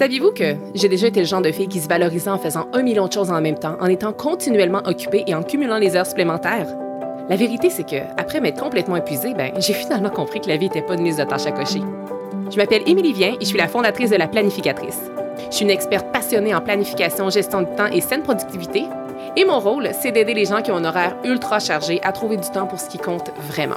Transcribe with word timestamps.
Saviez-vous 0.00 0.32
que 0.32 0.56
j'ai 0.74 0.88
déjà 0.88 1.08
été 1.08 1.20
le 1.20 1.26
genre 1.26 1.42
de 1.42 1.52
fille 1.52 1.68
qui 1.68 1.78
se 1.78 1.86
valorisait 1.86 2.30
en 2.30 2.38
faisant 2.38 2.68
un 2.72 2.80
million 2.80 3.06
de 3.06 3.12
choses 3.12 3.30
en 3.30 3.42
même 3.42 3.58
temps, 3.58 3.76
en 3.80 3.86
étant 3.86 4.14
continuellement 4.14 4.80
occupée 4.86 5.24
et 5.26 5.34
en 5.34 5.42
cumulant 5.42 5.76
les 5.76 5.94
heures 5.94 6.06
supplémentaires? 6.06 6.68
La 7.28 7.36
vérité, 7.36 7.68
c'est 7.68 7.84
que, 7.84 7.96
après 8.16 8.40
m'être 8.40 8.58
complètement 8.58 8.96
épuisée, 8.96 9.34
ben, 9.34 9.52
j'ai 9.58 9.74
finalement 9.74 10.08
compris 10.08 10.40
que 10.40 10.48
la 10.48 10.56
vie 10.56 10.68
n'était 10.68 10.80
pas 10.80 10.94
une 10.94 11.04
liste 11.04 11.18
de 11.18 11.24
tâches 11.24 11.44
à 11.44 11.52
cocher. 11.52 11.82
Je 12.50 12.56
m'appelle 12.56 12.80
Émilie 12.86 13.12
Vien 13.12 13.34
et 13.34 13.42
je 13.42 13.44
suis 13.44 13.58
la 13.58 13.68
fondatrice 13.68 14.08
de 14.08 14.16
La 14.16 14.26
Planificatrice. 14.26 15.02
Je 15.50 15.54
suis 15.54 15.66
une 15.66 15.70
experte 15.70 16.10
passionnée 16.14 16.54
en 16.54 16.62
planification, 16.62 17.28
gestion 17.28 17.60
du 17.60 17.76
temps 17.76 17.88
et 17.92 18.00
saine 18.00 18.22
productivité. 18.22 18.84
Et 19.36 19.44
mon 19.44 19.60
rôle, 19.60 19.90
c'est 19.92 20.12
d'aider 20.12 20.32
les 20.32 20.46
gens 20.46 20.62
qui 20.62 20.70
ont 20.70 20.76
un 20.76 20.84
horaire 20.86 21.14
ultra 21.24 21.58
chargé 21.58 22.00
à 22.02 22.12
trouver 22.12 22.38
du 22.38 22.48
temps 22.48 22.66
pour 22.66 22.80
ce 22.80 22.88
qui 22.88 22.96
compte 22.96 23.30
vraiment. 23.50 23.76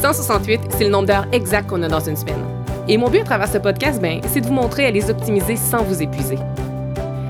168, 0.00 0.60
c'est 0.70 0.84
le 0.84 0.90
nombre 0.90 1.08
d'heures 1.08 1.26
exact 1.32 1.68
qu'on 1.68 1.82
a 1.82 1.88
dans 1.88 2.08
une 2.08 2.16
semaine. 2.16 2.61
Et 2.92 2.98
mon 2.98 3.08
but 3.08 3.20
à 3.20 3.24
travers 3.24 3.48
ce 3.48 3.56
podcast, 3.56 4.02
ben, 4.02 4.20
c'est 4.26 4.42
de 4.42 4.46
vous 4.46 4.52
montrer 4.52 4.84
à 4.84 4.90
les 4.90 5.08
optimiser 5.08 5.56
sans 5.56 5.82
vous 5.82 6.02
épuiser. 6.02 6.36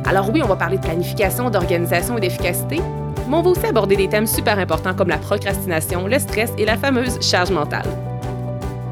Alors 0.05 0.29
oui, 0.35 0.43
on 0.43 0.49
va 0.49 0.57
parler 0.57 0.77
de 0.77 0.83
planification, 0.83 1.51
d'organisation 1.51 2.19
et 2.19 2.21
d'efficacité, 2.21 2.81
mais 3.29 3.37
on 3.37 3.43
va 3.43 3.51
aussi 3.51 3.65
aborder 3.65 3.95
des 3.95 4.09
thèmes 4.09 4.27
super 4.27 4.59
importants 4.59 4.93
comme 4.93 5.07
la 5.07 5.19
procrastination, 5.19 6.09
le 6.09 6.19
stress 6.19 6.53
et 6.59 6.65
la 6.65 6.77
fameuse 6.77 7.21
charge 7.21 7.53
mentale. 7.53 7.87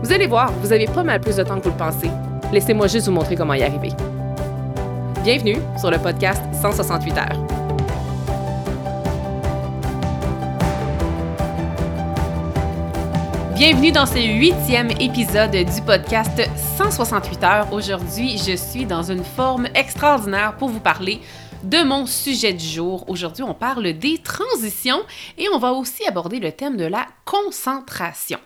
Vous 0.05 0.13
allez 0.13 0.29
voir, 0.29 0.53
vous 0.63 0.73
avez 0.73 0.87
pas 0.87 1.03
mal 1.03 1.21
plus 1.21 1.35
de 1.35 1.43
temps 1.43 1.59
que 1.59 1.65
vous 1.65 1.71
le 1.71 1.77
pensez. 1.77 2.09
Laissez-moi 2.53 2.87
juste 2.87 3.09
vous 3.09 3.15
montrer 3.15 3.35
comment 3.35 3.55
y 3.55 3.65
arriver. 3.65 3.91
Bienvenue 5.25 5.57
sur 5.77 5.91
le 5.91 5.99
podcast 5.99 6.41
168 6.63 7.19
heures. 7.19 7.40
Bienvenue 13.61 13.93
dans 13.93 14.07
ce 14.07 14.17
huitième 14.17 14.91
épisode 14.93 15.51
du 15.51 15.83
podcast 15.85 16.41
168 16.79 17.45
heures. 17.45 17.73
Aujourd'hui, 17.75 18.39
je 18.39 18.57
suis 18.57 18.87
dans 18.87 19.03
une 19.03 19.23
forme 19.23 19.67
extraordinaire 19.75 20.57
pour 20.57 20.71
vous 20.71 20.81
parler 20.81 21.21
de 21.63 21.83
mon 21.83 22.07
sujet 22.07 22.55
du 22.55 22.65
jour. 22.65 23.05
Aujourd'hui, 23.07 23.43
on 23.43 23.53
parle 23.53 23.93
des 23.93 24.17
transitions 24.17 25.03
et 25.37 25.51
on 25.53 25.59
va 25.59 25.73
aussi 25.73 26.07
aborder 26.07 26.41
le 26.41 26.53
thème 26.53 26.79
de 26.79 26.87
la 26.87 27.07
concentration. 27.27 28.39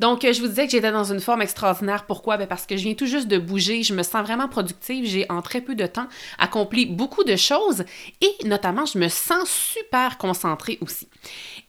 Donc, 0.00 0.20
je 0.22 0.38
vous 0.38 0.48
disais 0.48 0.66
que 0.66 0.72
j'étais 0.72 0.92
dans 0.92 1.10
une 1.12 1.20
forme 1.20 1.40
extraordinaire. 1.40 2.04
Pourquoi? 2.04 2.36
Ben, 2.36 2.46
parce 2.46 2.66
que 2.66 2.76
je 2.76 2.82
viens 2.82 2.94
tout 2.94 3.06
juste 3.06 3.26
de 3.26 3.38
bouger, 3.38 3.82
je 3.82 3.94
me 3.94 4.02
sens 4.02 4.22
vraiment 4.22 4.48
productive, 4.48 5.06
j'ai 5.06 5.24
en 5.30 5.40
très 5.40 5.62
peu 5.62 5.76
de 5.76 5.86
temps 5.86 6.08
accompli 6.38 6.84
beaucoup 6.84 7.24
de 7.24 7.36
choses 7.36 7.84
et 8.20 8.46
notamment, 8.46 8.84
je 8.84 8.98
me 8.98 9.08
sens 9.08 9.48
super 9.48 10.18
concentrée 10.18 10.78
aussi. 10.82 11.08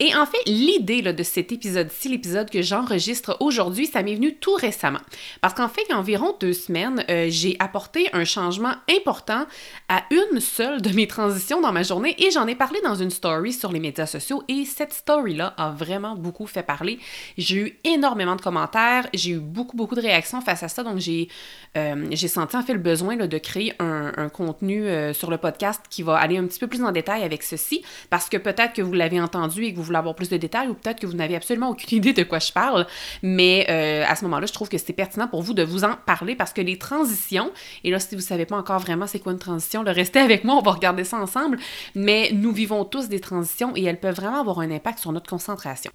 Et 0.02 0.16
en 0.16 0.26
fait, 0.26 0.38
l'idée 0.46 1.02
de 1.02 1.24
cet 1.24 1.52
épisode-ci, 1.52 2.08
l'épisode 2.08 2.50
que 2.50 2.62
j'enregistre 2.62 3.36
aujourd'hui, 3.42 3.86
ça 3.86 4.02
m'est 4.02 4.16
venu 4.16 4.36
tout 4.36 4.54
récemment. 4.54 5.02
Parce 5.42 5.54
qu'en 5.54 5.68
fait, 5.68 5.82
il 5.90 5.92
y 5.92 5.94
a 5.94 6.00
environ 6.00 6.36
deux 6.40 6.54
semaines, 6.54 7.04
euh, 7.10 7.28
j'ai 7.30 7.58
apporté 7.60 8.08
un 8.14 8.24
changement 8.24 8.74
important 8.90 9.46
à 9.90 10.04
une 10.10 10.40
seule 10.40 10.82
de 10.82 10.90
mes 10.92 11.06
transitions 11.06 11.60
dans 11.60 11.74
ma 11.74 11.84
journée 11.84 12.16
et 12.18 12.32
j'en 12.32 12.48
ai 12.48 12.56
parlé 12.56 12.80
dans 12.82 12.96
une 12.96 13.10
story 13.10 13.52
sur 13.52 13.74
les 13.74 13.82
médias 13.82 14.06
sociaux 14.06 14.44
et 14.48 14.64
cette 14.64 14.94
story-là 14.94 15.54
a 15.58 15.72
vraiment 15.72 16.16
beaucoup 16.16 16.48
fait 16.48 16.64
parler. 16.64 17.00
J'ai 17.38 17.58
eu 17.58 17.78
énormément 17.84 18.38
de 18.38 18.42
commentaires, 18.42 19.08
j'ai 19.14 19.32
eu 19.32 19.40
beaucoup, 19.40 19.76
beaucoup 19.76 19.96
de 19.96 20.02
réactions 20.02 20.40
face 20.40 20.64
à 20.64 20.70
ça, 20.70 20.84
donc 20.84 21.00
j'ai 21.00 21.28
euh, 21.76 22.16
senti 22.16 22.56
en 22.56 22.62
fait 22.62 22.74
le 22.74 22.80
besoin 22.80 23.18
là, 23.18 23.28
de 23.28 23.38
créer 23.38 23.74
un, 23.80 24.30
contenu 24.30 24.88
euh, 24.88 25.14
sur 25.14 25.30
le 25.30 25.38
podcast 25.38 25.82
qui 25.90 26.04
va 26.04 26.18
aller 26.18 26.38
un 26.38 26.46
petit 26.46 26.60
peu 26.60 26.68
plus 26.68 26.84
en 26.84 26.92
détail 26.92 27.24
avec 27.24 27.44
ceci 27.44 27.84
parce 28.10 28.30
que 28.30 28.38
peut-être 28.38 28.74
que 28.74 28.82
vous 28.82 28.94
l'avez 28.94 29.20
entendu 29.20 29.64
et 29.64 29.74
que 29.74 29.80
vous 29.80 29.89
voulez 29.90 30.00
avoir 30.00 30.16
plus 30.16 30.30
de 30.30 30.38
détails 30.38 30.68
ou 30.68 30.74
peut-être 30.74 31.00
que 31.00 31.08
vous 31.08 31.14
n'avez 31.14 31.36
absolument 31.36 31.70
aucune 31.70 31.98
idée 31.98 32.14
de 32.14 32.24
quoi 32.24 32.40
je 32.40 32.52
parle, 32.52 32.88
mais 33.22 33.66
euh, 33.70 34.04
à 34.08 34.16
ce 34.16 34.24
moment-là, 34.26 34.46
je 34.46 34.54
trouve 34.54 34.70
que 34.70 34.78
c'est 34.78 34.94
pertinent 34.94 35.28
pour 35.28 35.42
vous 35.42 35.54
de 35.54 35.64
vous 35.64 35.84
en 35.84 35.96
parler 36.06 36.36
parce 36.36 36.54
que 36.54 36.62
les 36.62 36.78
transitions, 36.78 37.52
et 37.84 37.92
là, 37.92 38.00
si 38.00 38.16
vous 38.16 38.22
ne 38.22 38.26
savez 38.26 38.46
pas 38.46 38.58
encore 38.58 38.80
vraiment 38.80 39.08
c'est 39.08 39.20
quoi 39.20 39.34
une 39.34 39.40
transition, 39.40 39.84
le 39.84 39.92
restez 39.92 40.20
avec 40.20 40.44
moi, 40.44 40.56
on 40.56 40.62
va 40.62 40.72
regarder 40.72 41.04
ça 41.04 41.18
ensemble, 41.18 41.60
mais 41.96 42.32
nous 42.34 42.52
vivons 42.52 42.86
tous 42.86 43.10
des 43.10 43.20
transitions 43.20 43.74
et 43.76 43.84
elles 43.84 44.00
peuvent 44.00 44.16
vraiment 44.16 44.40
avoir 44.40 44.60
un 44.60 44.72
impact 44.72 45.00
sur 45.00 45.12
notre 45.12 45.30
concentration. 45.30 45.92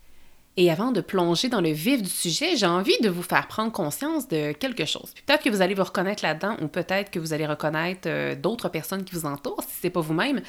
Et 0.57 0.71
avant 0.71 0.93
de 0.93 1.01
plonger 1.01 1.49
dans 1.49 1.61
le 1.61 1.71
vif 1.71 2.01
du 2.01 2.09
sujet, 2.09 2.57
j'ai 2.57 2.67
envie 2.67 2.97
de 3.01 3.09
vous 3.09 3.23
faire 3.23 3.49
prendre 3.49 3.73
conscience 3.73 4.29
de 4.29 4.53
quelque 4.53 4.85
chose. 4.85 5.13
Peut-être 5.27 5.43
que 5.43 5.51
vous 5.51 5.63
allez 5.63 5.75
vous 5.75 5.83
reconnaître 5.83 6.23
là-dedans 6.25 6.57
ou 6.63 6.69
peut-être 6.69 7.11
que 7.11 7.19
vous 7.19 7.33
allez 7.33 7.47
reconnaître 7.47 8.09
euh, 8.09 8.37
d'autres 8.37 8.69
personnes 8.69 9.03
qui 9.05 9.17
vous 9.17 9.27
entourent 9.27 9.63
si 9.63 9.75
c'est 9.83 9.91
pas 9.91 10.01
vous-même. 10.01 10.43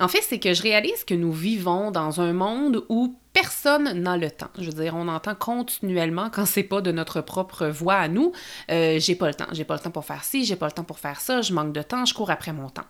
En 0.00 0.08
fait, 0.08 0.20
c'est 0.20 0.38
que 0.38 0.52
je 0.52 0.62
réalise 0.62 1.02
que 1.04 1.14
nous 1.14 1.32
vivons 1.32 1.90
dans 1.90 2.20
un 2.20 2.34
monde 2.34 2.84
où 2.90 3.16
personne 3.32 3.90
n'a 4.02 4.18
le 4.18 4.30
temps. 4.30 4.50
Je 4.58 4.66
veux 4.70 4.82
dire, 4.82 4.94
on 4.94 5.08
entend 5.08 5.34
continuellement 5.34 6.28
quand 6.30 6.44
c'est 6.44 6.62
pas 6.62 6.82
de 6.82 6.92
notre 6.92 7.22
propre 7.22 7.66
voix 7.68 7.96
à 7.96 8.08
nous, 8.08 8.32
euh, 8.70 8.98
j'ai 8.98 9.14
pas 9.14 9.28
le 9.28 9.34
temps, 9.34 9.46
j'ai 9.52 9.64
pas 9.64 9.74
le 9.74 9.80
temps 9.80 9.90
pour 9.90 10.04
faire 10.04 10.24
ci, 10.24 10.44
j'ai 10.44 10.56
pas 10.56 10.66
le 10.66 10.72
temps 10.72 10.84
pour 10.84 10.98
faire 10.98 11.20
ça, 11.20 11.40
je 11.40 11.52
manque 11.54 11.72
de 11.72 11.82
temps, 11.82 12.04
je 12.04 12.14
cours 12.14 12.30
après 12.30 12.52
mon 12.52 12.68
temps. 12.68 12.86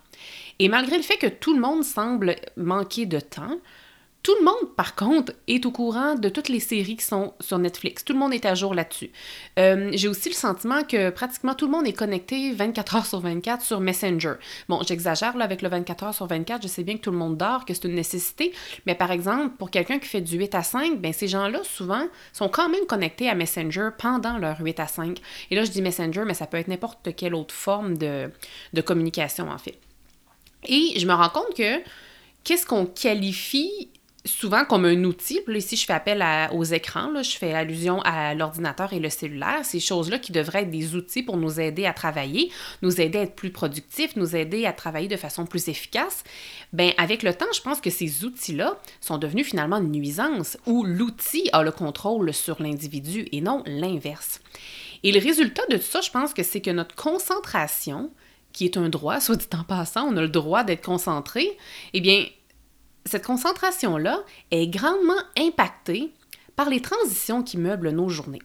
Et 0.58 0.68
malgré 0.68 0.96
le 0.96 1.02
fait 1.02 1.16
que 1.16 1.28
tout 1.28 1.54
le 1.54 1.60
monde 1.60 1.84
semble 1.84 2.34
manquer 2.56 3.06
de 3.06 3.20
temps, 3.20 3.58
tout 4.22 4.34
le 4.38 4.44
monde, 4.44 4.74
par 4.76 4.94
contre, 4.94 5.32
est 5.46 5.64
au 5.64 5.70
courant 5.70 6.14
de 6.14 6.28
toutes 6.28 6.48
les 6.48 6.60
séries 6.60 6.96
qui 6.96 7.04
sont 7.04 7.32
sur 7.40 7.58
Netflix. 7.58 8.04
Tout 8.04 8.12
le 8.12 8.18
monde 8.18 8.34
est 8.34 8.44
à 8.44 8.54
jour 8.54 8.74
là-dessus. 8.74 9.10
Euh, 9.58 9.90
j'ai 9.94 10.08
aussi 10.08 10.28
le 10.28 10.34
sentiment 10.34 10.82
que 10.82 11.10
pratiquement 11.10 11.54
tout 11.54 11.66
le 11.66 11.72
monde 11.72 11.86
est 11.86 11.92
connecté 11.92 12.52
24 12.52 12.96
heures 12.96 13.06
sur 13.06 13.20
24 13.20 13.62
sur 13.62 13.80
Messenger. 13.80 14.34
Bon, 14.68 14.82
j'exagère 14.86 15.36
là 15.36 15.44
avec 15.44 15.62
le 15.62 15.68
24 15.68 16.04
heures 16.04 16.14
sur 16.14 16.26
24, 16.26 16.62
je 16.62 16.68
sais 16.68 16.82
bien 16.82 16.96
que 16.96 17.02
tout 17.02 17.10
le 17.10 17.16
monde 17.16 17.36
dort, 17.36 17.64
que 17.64 17.72
c'est 17.72 17.84
une 17.84 17.94
nécessité, 17.94 18.52
mais 18.86 18.94
par 18.94 19.12
exemple, 19.12 19.56
pour 19.56 19.70
quelqu'un 19.70 19.98
qui 19.98 20.08
fait 20.08 20.20
du 20.20 20.36
8 20.36 20.54
à 20.54 20.62
5, 20.62 21.00
ben 21.00 21.12
ces 21.12 21.28
gens-là, 21.28 21.60
souvent, 21.62 22.06
sont 22.32 22.48
quand 22.48 22.68
même 22.68 22.86
connectés 22.86 23.28
à 23.28 23.34
Messenger 23.34 23.90
pendant 23.96 24.36
leur 24.36 24.60
8 24.60 24.80
à 24.80 24.88
5. 24.88 25.18
Et 25.50 25.54
là, 25.54 25.64
je 25.64 25.70
dis 25.70 25.80
Messenger, 25.80 26.24
mais 26.26 26.34
ça 26.34 26.46
peut 26.46 26.58
être 26.58 26.68
n'importe 26.68 27.14
quelle 27.14 27.34
autre 27.34 27.54
forme 27.54 27.96
de, 27.96 28.30
de 28.72 28.80
communication, 28.80 29.48
en 29.48 29.58
fait. 29.58 29.78
Et 30.64 30.98
je 30.98 31.06
me 31.06 31.14
rends 31.14 31.28
compte 31.28 31.54
que 31.56 31.80
qu'est-ce 32.44 32.66
qu'on 32.66 32.86
qualifie 32.86 33.88
souvent 34.28 34.64
comme 34.64 34.84
un 34.84 35.04
outil. 35.04 35.40
Puis 35.44 35.58
ici, 35.58 35.76
je 35.76 35.86
fais 35.86 35.92
appel 35.92 36.24
aux 36.52 36.64
écrans, 36.64 37.10
là, 37.10 37.22
je 37.22 37.36
fais 37.36 37.52
allusion 37.54 38.00
à 38.02 38.34
l'ordinateur 38.34 38.92
et 38.92 39.00
le 39.00 39.10
cellulaire, 39.10 39.64
ces 39.64 39.80
choses-là 39.80 40.18
qui 40.18 40.32
devraient 40.32 40.62
être 40.62 40.70
des 40.70 40.94
outils 40.94 41.22
pour 41.22 41.36
nous 41.36 41.60
aider 41.60 41.86
à 41.86 41.92
travailler, 41.92 42.50
nous 42.82 43.00
aider 43.00 43.18
à 43.18 43.22
être 43.22 43.34
plus 43.34 43.50
productifs, 43.50 44.16
nous 44.16 44.36
aider 44.36 44.66
à 44.66 44.72
travailler 44.72 45.08
de 45.08 45.16
façon 45.16 45.46
plus 45.46 45.68
efficace. 45.68 46.24
Ben 46.72 46.92
avec 46.98 47.22
le 47.22 47.34
temps, 47.34 47.46
je 47.54 47.60
pense 47.60 47.80
que 47.80 47.90
ces 47.90 48.24
outils-là 48.24 48.78
sont 49.00 49.18
devenus 49.18 49.46
finalement 49.46 49.78
une 49.78 49.92
nuisance 49.92 50.58
où 50.66 50.84
l'outil 50.84 51.48
a 51.52 51.62
le 51.62 51.72
contrôle 51.72 52.32
sur 52.32 52.62
l'individu 52.62 53.26
et 53.32 53.40
non 53.40 53.62
l'inverse. 53.66 54.40
Et 55.02 55.12
le 55.12 55.20
résultat 55.20 55.62
de 55.70 55.76
tout 55.76 55.82
ça, 55.82 56.00
je 56.00 56.10
pense 56.10 56.34
que 56.34 56.42
c'est 56.42 56.60
que 56.60 56.70
notre 56.70 56.94
concentration, 56.94 58.10
qui 58.52 58.64
est 58.64 58.76
un 58.76 58.88
droit, 58.88 59.20
soit 59.20 59.36
dit 59.36 59.46
en 59.58 59.64
passant, 59.64 60.04
on 60.08 60.16
a 60.16 60.22
le 60.22 60.28
droit 60.28 60.64
d'être 60.64 60.84
concentré, 60.84 61.56
eh 61.94 62.00
bien, 62.00 62.26
cette 63.08 63.26
concentration-là 63.26 64.22
est 64.50 64.68
grandement 64.68 65.20
impactée 65.36 66.12
par 66.56 66.68
les 66.68 66.80
transitions 66.80 67.42
qui 67.42 67.56
meublent 67.56 67.90
nos 67.90 68.08
journées. 68.08 68.42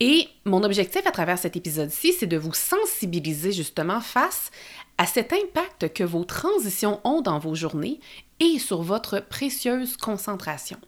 Et 0.00 0.28
mon 0.44 0.62
objectif 0.64 1.06
à 1.06 1.12
travers 1.12 1.38
cet 1.38 1.56
épisode-ci, 1.56 2.12
c'est 2.12 2.26
de 2.26 2.36
vous 2.36 2.52
sensibiliser 2.52 3.52
justement 3.52 4.00
face 4.00 4.50
à 4.98 5.06
cet 5.06 5.32
impact 5.32 5.92
que 5.92 6.04
vos 6.04 6.24
transitions 6.24 7.00
ont 7.04 7.20
dans 7.20 7.38
vos 7.38 7.54
journées 7.54 8.00
et 8.40 8.58
sur 8.58 8.82
votre 8.82 9.20
précieuse 9.20 9.96
concentration. 9.96 10.78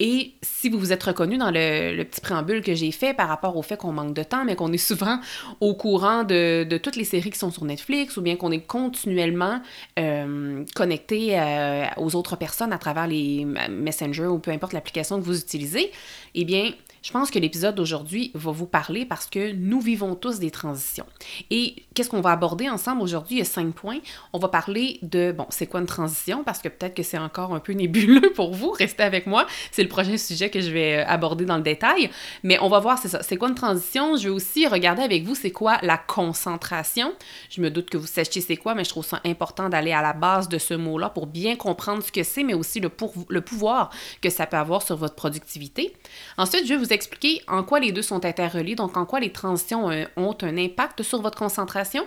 Et 0.00 0.34
si 0.42 0.68
vous 0.68 0.78
vous 0.78 0.92
êtes 0.92 1.02
reconnu 1.02 1.38
dans 1.38 1.50
le, 1.50 2.02
petit 2.04 2.20
préambule 2.20 2.62
que 2.62 2.74
j'ai 2.74 2.92
fait 2.92 3.14
par 3.14 3.28
rapport 3.28 3.56
au 3.56 3.62
fait 3.62 3.76
qu'on 3.76 3.92
manque 3.92 4.14
de 4.14 4.22
temps, 4.22 4.44
mais 4.44 4.54
qu'on 4.54 4.72
est 4.72 4.78
souvent 4.78 5.18
au 5.60 5.74
courant 5.74 6.22
de, 6.22 6.78
toutes 6.82 6.96
les 6.96 7.04
séries 7.04 7.30
qui 7.30 7.38
sont 7.38 7.50
sur 7.50 7.64
Netflix, 7.64 8.16
ou 8.16 8.22
bien 8.22 8.36
qu'on 8.36 8.52
est 8.52 8.60
continuellement 8.60 9.60
euh, 9.98 10.64
connecté 10.76 11.38
euh, 11.38 11.86
aux 11.96 12.14
autres 12.14 12.36
personnes 12.36 12.72
à 12.72 12.78
travers 12.78 13.06
les 13.08 13.44
Messenger 13.70 14.26
ou 14.26 14.38
peu 14.38 14.52
importe 14.52 14.72
l'application 14.72 15.18
que 15.18 15.24
vous 15.24 15.40
utilisez, 15.40 15.90
eh 16.34 16.44
bien, 16.44 16.70
je 17.02 17.10
pense 17.12 17.30
que 17.30 17.38
l'épisode 17.38 17.74
d'aujourd'hui 17.74 18.30
va 18.34 18.50
vous 18.50 18.66
parler 18.66 19.04
parce 19.04 19.26
que 19.26 19.52
nous 19.52 19.80
vivons 19.80 20.14
tous 20.14 20.38
des 20.38 20.50
transitions. 20.50 21.06
Et 21.50 21.76
qu'est-ce 21.94 22.10
qu'on 22.10 22.20
va 22.20 22.32
aborder 22.32 22.68
ensemble 22.68 23.02
aujourd'hui? 23.02 23.36
Il 23.36 23.38
y 23.38 23.42
a 23.42 23.44
cinq 23.44 23.72
points. 23.74 23.98
On 24.32 24.38
va 24.38 24.48
parler 24.48 24.98
de, 25.02 25.32
bon, 25.32 25.46
c'est 25.50 25.66
quoi 25.66 25.80
une 25.80 25.86
transition? 25.86 26.44
Parce 26.44 26.60
que 26.60 26.68
peut-être 26.68 26.94
que 26.94 27.02
c'est 27.02 27.18
encore 27.18 27.54
un 27.54 27.60
peu 27.60 27.72
nébuleux 27.72 28.32
pour 28.34 28.54
vous. 28.54 28.70
Restez 28.70 29.02
avec 29.02 29.26
moi. 29.26 29.46
C'est 29.70 29.82
le 29.82 29.88
prochain 29.88 30.16
sujet 30.16 30.50
que 30.50 30.60
je 30.60 30.70
vais 30.70 30.98
euh, 30.98 31.06
aborder 31.06 31.44
dans 31.44 31.56
le 31.56 31.62
détail. 31.62 32.10
Mais 32.42 32.58
on 32.60 32.68
va 32.68 32.78
voir, 32.80 32.98
c'est 32.98 33.08
ça. 33.08 33.22
C'est 33.22 33.36
quoi 33.36 33.48
une 33.48 33.54
transition? 33.54 34.16
Je 34.16 34.24
vais 34.24 34.34
aussi 34.34 34.66
regarder 34.66 35.02
avec 35.02 35.24
vous, 35.24 35.34
c'est 35.34 35.50
quoi 35.50 35.78
la 35.82 35.98
concentration? 35.98 37.14
Je 37.50 37.60
me 37.60 37.70
doute 37.70 37.90
que 37.90 37.96
vous 37.96 38.06
sachiez 38.06 38.40
c'est 38.40 38.56
quoi, 38.56 38.74
mais 38.74 38.84
je 38.84 38.90
trouve 38.90 39.04
ça 39.04 39.20
important 39.24 39.68
d'aller 39.68 39.92
à 39.92 40.02
la 40.02 40.12
base 40.12 40.48
de 40.48 40.58
ce 40.58 40.74
mot-là 40.74 41.10
pour 41.10 41.26
bien 41.26 41.56
comprendre 41.56 42.02
ce 42.02 42.12
que 42.12 42.22
c'est, 42.22 42.42
mais 42.42 42.54
aussi 42.54 42.80
le, 42.80 42.88
pour, 42.88 43.12
le 43.28 43.40
pouvoir 43.40 43.90
que 44.20 44.30
ça 44.30 44.46
peut 44.46 44.56
avoir 44.56 44.82
sur 44.82 44.96
votre 44.96 45.14
productivité. 45.14 45.94
Ensuite, 46.36 46.64
je 46.64 46.74
vais 46.74 46.76
vous 46.76 46.87
expliquer 46.92 47.42
en 47.48 47.62
quoi 47.62 47.80
les 47.80 47.92
deux 47.92 48.02
sont 48.02 48.24
interreliés, 48.24 48.74
donc 48.74 48.96
en 48.96 49.06
quoi 49.06 49.20
les 49.20 49.32
transitions 49.32 49.90
euh, 49.90 50.04
ont 50.16 50.36
un 50.42 50.56
impact 50.56 51.02
sur 51.02 51.20
votre 51.22 51.38
concentration. 51.38 52.06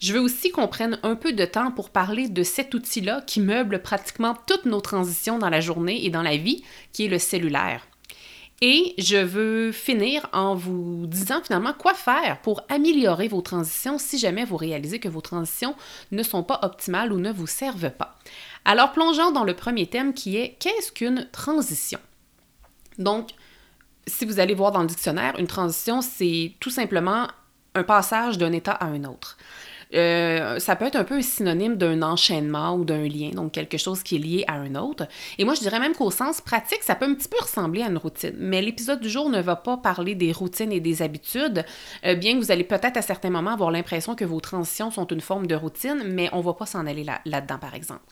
Je 0.00 0.12
veux 0.12 0.20
aussi 0.20 0.50
qu'on 0.50 0.66
prenne 0.66 0.98
un 1.04 1.14
peu 1.14 1.32
de 1.32 1.44
temps 1.44 1.70
pour 1.70 1.90
parler 1.90 2.28
de 2.28 2.42
cet 2.42 2.74
outil-là 2.74 3.22
qui 3.24 3.40
meuble 3.40 3.82
pratiquement 3.82 4.36
toutes 4.46 4.64
nos 4.64 4.80
transitions 4.80 5.38
dans 5.38 5.48
la 5.48 5.60
journée 5.60 6.04
et 6.04 6.10
dans 6.10 6.22
la 6.22 6.36
vie, 6.36 6.64
qui 6.92 7.04
est 7.04 7.08
le 7.08 7.20
cellulaire. 7.20 7.86
Et 8.64 8.94
je 8.96 9.16
veux 9.16 9.72
finir 9.72 10.28
en 10.32 10.54
vous 10.54 11.06
disant 11.08 11.42
finalement 11.42 11.72
quoi 11.72 11.94
faire 11.94 12.40
pour 12.42 12.62
améliorer 12.68 13.26
vos 13.26 13.42
transitions 13.42 13.98
si 13.98 14.18
jamais 14.18 14.44
vous 14.44 14.56
réalisez 14.56 15.00
que 15.00 15.08
vos 15.08 15.20
transitions 15.20 15.74
ne 16.12 16.22
sont 16.22 16.44
pas 16.44 16.60
optimales 16.62 17.12
ou 17.12 17.18
ne 17.18 17.32
vous 17.32 17.48
servent 17.48 17.90
pas. 17.90 18.18
Alors 18.64 18.92
plongeons 18.92 19.32
dans 19.32 19.42
le 19.42 19.54
premier 19.54 19.88
thème 19.88 20.14
qui 20.14 20.36
est 20.36 20.56
qu'est-ce 20.60 20.92
qu'une 20.92 21.28
transition? 21.32 21.98
Donc, 22.98 23.30
si 24.06 24.24
vous 24.24 24.40
allez 24.40 24.54
voir 24.54 24.72
dans 24.72 24.82
le 24.82 24.86
dictionnaire, 24.86 25.34
une 25.38 25.46
transition, 25.46 26.00
c'est 26.02 26.52
tout 26.60 26.70
simplement 26.70 27.28
un 27.74 27.82
passage 27.82 28.38
d'un 28.38 28.52
état 28.52 28.72
à 28.72 28.86
un 28.86 29.04
autre. 29.04 29.36
Euh, 29.94 30.58
ça 30.58 30.74
peut 30.74 30.86
être 30.86 30.96
un 30.96 31.04
peu 31.04 31.20
synonyme 31.20 31.76
d'un 31.76 32.02
enchaînement 32.02 32.74
ou 32.74 32.84
d'un 32.84 33.06
lien, 33.06 33.30
donc 33.30 33.52
quelque 33.52 33.76
chose 33.76 34.02
qui 34.02 34.16
est 34.16 34.18
lié 34.18 34.44
à 34.46 34.54
un 34.54 34.74
autre. 34.74 35.06
Et 35.38 35.44
moi, 35.44 35.54
je 35.54 35.60
dirais 35.60 35.80
même 35.80 35.94
qu'au 35.94 36.10
sens 36.10 36.40
pratique, 36.40 36.82
ça 36.82 36.94
peut 36.94 37.04
un 37.04 37.14
petit 37.14 37.28
peu 37.28 37.36
ressembler 37.40 37.82
à 37.82 37.88
une 37.88 37.98
routine. 37.98 38.34
Mais 38.38 38.62
l'épisode 38.62 39.00
du 39.00 39.10
jour 39.10 39.28
ne 39.28 39.40
va 39.40 39.56
pas 39.56 39.76
parler 39.76 40.14
des 40.14 40.32
routines 40.32 40.72
et 40.72 40.80
des 40.80 41.02
habitudes, 41.02 41.64
euh, 42.06 42.14
bien 42.14 42.34
que 42.34 42.38
vous 42.38 42.50
allez 42.50 42.64
peut-être 42.64 42.96
à 42.96 43.02
certains 43.02 43.30
moments 43.30 43.52
avoir 43.52 43.70
l'impression 43.70 44.14
que 44.14 44.24
vos 44.24 44.40
transitions 44.40 44.90
sont 44.90 45.06
une 45.06 45.20
forme 45.20 45.46
de 45.46 45.54
routine, 45.54 46.02
mais 46.06 46.30
on 46.32 46.38
ne 46.38 46.42
va 46.42 46.54
pas 46.54 46.66
s'en 46.66 46.86
aller 46.86 47.04
là-dedans, 47.04 47.58
par 47.58 47.74
exemple. 47.74 48.02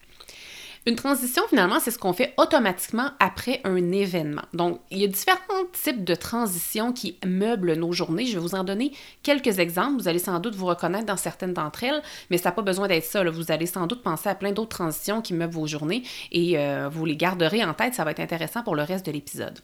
Une 0.86 0.96
transition, 0.96 1.42
finalement, 1.48 1.78
c'est 1.78 1.90
ce 1.90 1.98
qu'on 1.98 2.14
fait 2.14 2.32
automatiquement 2.38 3.10
après 3.18 3.60
un 3.64 3.92
événement. 3.92 4.42
Donc, 4.54 4.80
il 4.90 4.98
y 4.98 5.04
a 5.04 5.08
différents 5.08 5.38
types 5.72 6.04
de 6.04 6.14
transitions 6.14 6.92
qui 6.92 7.18
meublent 7.26 7.74
nos 7.74 7.92
journées. 7.92 8.24
Je 8.24 8.34
vais 8.34 8.40
vous 8.40 8.54
en 8.54 8.64
donner 8.64 8.92
quelques 9.22 9.58
exemples. 9.58 10.00
Vous 10.00 10.08
allez 10.08 10.18
sans 10.18 10.38
doute 10.40 10.54
vous 10.54 10.66
reconnaître 10.66 11.04
dans 11.04 11.18
certaines 11.18 11.52
d'entre 11.52 11.84
elles, 11.84 12.02
mais 12.30 12.38
ça 12.38 12.48
n'a 12.48 12.54
pas 12.54 12.62
besoin 12.62 12.88
d'être 12.88 13.04
ça. 13.04 13.22
Vous 13.28 13.52
allez 13.52 13.66
sans 13.66 13.86
doute 13.86 14.02
penser 14.02 14.30
à 14.30 14.34
plein 14.34 14.52
d'autres 14.52 14.76
transitions 14.76 15.20
qui 15.20 15.34
meublent 15.34 15.52
vos 15.52 15.66
journées 15.66 16.02
et 16.32 16.58
euh, 16.58 16.88
vous 16.90 17.04
les 17.04 17.16
garderez 17.16 17.62
en 17.62 17.74
tête. 17.74 17.92
Ça 17.92 18.04
va 18.04 18.12
être 18.12 18.20
intéressant 18.20 18.62
pour 18.62 18.74
le 18.74 18.82
reste 18.82 19.04
de 19.04 19.12
l'épisode. 19.12 19.58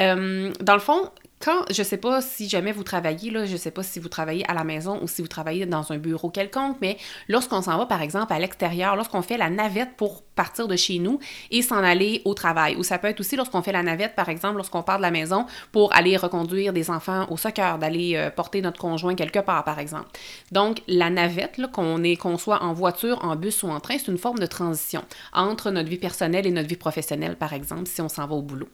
Euh, 0.00 0.52
dans 0.60 0.74
le 0.74 0.80
fond, 0.80 1.10
quand, 1.40 1.64
je 1.70 1.82
sais 1.82 1.96
pas 1.96 2.20
si 2.20 2.48
jamais 2.48 2.72
vous 2.72 2.82
travaillez, 2.82 3.30
là, 3.30 3.46
je 3.46 3.56
sais 3.56 3.70
pas 3.70 3.82
si 3.82 3.98
vous 3.98 4.08
travaillez 4.08 4.48
à 4.50 4.54
la 4.54 4.64
maison 4.64 5.00
ou 5.02 5.08
si 5.08 5.22
vous 5.22 5.28
travaillez 5.28 5.64
dans 5.64 5.90
un 5.90 5.96
bureau 5.96 6.28
quelconque, 6.28 6.76
mais 6.82 6.98
lorsqu'on 7.28 7.62
s'en 7.62 7.78
va, 7.78 7.86
par 7.86 8.02
exemple, 8.02 8.32
à 8.32 8.38
l'extérieur, 8.38 8.94
lorsqu'on 8.94 9.22
fait 9.22 9.38
la 9.38 9.48
navette 9.48 9.96
pour 9.96 10.22
partir 10.40 10.68
de 10.68 10.76
chez 10.76 10.98
nous 10.98 11.18
et 11.50 11.60
s'en 11.60 11.84
aller 11.84 12.22
au 12.24 12.32
travail, 12.32 12.74
ou 12.76 12.82
ça 12.82 12.96
peut 12.96 13.08
être 13.08 13.20
aussi 13.20 13.36
lorsqu'on 13.36 13.60
fait 13.60 13.72
la 13.72 13.82
navette, 13.82 14.14
par 14.14 14.30
exemple, 14.30 14.56
lorsqu'on 14.56 14.82
part 14.82 14.96
de 14.96 15.02
la 15.02 15.10
maison 15.10 15.44
pour 15.70 15.94
aller 15.94 16.16
reconduire 16.16 16.72
des 16.72 16.88
enfants 16.88 17.26
au 17.28 17.36
soccer, 17.36 17.76
d'aller 17.78 18.16
euh, 18.16 18.30
porter 18.30 18.62
notre 18.62 18.80
conjoint 18.80 19.14
quelque 19.14 19.40
part, 19.40 19.64
par 19.64 19.78
exemple. 19.78 20.08
Donc, 20.50 20.80
la 20.88 21.10
navette, 21.10 21.60
qu'on 21.72 22.38
soit 22.38 22.62
en 22.62 22.72
voiture, 22.72 23.22
en 23.22 23.36
bus 23.36 23.62
ou 23.64 23.68
en 23.68 23.80
train, 23.80 23.98
c'est 23.98 24.10
une 24.10 24.16
forme 24.16 24.38
de 24.38 24.46
transition 24.46 25.02
entre 25.34 25.70
notre 25.70 25.90
vie 25.90 25.98
personnelle 25.98 26.46
et 26.46 26.50
notre 26.50 26.68
vie 26.68 26.76
professionnelle, 26.76 27.36
par 27.36 27.52
exemple, 27.52 27.86
si 27.86 28.00
on 28.00 28.08
s'en 28.08 28.26
va 28.26 28.34
au 28.34 28.40
boulot. 28.40 28.68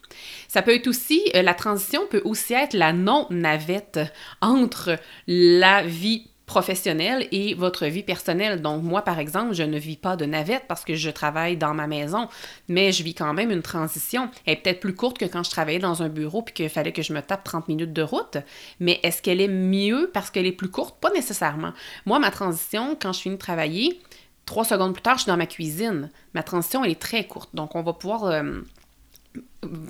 Ça 0.47 0.63
peut 0.63 0.75
être 0.75 0.87
aussi, 0.87 1.21
euh, 1.35 1.43
la 1.43 1.55
transition 1.55 2.03
peut 2.09 2.23
aussi 2.25 2.55
être 2.55 2.75
la 2.75 2.93
non-navette 2.93 3.99
entre 4.41 5.01
la 5.27 5.83
vie 5.83 6.29
professionnelle 6.47 7.27
et 7.33 7.55
votre 7.55 7.87
vie 7.87 8.05
personnelle. 8.05 8.63
Donc 8.63 8.83
moi, 8.83 9.03
par 9.03 9.19
exemple, 9.19 9.53
je 9.53 9.65
ne 9.65 9.79
vis 9.79 9.97
pas 9.97 10.17
de 10.17 10.25
navette 10.25 10.65
parce 10.69 10.85
que 10.85 10.95
je 10.95 11.11
travaille 11.11 11.57
dans 11.57 11.75
ma 11.75 11.89
maison, 11.89 12.29
mais 12.69 12.93
je 12.93 13.03
vis 13.03 13.15
quand 13.15 13.35
même 13.35 13.51
une 13.51 13.63
transition. 13.63 14.31
Elle 14.47 14.55
est 14.55 14.57
peut-être 14.63 14.81
plus 14.81 14.95
courte 14.95 15.19
que 15.19 15.25
quand 15.25 15.43
je 15.43 15.51
travaillais 15.51 15.81
dans 15.81 16.05
un 16.05 16.09
bureau 16.09 16.43
puis 16.43 16.55
qu'il 16.55 16.69
fallait 16.69 16.93
que 16.93 17.03
je 17.03 17.13
me 17.13 17.21
tape 17.21 17.43
30 17.43 17.67
minutes 17.69 17.93
de 17.93 18.03
route, 18.03 18.39
mais 18.79 19.01
est-ce 19.03 19.23
qu'elle 19.23 19.41
est 19.41 19.49
mieux 19.49 20.11
parce 20.15 20.31
qu'elle 20.31 20.47
est 20.47 20.53
plus 20.53 20.71
courte? 20.71 20.97
Pas 21.01 21.11
nécessairement. 21.11 21.73
Moi, 22.07 22.21
ma 22.21 22.31
transition, 22.31 22.97
quand 23.01 23.13
je 23.13 23.21
finis 23.21 23.35
de 23.35 23.41
travailler, 23.41 24.01
trois 24.47 24.65
secondes 24.65 24.93
plus 24.93 25.03
tard, 25.03 25.17
je 25.17 25.23
suis 25.23 25.31
dans 25.31 25.37
ma 25.37 25.47
cuisine. 25.47 26.11
Ma 26.33 26.45
transition, 26.45 26.85
elle 26.85 26.93
est 26.93 27.01
très 27.01 27.25
courte. 27.27 27.51
Donc, 27.55 27.75
on 27.75 27.83
va 27.83 27.93
pouvoir 27.93 28.25
euh, 28.25 28.61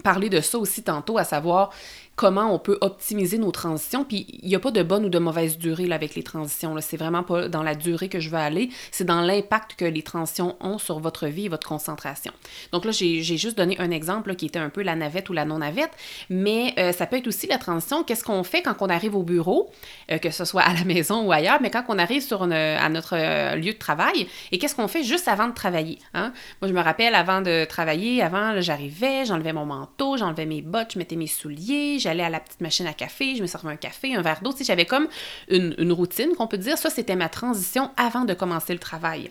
parler 0.02 0.31
de 0.31 0.41
ça 0.41 0.59
aussi 0.59 0.82
tantôt, 0.82 1.19
à 1.19 1.25
savoir 1.25 1.70
comment 2.16 2.52
on 2.52 2.58
peut 2.58 2.78
optimiser 2.80 3.38
nos 3.38 3.52
transitions. 3.52 4.04
Puis 4.04 4.26
il 4.42 4.48
n'y 4.48 4.54
a 4.54 4.58
pas 4.58 4.70
de 4.70 4.82
bonne 4.82 5.04
ou 5.04 5.08
de 5.08 5.18
mauvaise 5.18 5.58
durée 5.58 5.86
là, 5.86 5.94
avec 5.94 6.14
les 6.14 6.22
transitions. 6.22 6.74
C'est 6.80 6.96
vraiment 6.96 7.22
pas 7.22 7.48
dans 7.48 7.62
la 7.62 7.74
durée 7.74 8.08
que 8.08 8.20
je 8.20 8.30
veux 8.30 8.38
aller, 8.38 8.70
c'est 8.90 9.04
dans 9.04 9.20
l'impact 9.20 9.76
que 9.76 9.84
les 9.84 10.02
transitions 10.02 10.56
ont 10.60 10.78
sur 10.78 10.98
votre 10.98 11.26
vie 11.26 11.46
et 11.46 11.48
votre 11.48 11.68
concentration. 11.68 12.32
Donc 12.72 12.84
là, 12.84 12.90
j'ai 12.90 13.22
juste 13.22 13.56
donné 13.56 13.78
un 13.78 13.90
exemple 13.90 14.34
qui 14.34 14.46
était 14.46 14.58
un 14.58 14.70
peu 14.70 14.82
la 14.82 14.96
navette 14.96 15.28
ou 15.28 15.32
la 15.32 15.44
non-navette, 15.44 15.90
mais 16.30 16.74
euh, 16.78 16.92
ça 16.92 17.06
peut 17.06 17.16
être 17.16 17.26
aussi 17.26 17.46
la 17.46 17.58
transition. 17.58 18.02
Qu'est-ce 18.02 18.24
qu'on 18.24 18.42
fait 18.42 18.62
quand 18.62 18.74
on 18.80 18.88
arrive 18.88 19.14
au 19.14 19.22
bureau, 19.22 19.70
euh, 20.10 20.18
que 20.18 20.30
ce 20.30 20.44
soit 20.44 20.62
à 20.62 20.72
la 20.72 20.84
maison 20.84 21.26
ou 21.26 21.32
ailleurs, 21.32 21.58
mais 21.60 21.70
quand 21.70 21.84
on 21.88 21.98
arrive 21.98 22.22
sur 22.22 22.42
à 22.42 22.88
notre 22.88 23.14
euh, 23.16 23.56
lieu 23.56 23.72
de 23.72 23.78
travail, 23.78 24.26
et 24.52 24.58
qu'est-ce 24.58 24.74
qu'on 24.74 24.88
fait 24.88 25.02
juste 25.02 25.28
avant 25.28 25.48
de 25.48 25.54
travailler? 25.54 25.98
Hein? 26.14 26.32
Moi, 26.62 26.68
je 26.68 26.74
me 26.74 26.80
rappelle, 26.80 27.14
avant 27.14 27.42
de 27.42 27.64
travailler, 27.64 28.22
avant, 28.22 28.60
j'arrivais, 28.60 29.24
j'enlevais 29.26 29.52
mon 29.52 29.66
manteau, 29.66 30.16
j'enlevais 30.16 30.46
mes 30.46 30.62
bottes, 30.62 30.92
je 30.94 30.98
mettais 30.98 31.16
mes 31.16 31.26
souliers, 31.26 31.98
j'allais 32.06 32.23
à 32.23 32.31
la 32.31 32.38
petite 32.38 32.61
machine 32.61 32.87
à 32.87 32.93
café, 32.93 33.35
je 33.35 33.43
me 33.43 33.49
servais 33.49 33.73
un 33.73 33.76
café, 33.76 34.14
un 34.14 34.23
verre 34.23 34.41
d'eau. 34.41 34.53
Tu 34.53 34.64
j'avais 34.64 34.85
comme 34.85 35.08
une, 35.49 35.93
routine 35.93 36.35
qu'on 36.37 36.47
peut 36.47 36.58
dire. 36.58 36.79
Ça, 36.79 36.88
c'était 36.88 37.17
ma 37.17 37.29
transition 37.29 37.91
avant 37.97 38.25
de 38.25 38.32
commencer 38.32 38.73
le 38.73 38.79
travail. 38.79 39.31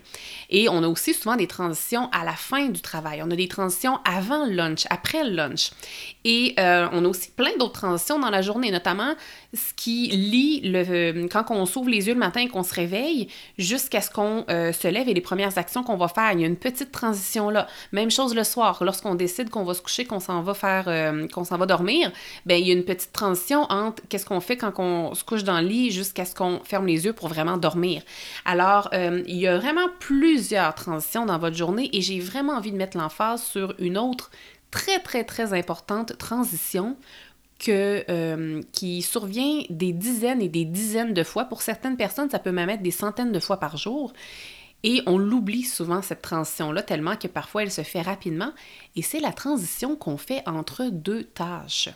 Et 0.50 0.68
on 0.68 0.82
a 0.82 0.88
aussi 0.88 1.14
souvent 1.14 1.36
des 1.36 1.46
transitions 1.46 2.10
à 2.12 2.24
la 2.24 2.32
fin 2.32 2.68
du 2.68 2.80
travail. 2.80 3.22
On 3.24 3.30
a 3.30 3.36
des 3.36 3.48
transitions 3.48 3.98
avant 4.04 4.44
le 4.44 4.52
lunch, 4.52 4.84
après 4.90 5.24
le 5.24 5.30
lunch. 5.30 5.70
Et 6.24 6.54
euh, 6.58 6.88
on 6.92 7.04
a 7.04 7.08
aussi 7.08 7.30
plein 7.30 7.56
d'autres 7.58 7.80
transitions 7.80 8.18
dans 8.18 8.30
la 8.30 8.42
journée, 8.42 8.70
notamment 8.70 9.14
ce 9.54 9.72
qui 9.74 10.08
lie 10.08 10.60
le, 10.60 10.84
euh, 10.88 11.28
quand 11.28 11.44
on 11.50 11.64
s'ouvre 11.64 11.88
les 11.88 12.08
yeux 12.08 12.14
le 12.14 12.20
matin 12.20 12.40
et 12.40 12.48
qu'on 12.48 12.62
se 12.62 12.74
réveille 12.74 13.28
jusqu'à 13.56 14.02
ce 14.02 14.10
qu'on 14.10 14.44
euh, 14.50 14.72
se 14.72 14.88
lève 14.88 15.08
et 15.08 15.14
les 15.14 15.20
premières 15.22 15.56
actions 15.56 15.82
qu'on 15.82 15.96
va 15.96 16.08
faire. 16.08 16.32
Il 16.32 16.40
y 16.40 16.44
a 16.44 16.46
une 16.46 16.56
petite 16.56 16.92
transition 16.92 17.48
là. 17.48 17.68
Même 17.92 18.10
chose 18.10 18.34
le 18.34 18.44
soir, 18.44 18.82
lorsqu'on 18.84 19.14
décide 19.14 19.48
qu'on 19.48 19.64
va 19.64 19.72
se 19.72 19.80
coucher, 19.80 20.04
qu'on 20.04 20.20
s'en 20.20 20.42
va 20.42 20.54
faire, 20.54 20.84
qu'on 21.32 21.44
s'en 21.44 21.56
va 21.56 21.66
dormir, 21.66 22.12
ben 22.44 22.60
il 22.66 22.70
y 22.70 22.72
a 22.72 22.74
une 22.74 22.84
petite 22.84 23.12
transition 23.12 23.62
entre 23.70 24.02
qu'est-ce 24.08 24.26
qu'on 24.26 24.40
fait 24.40 24.56
quand 24.56 24.72
on 24.78 25.14
se 25.14 25.24
couche 25.24 25.44
dans 25.44 25.60
le 25.60 25.66
lit 25.68 25.92
jusqu'à 25.92 26.24
ce 26.24 26.34
qu'on 26.34 26.60
ferme 26.64 26.86
les 26.86 27.04
yeux 27.04 27.12
pour 27.12 27.28
vraiment 27.28 27.58
dormir. 27.58 28.02
Alors, 28.44 28.88
euh, 28.92 29.22
il 29.26 29.36
y 29.36 29.46
a 29.46 29.56
vraiment 29.56 29.88
plusieurs 30.00 30.74
transitions 30.74 31.26
dans 31.26 31.38
votre 31.38 31.56
journée 31.56 31.88
et 31.92 32.00
j'ai 32.00 32.18
vraiment 32.18 32.54
envie 32.54 32.72
de 32.72 32.76
mettre 32.76 32.98
l'emphase 32.98 33.42
sur 33.42 33.74
une 33.78 33.96
autre 33.96 34.30
très, 34.72 34.98
très, 34.98 35.22
très 35.22 35.52
importante 35.52 36.18
transition 36.18 36.96
que, 37.58 38.04
euh, 38.10 38.60
qui 38.72 39.00
survient 39.02 39.62
des 39.70 39.92
dizaines 39.92 40.42
et 40.42 40.48
des 40.48 40.64
dizaines 40.64 41.14
de 41.14 41.22
fois. 41.22 41.44
Pour 41.44 41.62
certaines 41.62 41.96
personnes, 41.96 42.30
ça 42.30 42.38
peut 42.38 42.52
même 42.52 42.68
être 42.68 42.82
des 42.82 42.90
centaines 42.90 43.32
de 43.32 43.40
fois 43.40 43.58
par 43.58 43.76
jour. 43.76 44.12
Et 44.82 45.02
on 45.06 45.18
l'oublie 45.18 45.64
souvent, 45.64 46.02
cette 46.02 46.22
transition-là, 46.22 46.82
tellement 46.82 47.16
que 47.16 47.26
parfois 47.26 47.62
elle 47.62 47.70
se 47.70 47.82
fait 47.82 48.02
rapidement. 48.02 48.52
Et 48.94 49.02
c'est 49.02 49.20
la 49.20 49.32
transition 49.32 49.96
qu'on 49.96 50.16
fait 50.16 50.42
entre 50.46 50.90
deux 50.90 51.24
tâches. 51.24 51.88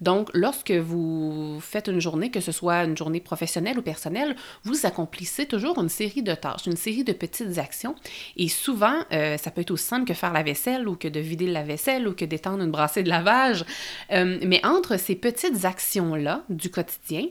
Donc, 0.00 0.30
lorsque 0.34 0.72
vous 0.72 1.58
faites 1.60 1.88
une 1.88 2.00
journée, 2.00 2.30
que 2.30 2.40
ce 2.40 2.52
soit 2.52 2.84
une 2.84 2.96
journée 2.96 3.20
professionnelle 3.20 3.78
ou 3.78 3.82
personnelle, 3.82 4.36
vous 4.64 4.84
accomplissez 4.84 5.46
toujours 5.46 5.78
une 5.80 5.88
série 5.88 6.22
de 6.22 6.34
tâches, 6.34 6.66
une 6.66 6.76
série 6.76 7.04
de 7.04 7.12
petites 7.12 7.58
actions. 7.58 7.94
Et 8.36 8.48
souvent, 8.48 8.98
euh, 9.12 9.38
ça 9.38 9.50
peut 9.50 9.62
être 9.62 9.70
aussi 9.70 9.86
simple 9.86 10.06
que 10.06 10.14
faire 10.14 10.32
la 10.32 10.42
vaisselle 10.42 10.86
ou 10.88 10.96
que 10.96 11.08
de 11.08 11.20
vider 11.20 11.46
la 11.46 11.62
vaisselle 11.62 12.06
ou 12.06 12.14
que 12.14 12.24
d'étendre 12.24 12.62
une 12.62 12.70
brassée 12.70 13.02
de 13.02 13.08
lavage. 13.08 13.64
Euh, 14.12 14.38
mais 14.44 14.64
entre 14.66 14.98
ces 14.98 15.14
petites 15.14 15.64
actions-là 15.64 16.42
du 16.48 16.70
quotidien, 16.70 17.26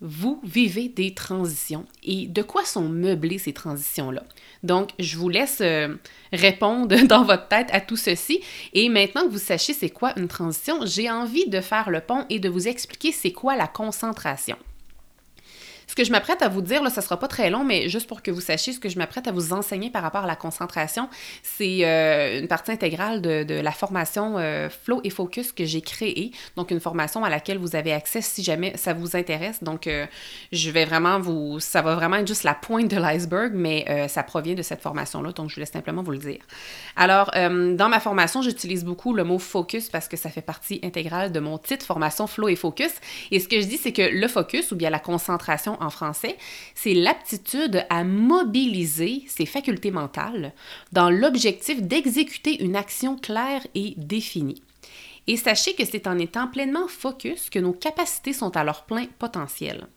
vous 0.00 0.40
vivez 0.44 0.88
des 0.88 1.14
transitions. 1.14 1.86
Et 2.02 2.26
de 2.26 2.42
quoi 2.42 2.64
sont 2.64 2.88
meublées 2.88 3.38
ces 3.38 3.52
transitions-là? 3.52 4.24
Donc, 4.62 4.90
je 4.98 5.16
vous 5.16 5.28
laisse 5.28 5.60
euh, 5.60 5.94
répondre 6.32 6.96
dans 7.06 7.24
votre 7.24 7.48
tête 7.48 7.68
à 7.72 7.80
tout 7.80 7.96
ceci. 7.96 8.42
Et 8.72 8.88
maintenant 8.88 9.22
que 9.22 9.32
vous 9.32 9.38
sachez 9.38 9.72
c'est 9.72 9.90
quoi 9.90 10.12
une 10.18 10.28
transition, 10.28 10.80
j'ai 10.84 11.10
envie 11.10 11.48
de 11.48 11.60
faire 11.60 11.90
le 11.90 12.00
pont 12.00 12.26
et 12.28 12.38
de 12.38 12.48
vous 12.48 12.68
expliquer 12.68 13.12
c'est 13.12 13.32
quoi 13.32 13.56
la 13.56 13.66
concentration. 13.66 14.56
Ce 15.86 15.94
que 15.94 16.04
je 16.04 16.10
m'apprête 16.10 16.42
à 16.42 16.48
vous 16.48 16.62
dire, 16.62 16.82
là, 16.82 16.90
ça 16.90 17.00
sera 17.00 17.18
pas 17.18 17.28
très 17.28 17.48
long, 17.48 17.64
mais 17.64 17.88
juste 17.88 18.08
pour 18.08 18.22
que 18.22 18.30
vous 18.30 18.40
sachiez 18.40 18.72
ce 18.72 18.80
que 18.80 18.88
je 18.88 18.98
m'apprête 18.98 19.28
à 19.28 19.32
vous 19.32 19.52
enseigner 19.52 19.90
par 19.90 20.02
rapport 20.02 20.24
à 20.24 20.26
la 20.26 20.36
concentration, 20.36 21.08
c'est 21.42 21.84
euh, 21.84 22.40
une 22.40 22.48
partie 22.48 22.72
intégrale 22.72 23.22
de, 23.22 23.60
la 23.60 23.72
formation 23.72 24.36
euh, 24.36 24.68
Flow 24.68 25.00
et 25.04 25.10
Focus 25.10 25.52
que 25.52 25.64
j'ai 25.64 25.80
créée. 25.80 26.32
Donc, 26.56 26.70
une 26.70 26.80
formation 26.80 27.24
à 27.24 27.30
laquelle 27.30 27.58
vous 27.58 27.76
avez 27.76 27.92
accès 27.92 28.20
si 28.20 28.42
jamais 28.42 28.76
ça 28.76 28.94
vous 28.94 29.16
intéresse. 29.16 29.62
Donc, 29.62 29.86
euh, 29.86 30.06
je 30.52 30.70
vais 30.70 30.84
vraiment 30.84 31.20
vous... 31.20 31.60
Ça 31.60 31.82
va 31.82 31.94
vraiment 31.94 32.16
être 32.16 32.28
juste 32.28 32.42
la 32.42 32.54
pointe 32.54 32.88
de 32.88 32.96
l'iceberg, 32.96 33.52
mais 33.54 34.08
ça 34.08 34.22
provient 34.22 34.54
de 34.54 34.62
cette 34.62 34.82
formation-là. 34.82 35.32
Donc, 35.32 35.50
je 35.50 35.54
vous 35.54 35.60
laisse 35.60 35.72
simplement 35.72 36.02
vous 36.02 36.12
le 36.12 36.18
dire. 36.18 36.40
Alors, 36.96 37.30
dans 37.32 37.88
ma 37.88 38.00
formation, 38.00 38.42
j'utilise 38.42 38.84
beaucoup 38.84 39.14
le 39.14 39.24
mot 39.24 39.38
focus 39.38 39.88
parce 39.88 40.08
que 40.08 40.16
ça 40.16 40.30
fait 40.30 40.42
partie 40.42 40.80
intégrale 40.82 41.32
de 41.32 41.40
mon 41.40 41.58
titre 41.58 41.84
formation 41.84 42.26
Flow 42.26 42.48
et 42.48 42.56
Focus. 42.56 42.92
Et 43.30 43.40
ce 43.40 43.48
que 43.48 43.60
je 43.60 43.66
dis, 43.66 43.76
c'est 43.76 43.92
que 43.92 44.02
le 44.02 44.28
focus 44.28 44.72
ou 44.72 44.76
bien 44.76 44.90
la 44.90 44.98
concentration 44.98 45.75
en 45.80 45.90
français, 45.90 46.36
c'est 46.74 46.94
l'aptitude 46.94 47.84
à 47.90 48.04
mobiliser 48.04 49.24
ses 49.28 49.46
facultés 49.46 49.90
mentales 49.90 50.52
dans 50.92 51.10
l'objectif 51.10 51.82
d'exécuter 51.82 52.62
une 52.62 52.76
action 52.76 53.16
claire 53.16 53.66
et 53.74 53.94
définie. 53.96 54.62
Et 55.26 55.36
sachez 55.36 55.74
que 55.74 55.84
c'est 55.84 56.06
en 56.06 56.18
étant 56.18 56.46
pleinement 56.46 56.88
focus 56.88 57.50
que 57.50 57.58
nos 57.58 57.72
capacités 57.72 58.32
sont 58.32 58.56
à 58.56 58.64
leur 58.64 58.84
plein 58.84 59.06
potentiel. 59.18 59.88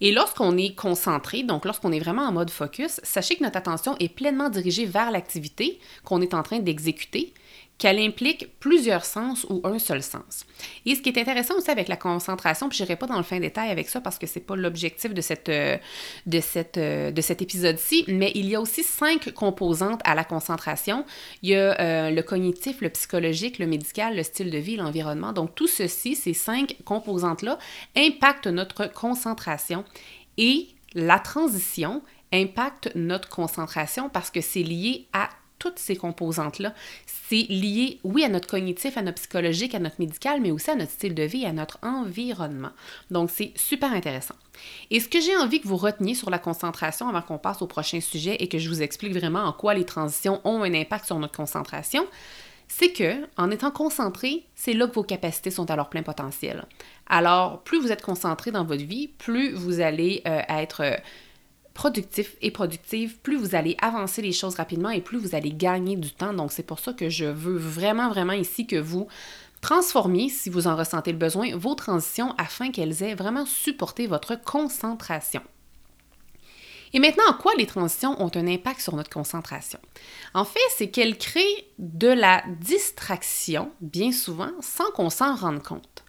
Et 0.00 0.12
lorsqu'on 0.12 0.56
est 0.56 0.74
concentré, 0.74 1.42
donc 1.42 1.64
lorsqu'on 1.64 1.90
est 1.90 1.98
vraiment 1.98 2.22
en 2.22 2.32
mode 2.32 2.50
focus, 2.50 3.00
sachez 3.02 3.36
que 3.36 3.42
notre 3.42 3.56
attention 3.56 3.96
est 3.98 4.14
pleinement 4.14 4.48
dirigée 4.48 4.86
vers 4.86 5.10
l'activité 5.10 5.80
qu'on 6.04 6.20
est 6.20 6.34
en 6.34 6.42
train 6.42 6.60
d'exécuter, 6.60 7.32
qu'elle 7.78 8.00
implique 8.00 8.58
plusieurs 8.58 9.04
sens 9.04 9.46
ou 9.48 9.60
un 9.64 9.78
seul 9.78 10.02
sens. 10.02 10.44
Et 10.84 10.96
ce 10.96 11.00
qui 11.00 11.10
est 11.10 11.18
intéressant 11.18 11.56
aussi 11.56 11.70
avec 11.70 11.86
la 11.86 11.96
concentration, 11.96 12.68
puis 12.68 12.76
je 12.76 12.82
n'irai 12.82 12.96
pas 12.96 13.06
dans 13.06 13.16
le 13.16 13.22
fin 13.22 13.38
détail 13.38 13.70
avec 13.70 13.88
ça 13.88 14.00
parce 14.00 14.18
que 14.18 14.26
c'est 14.26 14.40
pas 14.40 14.56
l'objectif 14.56 15.14
de, 15.14 15.20
cette, 15.20 15.48
euh, 15.48 15.76
de, 16.26 16.40
cette, 16.40 16.76
euh, 16.76 17.12
de 17.12 17.20
cet 17.20 17.40
épisode-ci, 17.40 18.04
mais 18.08 18.32
il 18.34 18.46
y 18.46 18.56
a 18.56 18.60
aussi 18.60 18.82
cinq 18.82 19.32
composantes 19.32 20.00
à 20.04 20.16
la 20.16 20.24
concentration. 20.24 21.04
Il 21.42 21.50
y 21.50 21.54
a 21.54 21.80
euh, 21.80 22.10
le 22.10 22.22
cognitif, 22.22 22.80
le 22.80 22.90
psychologique, 22.90 23.60
le 23.60 23.66
médical, 23.66 24.16
le 24.16 24.24
style 24.24 24.50
de 24.50 24.58
vie, 24.58 24.76
l'environnement. 24.76 25.32
Donc 25.32 25.54
tout 25.54 25.68
ceci, 25.68 26.16
ces 26.16 26.34
cinq 26.34 26.76
composantes-là, 26.84 27.58
impactent 27.96 28.48
notre 28.48 28.92
concentration 28.92 29.84
et 30.36 30.68
la 30.94 31.20
transition 31.20 32.02
impacte 32.32 32.90
notre 32.94 33.28
concentration 33.28 34.08
parce 34.08 34.30
que 34.30 34.40
c'est 34.40 34.62
lié 34.62 35.06
à 35.12 35.30
toutes 35.58 35.78
ces 35.78 35.96
composantes-là. 35.96 36.74
C'est 37.06 37.46
lié, 37.48 37.98
oui, 38.04 38.24
à 38.24 38.28
notre 38.28 38.48
cognitif, 38.48 38.96
à 38.96 39.02
notre 39.02 39.20
psychologique, 39.20 39.74
à 39.74 39.78
notre 39.78 39.96
médical, 39.98 40.40
mais 40.40 40.50
aussi 40.50 40.70
à 40.70 40.74
notre 40.74 40.92
style 40.92 41.14
de 41.14 41.22
vie, 41.22 41.44
à 41.44 41.52
notre 41.52 41.78
environnement. 41.82 42.70
Donc, 43.10 43.30
c'est 43.30 43.52
super 43.56 43.92
intéressant. 43.92 44.34
Et 44.90 45.00
ce 45.00 45.08
que 45.08 45.20
j'ai 45.20 45.36
envie 45.36 45.60
que 45.60 45.68
vous 45.68 45.76
reteniez 45.76 46.14
sur 46.14 46.30
la 46.30 46.38
concentration 46.38 47.08
avant 47.08 47.22
qu'on 47.22 47.38
passe 47.38 47.62
au 47.62 47.66
prochain 47.66 48.00
sujet 48.00 48.36
et 48.40 48.48
que 48.48 48.58
je 48.58 48.68
vous 48.68 48.82
explique 48.82 49.12
vraiment 49.12 49.44
en 49.44 49.52
quoi 49.52 49.74
les 49.74 49.84
transitions 49.84 50.40
ont 50.44 50.62
un 50.62 50.74
impact 50.74 51.06
sur 51.06 51.18
notre 51.18 51.36
concentration, 51.36 52.06
c'est 52.68 52.92
que 52.92 53.26
en 53.36 53.50
étant 53.50 53.70
concentré, 53.70 54.44
c'est 54.54 54.74
là 54.74 54.86
que 54.86 54.94
vos 54.94 55.02
capacités 55.02 55.50
sont 55.50 55.70
à 55.70 55.76
leur 55.76 55.88
plein 55.88 56.02
potentiel. 56.02 56.64
Alors, 57.06 57.62
plus 57.62 57.80
vous 57.80 57.90
êtes 57.90 58.02
concentré 58.02 58.50
dans 58.50 58.64
votre 58.64 58.84
vie, 58.84 59.08
plus 59.08 59.52
vous 59.54 59.80
allez 59.80 60.22
euh, 60.26 60.42
être 60.48 60.82
euh, 60.82 60.96
productif 61.78 62.34
et 62.42 62.50
productive, 62.50 63.18
plus 63.20 63.36
vous 63.36 63.54
allez 63.54 63.76
avancer 63.80 64.20
les 64.20 64.32
choses 64.32 64.56
rapidement 64.56 64.90
et 64.90 65.00
plus 65.00 65.16
vous 65.16 65.36
allez 65.36 65.52
gagner 65.52 65.94
du 65.94 66.10
temps. 66.10 66.34
Donc, 66.34 66.50
c'est 66.50 66.64
pour 66.64 66.80
ça 66.80 66.92
que 66.92 67.08
je 67.08 67.26
veux 67.26 67.56
vraiment, 67.56 68.08
vraiment 68.08 68.32
ici 68.32 68.66
que 68.66 68.74
vous 68.74 69.06
transformiez, 69.60 70.28
si 70.28 70.50
vous 70.50 70.66
en 70.66 70.74
ressentez 70.74 71.12
le 71.12 71.18
besoin, 71.18 71.56
vos 71.56 71.76
transitions 71.76 72.34
afin 72.36 72.72
qu'elles 72.72 73.04
aient 73.04 73.14
vraiment 73.14 73.46
supporté 73.46 74.08
votre 74.08 74.34
concentration. 74.34 75.40
Et 76.94 76.98
maintenant, 76.98 77.28
en 77.28 77.34
quoi 77.34 77.52
les 77.56 77.66
transitions 77.66 78.20
ont 78.20 78.32
un 78.34 78.48
impact 78.48 78.80
sur 78.80 78.96
notre 78.96 79.10
concentration? 79.10 79.78
En 80.34 80.44
fait, 80.44 80.58
c'est 80.76 80.90
qu'elles 80.90 81.16
créent 81.16 81.68
de 81.78 82.08
la 82.08 82.42
distraction, 82.60 83.70
bien 83.80 84.10
souvent, 84.10 84.50
sans 84.62 84.90
qu'on 84.90 85.10
s'en 85.10 85.36
rende 85.36 85.62
compte. 85.62 86.02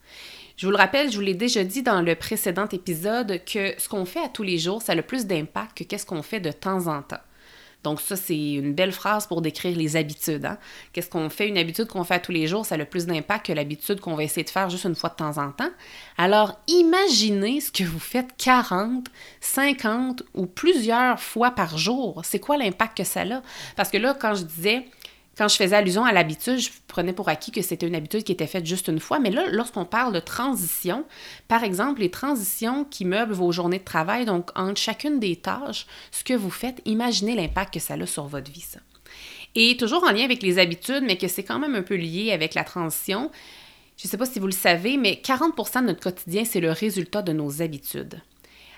Je 0.59 0.65
vous 0.65 0.71
le 0.71 0.77
rappelle, 0.77 1.09
je 1.09 1.15
vous 1.15 1.21
l'ai 1.21 1.35
déjà 1.35 1.63
dit 1.63 1.83
dans 1.83 2.01
le 2.01 2.15
précédent 2.15 2.67
épisode 2.67 3.39
que 3.45 3.73
ce 3.77 3.87
qu'on 3.87 4.03
fait 4.03 4.19
à 4.19 4.27
tous 4.27 4.43
les 4.43 4.57
jours, 4.57 4.81
ça 4.81 4.91
a 4.91 4.95
le 4.95 5.03
plus 5.03 5.25
d'impact 5.25 5.77
que 5.77 5.83
qu'est-ce 5.85 6.05
qu'on 6.05 6.21
fait 6.21 6.41
de 6.41 6.51
temps 6.51 6.87
en 6.87 7.01
temps. 7.01 7.21
Donc 7.85 8.01
ça, 8.01 8.17
c'est 8.17 8.55
une 8.55 8.73
belle 8.73 8.91
phrase 8.91 9.25
pour 9.25 9.41
décrire 9.41 9.77
les 9.77 9.95
habitudes. 9.95 10.43
Hein. 10.43 10.57
Qu'est-ce 10.91 11.09
qu'on 11.09 11.29
fait? 11.29 11.47
Une 11.47 11.57
habitude 11.57 11.87
qu'on 11.87 12.03
fait 12.03 12.15
à 12.15 12.19
tous 12.19 12.33
les 12.33 12.45
jours, 12.45 12.65
ça 12.65 12.75
a 12.75 12.77
le 12.77 12.83
plus 12.83 13.05
d'impact 13.05 13.45
que 13.45 13.53
l'habitude 13.53 14.01
qu'on 14.01 14.15
va 14.15 14.23
essayer 14.25 14.43
de 14.43 14.49
faire 14.49 14.69
juste 14.69 14.83
une 14.83 14.95
fois 14.95 15.11
de 15.11 15.15
temps 15.15 15.37
en 15.37 15.51
temps. 15.53 15.71
Alors 16.17 16.59
imaginez 16.67 17.61
ce 17.61 17.71
que 17.71 17.85
vous 17.85 17.97
faites 17.97 18.35
40, 18.37 19.07
50 19.39 20.23
ou 20.33 20.45
plusieurs 20.45 21.21
fois 21.21 21.51
par 21.51 21.77
jour. 21.77 22.19
C'est 22.25 22.39
quoi 22.39 22.57
l'impact 22.57 22.97
que 22.97 23.05
ça 23.05 23.21
a? 23.21 23.41
Parce 23.77 23.89
que 23.89 23.97
là, 23.97 24.13
quand 24.13 24.35
je 24.35 24.43
disais 24.43 24.87
quand 25.39 25.47
je 25.47 25.55
faisais 25.55 25.77
allusion 25.77 26.03
à 26.03 26.11
l'habitude, 26.11 26.57
je 26.57 26.69
prenais 26.87 27.13
pour 27.13 27.29
acquis 27.29 27.51
que 27.51 27.61
c'était 27.61 27.87
une 27.87 27.95
habitude 27.95 28.25
qui 28.25 28.33
était 28.33 28.45
faite 28.45 28.65
juste 28.65 28.89
une 28.89 28.99
fois. 28.99 29.19
Mais 29.19 29.29
là, 29.29 29.45
lorsqu'on 29.49 29.85
parle 29.85 30.13
de 30.13 30.19
transition, 30.19 31.05
par 31.47 31.63
exemple, 31.63 32.01
les 32.01 32.11
transitions 32.11 32.83
qui 32.83 33.05
meublent 33.05 33.31
vos 33.31 33.53
journées 33.53 33.79
de 33.79 33.85
travail, 33.85 34.25
donc 34.25 34.49
entre 34.55 34.77
chacune 34.81 35.17
des 35.17 35.37
tâches, 35.37 35.87
ce 36.11 36.25
que 36.25 36.33
vous 36.33 36.49
faites, 36.49 36.81
imaginez 36.83 37.35
l'impact 37.35 37.75
que 37.75 37.79
ça 37.79 37.93
a 37.93 38.05
sur 38.05 38.25
votre 38.25 38.51
vie. 38.51 38.65
Et 39.55 39.77
toujours 39.77 40.03
en 40.03 40.11
lien 40.11 40.25
avec 40.25 40.43
les 40.43 40.59
habitudes, 40.59 41.05
mais 41.05 41.17
que 41.17 41.29
c'est 41.29 41.43
quand 41.43 41.57
même 41.57 41.75
un 41.75 41.83
peu 41.83 41.95
lié 41.95 42.33
avec 42.33 42.53
la 42.53 42.65
transition. 42.65 43.31
Je 43.95 44.07
ne 44.07 44.11
sais 44.11 44.17
pas 44.17 44.25
si 44.25 44.39
vous 44.39 44.45
le 44.45 44.51
savez, 44.51 44.97
mais 44.97 45.21
40% 45.23 45.83
de 45.83 45.85
notre 45.85 46.01
quotidien, 46.01 46.43
c'est 46.43 46.59
le 46.59 46.73
résultat 46.73 47.21
de 47.21 47.31
nos 47.31 47.61
habitudes. 47.61 48.21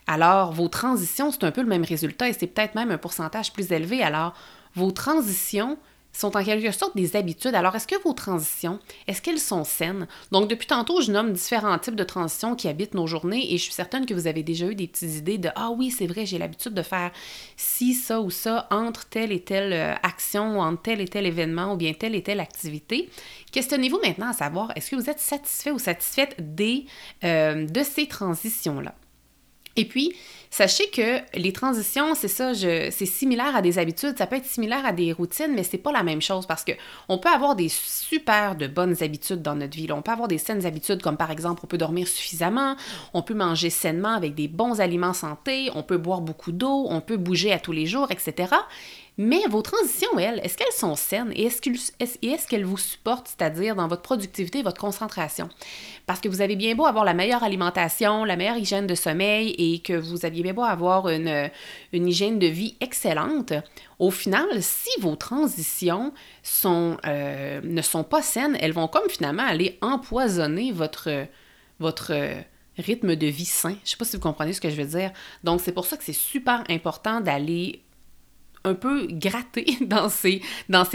Alors, 0.06 0.52
vos 0.52 0.68
transitions, 0.68 1.32
c'est 1.32 1.44
un 1.44 1.52
peu 1.52 1.62
le 1.62 1.68
même 1.68 1.86
résultat 1.86 2.30
et 2.30 2.34
c'est 2.34 2.46
peut-être 2.46 2.76
même 2.76 2.92
un 2.92 3.00
pourcentage 3.00 3.52
plus 3.52 3.72
élevé. 3.72 4.04
Alors, 4.04 4.36
vos 4.76 4.92
transitions 4.92 5.80
sont 6.14 6.36
en 6.36 6.44
quelque 6.44 6.72
sorte 6.72 6.96
des 6.96 7.16
habitudes. 7.16 7.56
Alors, 7.56 7.76
est-ce 7.76 7.88
que 7.88 8.02
vos 8.04 8.14
transitions, 8.14 8.80
est-ce 9.08 9.22
qu'elles 9.22 9.40
sont 9.40 9.64
saines? 9.64 10.08
Donc, 10.32 10.50
depuis 10.50 10.68
tantôt, 10.68 11.02
je 11.02 11.12
nomme 11.12 11.34
différents 11.34 11.78
types 11.80 11.96
de 11.96 12.04
transitions 12.04 12.56
qui 12.56 12.68
habitent 12.68 12.94
nos 12.94 13.08
journées 13.08 13.54
et 13.54 13.58
je 13.58 13.64
suis 13.64 13.74
certaine 13.74 14.06
que 14.06 14.14
vous 14.14 14.28
avez 14.28 14.44
déjà 14.44 14.68
eu 14.68 14.76
des 14.76 14.88
petites 14.88 15.16
idées 15.16 15.38
de 15.38 15.50
Ah 15.56 15.72
oui, 15.72 15.92
c'est 15.92 16.08
vrai, 16.08 16.26
j'ai 16.26 16.38
l'habitude 16.38 16.74
de 16.74 16.82
faire 16.82 17.12
ci, 17.56 17.94
ça 17.94 18.22
ou 18.22 18.30
ça 18.30 18.68
entre 18.72 19.06
telle 19.06 19.32
et 19.32 19.42
telle 19.42 19.74
euh, 19.74 19.94
action 20.04 20.58
ou 20.58 20.62
entre 20.62 20.82
tel 20.82 21.02
et 21.02 21.08
tel 21.08 21.26
événement 21.26 21.74
ou 21.74 21.78
bien 21.78 21.94
telle 21.94 22.16
et 22.16 22.24
telle 22.24 22.40
activité. 22.40 23.10
Questionnez-vous 23.52 24.00
maintenant 24.04 24.30
à 24.30 24.34
savoir 24.34 24.72
est-ce 24.76 24.92
que 24.92 24.96
vous 24.96 25.10
êtes 25.10 25.20
satisfait 25.20 25.72
ou 25.72 25.80
satisfaite 25.80 26.36
des, 26.40 26.86
euh, 27.24 27.66
de 27.66 27.84
ces 27.84 28.08
transitions-là? 28.08 28.94
Et 29.76 29.86
puis, 29.86 30.14
sachez 30.50 30.90
que 30.90 31.20
les 31.38 31.54
transitions, 31.54 32.14
c'est 32.14 32.28
ça, 32.28 32.54
c'est 32.54 33.06
similaire 33.06 33.56
à 33.56 33.62
des 33.62 33.80
habitudes, 33.80 34.18
ça 34.18 34.28
peut 34.28 34.36
être 34.36 34.46
similaire 34.46 34.86
à 34.86 34.92
des 34.92 35.14
routines, 35.14 35.54
mais 35.56 35.64
c'est 35.64 35.78
pas 35.78 35.92
la 35.92 36.04
même 36.04 36.22
chose 36.22 36.46
parce 36.46 36.64
que 36.64 36.74
on 37.08 37.18
peut 37.18 37.30
avoir 37.30 37.56
des 37.56 37.70
super 37.70 38.56
de 38.56 38.68
bonnes 38.68 39.02
habitudes 39.02 39.42
dans 39.42 39.56
notre 39.56 39.78
vie. 39.78 39.92
On 39.92 40.02
peut 40.02 40.12
avoir 40.12 40.28
des 40.28 40.38
saines 40.38 40.66
habitudes 40.66 41.02
comme 41.02 41.18
par 41.18 41.32
exemple, 41.32 41.62
on 41.64 41.68
peut 41.68 41.78
dormir 41.78 42.08
suffisamment, 42.08 42.76
on 43.14 43.22
peut 43.22 43.34
manger 43.34 43.70
sainement 43.70 44.14
avec 44.14 44.36
des 44.36 44.50
bons 44.50 44.82
aliments 44.82 45.14
santé, 45.14 45.70
on 45.74 45.84
peut 45.84 45.98
boire 45.98 46.22
beaucoup 46.22 46.52
d'eau, 46.52 46.86
on 46.90 47.00
peut 47.00 47.18
bouger 47.18 47.54
à 47.54 47.60
tous 47.60 47.72
les 47.72 47.86
jours, 47.86 48.12
etc. 48.12 48.54
Mais 49.24 49.46
vos 49.48 49.62
transitions, 49.62 50.18
elles, 50.18 50.40
est-ce 50.44 50.58
qu'elles 50.58 50.74
sont 50.74 50.96
saines 50.96 51.32
et 51.36 51.46
est-ce 51.46 52.48
qu'elles 52.48 52.66
vous 52.66 52.78
supportent, 52.80 53.28
c'est-à-dire 53.28 53.76
dans 53.76 53.88
votre 53.88 54.02
productivité 54.02 54.64
votre 54.64 54.82
concentration? 54.82 55.48
Parce 56.08 56.20
que 56.20 56.28
vous 56.28 56.42
avez 56.42 56.56
bien 56.56 56.74
beau 56.74 56.88
avoir 56.88 57.06
la 57.06 57.14
meilleure 57.14 57.44
alimentation, 57.44 58.26
la 58.26 58.36
meilleure 58.36 58.58
hygiène 58.58 58.88
de 58.88 58.96
sommeil 58.96 59.54
et 59.60 59.78
que 59.78 59.94
vous 59.94 60.26
aviez 60.26 60.42
bien 60.42 60.56
beau 60.56 60.64
avoir 60.64 61.08
une, 61.08 61.52
hygiène 61.94 62.40
de 62.40 62.48
vie 62.48 62.76
excellente, 62.82 63.54
au 64.00 64.10
final, 64.10 64.48
si 64.60 64.90
vos 65.02 65.16
transitions 65.16 66.14
euh, 67.06 67.62
ne 67.64 67.82
sont 67.84 68.04
pas 68.04 68.24
saines, 68.24 68.58
elles 68.60 68.74
vont 68.74 68.88
comme 68.88 69.08
finalement 69.08 69.46
aller 69.46 69.78
empoisonner 69.82 70.72
votre 70.72 71.28
rythme 72.80 73.16
de 73.16 73.28
vie 73.28 73.46
sain. 73.46 73.70
Je 73.70 73.76
ne 73.76 73.86
sais 73.86 73.98
pas 73.98 74.06
si 74.06 74.16
vous 74.16 74.24
comprenez 74.24 74.54
ce 74.54 74.62
que 74.62 74.72
je 74.72 74.82
veux 74.82 74.98
dire. 74.98 75.12
Donc, 75.44 75.62
c'est 75.62 75.74
pour 75.74 75.86
ça 75.86 75.96
que 75.96 76.04
c'est 76.04 76.12
super 76.12 76.64
important 76.70 77.22
d'aller 77.22 77.84
un 78.64 78.74
peu 78.74 79.08
gratter 79.08 79.78
dans 79.82 80.10
ces, 80.10 80.42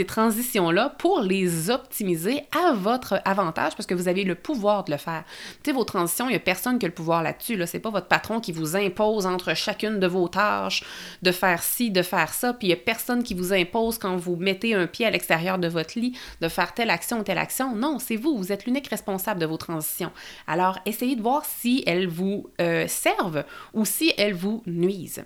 transitions-là 0.06 0.94
pour 0.98 1.20
les 1.20 1.70
optimiser 1.70 2.42
à 2.56 2.72
votre 2.72 3.20
avantage 3.24 3.74
parce 3.76 3.86
que 3.86 3.94
vous 3.94 4.08
avez 4.08 4.24
le 4.24 4.34
pouvoir 4.34 4.84
de 4.84 4.92
le 4.92 4.98
faire. 4.98 5.24
Tu 5.62 5.70
sais, 5.70 5.72
vos 5.72 5.84
transitions, 5.84 6.26
il 6.26 6.30
n'y 6.30 6.36
a 6.36 6.40
personne 6.40 6.78
qui 6.78 6.86
a 6.86 6.88
le 6.88 6.94
pouvoir 6.94 7.22
là-dessus. 7.22 7.56
Là. 7.56 7.66
C'est 7.66 7.80
pas 7.80 7.90
votre 7.90 8.08
patron 8.08 8.40
qui 8.40 8.52
vous 8.52 8.76
impose 8.76 9.26
entre 9.26 9.54
chacune 9.54 9.98
de 9.98 10.06
vos 10.06 10.28
tâches 10.28 10.84
de 11.22 11.32
faire 11.32 11.62
ci, 11.62 11.90
de 11.90 12.02
faire 12.02 12.32
ça, 12.32 12.52
puis 12.52 12.68
il 12.68 12.70
n'y 12.70 12.74
a 12.74 12.82
personne 12.82 13.22
qui 13.22 13.34
vous 13.34 13.52
impose 13.52 13.98
quand 13.98 14.16
vous 14.16 14.36
mettez 14.36 14.74
un 14.74 14.86
pied 14.86 15.06
à 15.06 15.10
l'extérieur 15.10 15.58
de 15.58 15.68
votre 15.68 15.98
lit 15.98 16.16
de 16.40 16.48
faire 16.48 16.74
telle 16.74 16.90
action 16.90 17.20
ou 17.20 17.22
telle 17.22 17.38
action. 17.38 17.74
Non, 17.74 17.98
c'est 17.98 18.16
vous. 18.16 18.36
Vous 18.36 18.52
êtes 18.52 18.66
l'unique 18.66 18.88
responsable 18.88 19.40
de 19.40 19.46
vos 19.46 19.56
transitions. 19.56 20.12
Alors, 20.46 20.78
essayez 20.86 21.16
de 21.16 21.22
voir 21.22 21.44
si 21.44 21.82
elles 21.86 22.08
vous 22.08 22.50
euh, 22.60 22.86
servent 22.88 23.44
ou 23.74 23.84
si 23.84 24.12
elles 24.16 24.34
vous 24.34 24.62
nuisent. 24.66 25.24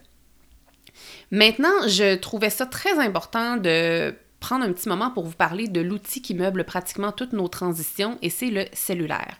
Maintenant, 1.31 1.87
je 1.87 2.17
trouvais 2.17 2.51
ça 2.51 2.67
très 2.67 2.99
important 2.99 3.57
de 3.57 4.15
prendre 4.41 4.65
un 4.65 4.73
petit 4.73 4.89
moment 4.89 5.11
pour 5.11 5.27
vous 5.27 5.37
parler 5.37 5.69
de 5.69 5.81
l'outil 5.81 6.23
qui 6.23 6.35
meuble 6.35 6.65
pratiquement 6.65 7.13
toutes 7.13 7.33
nos 7.33 7.49
transitions 7.49 8.19
et 8.23 8.31
c'est 8.31 8.51
le 8.51 8.65
cellulaire. 8.73 9.37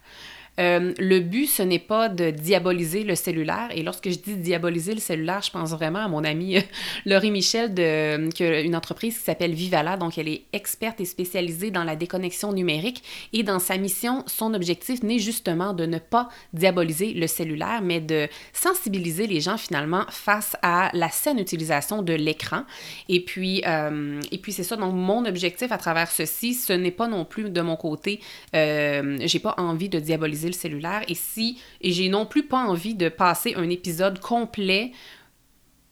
Euh, 0.59 0.93
le 0.99 1.21
but, 1.21 1.47
ce 1.47 1.63
n'est 1.63 1.79
pas 1.79 2.09
de 2.09 2.31
diaboliser 2.31 3.05
le 3.05 3.15
cellulaire. 3.15 3.69
Et 3.75 3.83
lorsque 3.83 4.11
je 4.11 4.19
dis 4.19 4.37
diaboliser 4.37 4.95
le 4.95 5.01
cellulaire, 5.01 5.43
je 5.43 5.51
pense 5.51 5.71
vraiment 5.71 6.01
à 6.01 6.09
mon 6.09 6.25
amie 6.25 6.59
euh, 6.59 6.63
Laurie 7.07 7.31
Michel, 7.31 7.73
de, 7.73 8.29
a 8.43 8.61
une 8.61 8.77
entreprise 8.77 9.17
qui 9.17 9.25
s'appelle 9.25 9.53
Vivala. 9.53 9.97
Donc, 9.97 10.19
elle 10.19 10.29
est 10.29 10.43
experte 10.53 11.01
et 11.01 11.05
spécialisée 11.05 11.71
dans 11.71 11.85
la 11.85 11.97
déconnexion 11.97 12.53
numérique. 12.53 13.03
Et 13.33 13.43
dans 13.43 13.59
sa 13.59 13.79
mission, 13.79 14.25
son 14.27 14.55
objectif 14.55 15.03
n'est 15.03 15.19
justement 15.19 15.73
de 15.73 15.87
ne 15.87 15.99
pas 15.99 16.29
diaboliser 16.53 17.15
le 17.15 17.27
cellulaire, 17.27 17.81
mais 17.83 18.01
de 18.01 18.29
sensibiliser 18.53 19.27
les 19.27 19.41
gens 19.41 19.57
finalement 19.57 20.05
face 20.11 20.57
à 20.63 20.91
la 20.93 21.09
saine 21.09 21.39
utilisation 21.39 22.03
de 22.03 22.13
l'écran. 22.13 22.65
Et 23.09 23.21
puis, 23.25 23.63
euh, 23.67 24.21
et 24.31 24.39
puis 24.39 24.53
c'est 24.53 24.65
ça. 24.65 24.77
Donc, 24.77 24.95
mon 24.95 25.25
objectif 25.25 25.73
à 25.73 25.79
travers 25.79 26.11
ceci, 26.11 26.55
ce 26.55 26.73
n'est 26.73 26.91
pas 26.91 27.09
non 27.09 27.25
plus 27.25 27.51
de 27.51 27.61
mon 27.61 27.77
côté, 27.77 28.21
euh, 28.55 29.17
j'ai 29.21 29.39
pas 29.39 29.55
envie 29.59 29.89
de 29.89 29.99
diaboliser 29.99 30.40
le 30.49 30.55
cellulaire. 30.55 31.03
Et 31.09 31.15
si 31.15 31.59
et 31.81 31.93
j'ai 31.93 32.09
non 32.09 32.27
plus 32.27 32.45
pas 32.45 32.65
envie 32.65 32.95
de 32.95 33.09
passer 33.09 33.55
un 33.57 33.69
épisode 33.69 34.19
complet 34.21 34.93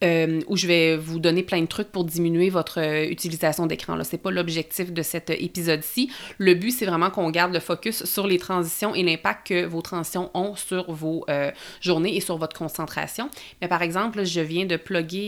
euh, 0.05 0.41
où 0.47 0.57
je 0.57 0.69
vais 0.69 0.97
vous 0.97 1.19
donner 1.19 1.43
plein 1.43 1.61
de 1.61 1.67
trucs 1.67 1.91
pour 1.91 2.05
diminuer 2.05 2.51
votre 2.51 2.79
euh, 2.79 3.11
utilisation 3.11 3.67
d'écran. 3.67 3.99
Ce 4.05 4.13
n'est 4.13 4.19
pas 4.19 4.31
l'objectif 4.31 4.93
de 4.93 5.03
cet 5.03 5.31
épisode-ci. 5.31 6.09
Le 6.39 6.55
but, 6.55 6.71
c'est 6.71 6.87
vraiment 6.87 7.11
qu'on 7.11 7.29
garde 7.31 7.53
le 7.53 7.59
focus 7.59 8.05
sur 8.05 8.29
les 8.29 8.39
transitions 8.39 8.95
et 8.95 9.03
l'impact 9.03 9.49
que 9.49 9.65
vos 9.65 9.83
transitions 9.83 10.31
ont 10.35 10.55
sur 10.55 10.93
vos 10.93 11.25
euh, 11.29 11.51
journées 11.81 12.17
et 12.17 12.21
sur 12.21 12.39
votre 12.39 12.57
concentration. 12.57 13.29
Mais 13.61 13.67
par 13.67 13.83
exemple, 13.83 14.25
je 14.25 14.41
viens 14.41 14.67
de 14.67 14.77
plugger 14.77 15.19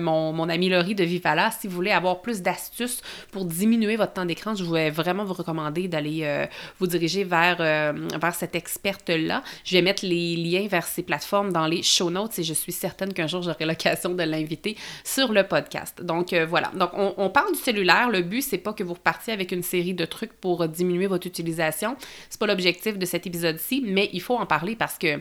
mon, 0.00 0.32
mon 0.32 0.48
ami 0.48 0.70
Laurie 0.70 0.94
de 0.94 1.04
Vivala. 1.04 1.50
Si 1.50 1.66
vous 1.66 1.74
voulez 1.74 1.90
avoir 1.90 2.22
plus 2.22 2.40
d'astuces 2.40 3.02
pour 3.32 3.44
diminuer 3.44 3.96
votre 3.96 4.14
temps 4.14 4.24
d'écran, 4.24 4.54
je 4.54 4.64
voulais 4.64 4.88
vraiment 4.88 5.24
vous 5.24 5.34
recommander 5.34 5.88
d'aller 5.88 6.46
vous 6.78 6.86
diriger 6.86 7.24
vers, 7.24 7.58
vers 7.58 8.34
cette 8.34 8.54
experte-là. 8.54 9.42
Je 9.64 9.76
vais 9.76 9.82
mettre 9.82 10.06
les 10.06 10.36
liens 10.36 10.68
vers 10.68 10.86
ces 10.86 11.02
plateformes 11.02 11.52
dans 11.52 11.66
les 11.66 11.82
show 11.82 12.10
notes 12.10 12.38
et 12.38 12.42
je 12.42 12.54
suis 12.54 12.72
certaine 12.72 13.12
qu'un 13.12 13.26
jour, 13.26 13.42
l'occasion 13.64 14.14
de 14.14 14.22
l'inviter 14.22 14.76
sur 15.04 15.32
le 15.32 15.44
podcast. 15.44 16.02
Donc 16.02 16.32
euh, 16.32 16.46
voilà. 16.46 16.70
Donc 16.74 16.90
on, 16.94 17.30
parle 17.30 17.52
du 17.52 17.58
cellulaire. 17.58 18.10
Le 18.10 18.22
but, 18.22 18.42
c'est 18.42 18.58
pas 18.58 18.72
que 18.72 18.82
vous 18.82 18.94
repartiez 18.94 19.32
avec 19.32 19.52
une 19.52 19.62
série 19.62 19.94
de 19.94 20.04
trucs 20.04 20.32
pour 20.32 20.66
diminuer 20.68 21.06
votre 21.06 21.26
utilisation. 21.26 21.96
C'est 22.30 22.40
pas 22.40 22.46
l'objectif 22.46 22.98
de 22.98 23.06
cet 23.06 23.26
épisode-ci, 23.26 23.84
mais 23.86 24.10
il 24.12 24.20
faut 24.20 24.36
en 24.36 24.46
parler 24.46 24.76
parce 24.76 24.98
que 24.98 25.20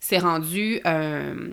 c'est 0.00 0.18
rendu, 0.18 0.80
euh, 0.84 1.52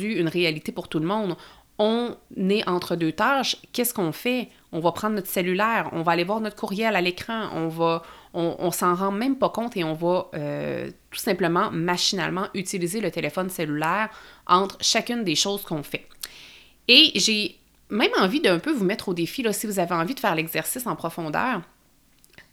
une 0.00 0.28
réalité 0.28 0.72
pour 0.72 0.88
tout 0.88 0.98
le 0.98 1.06
monde 1.06 1.36
on 1.78 2.16
est 2.36 2.68
entre 2.68 2.96
deux 2.96 3.12
tâches, 3.12 3.56
qu'est-ce 3.72 3.94
qu'on 3.94 4.10
fait? 4.10 4.48
On 4.72 4.80
va 4.80 4.90
prendre 4.92 5.14
notre 5.14 5.28
cellulaire, 5.28 5.88
on 5.92 6.02
va 6.02 6.12
aller 6.12 6.24
voir 6.24 6.40
notre 6.40 6.56
courriel 6.56 6.96
à 6.96 7.00
l'écran, 7.00 7.48
on 7.54 7.68
va, 7.68 8.02
on, 8.34 8.70
s'en 8.72 8.94
rend 8.94 9.12
même 9.12 9.36
pas 9.36 9.48
compte 9.48 9.76
et 9.76 9.84
on 9.84 9.94
va 9.94 10.28
euh, 10.34 10.90
tout 11.10 11.20
simplement 11.20 11.70
machinalement 11.70 12.48
utiliser 12.52 13.00
le 13.00 13.10
téléphone 13.10 13.48
cellulaire 13.48 14.10
entre 14.48 14.76
chacune 14.80 15.24
des 15.24 15.34
choses 15.34 15.62
qu'on 15.62 15.82
fait. 15.82 16.06
Et 16.88 17.12
j'ai 17.14 17.56
même 17.90 18.10
envie 18.18 18.40
d'un 18.40 18.58
peu 18.58 18.72
vous 18.72 18.84
mettre 18.84 19.08
au 19.08 19.14
défi, 19.14 19.44
si 19.52 19.66
vous 19.66 19.78
avez 19.78 19.94
envie 19.94 20.14
de 20.14 20.20
faire 20.20 20.34
l'exercice 20.34 20.86
en 20.86 20.96
profondeur, 20.96 21.62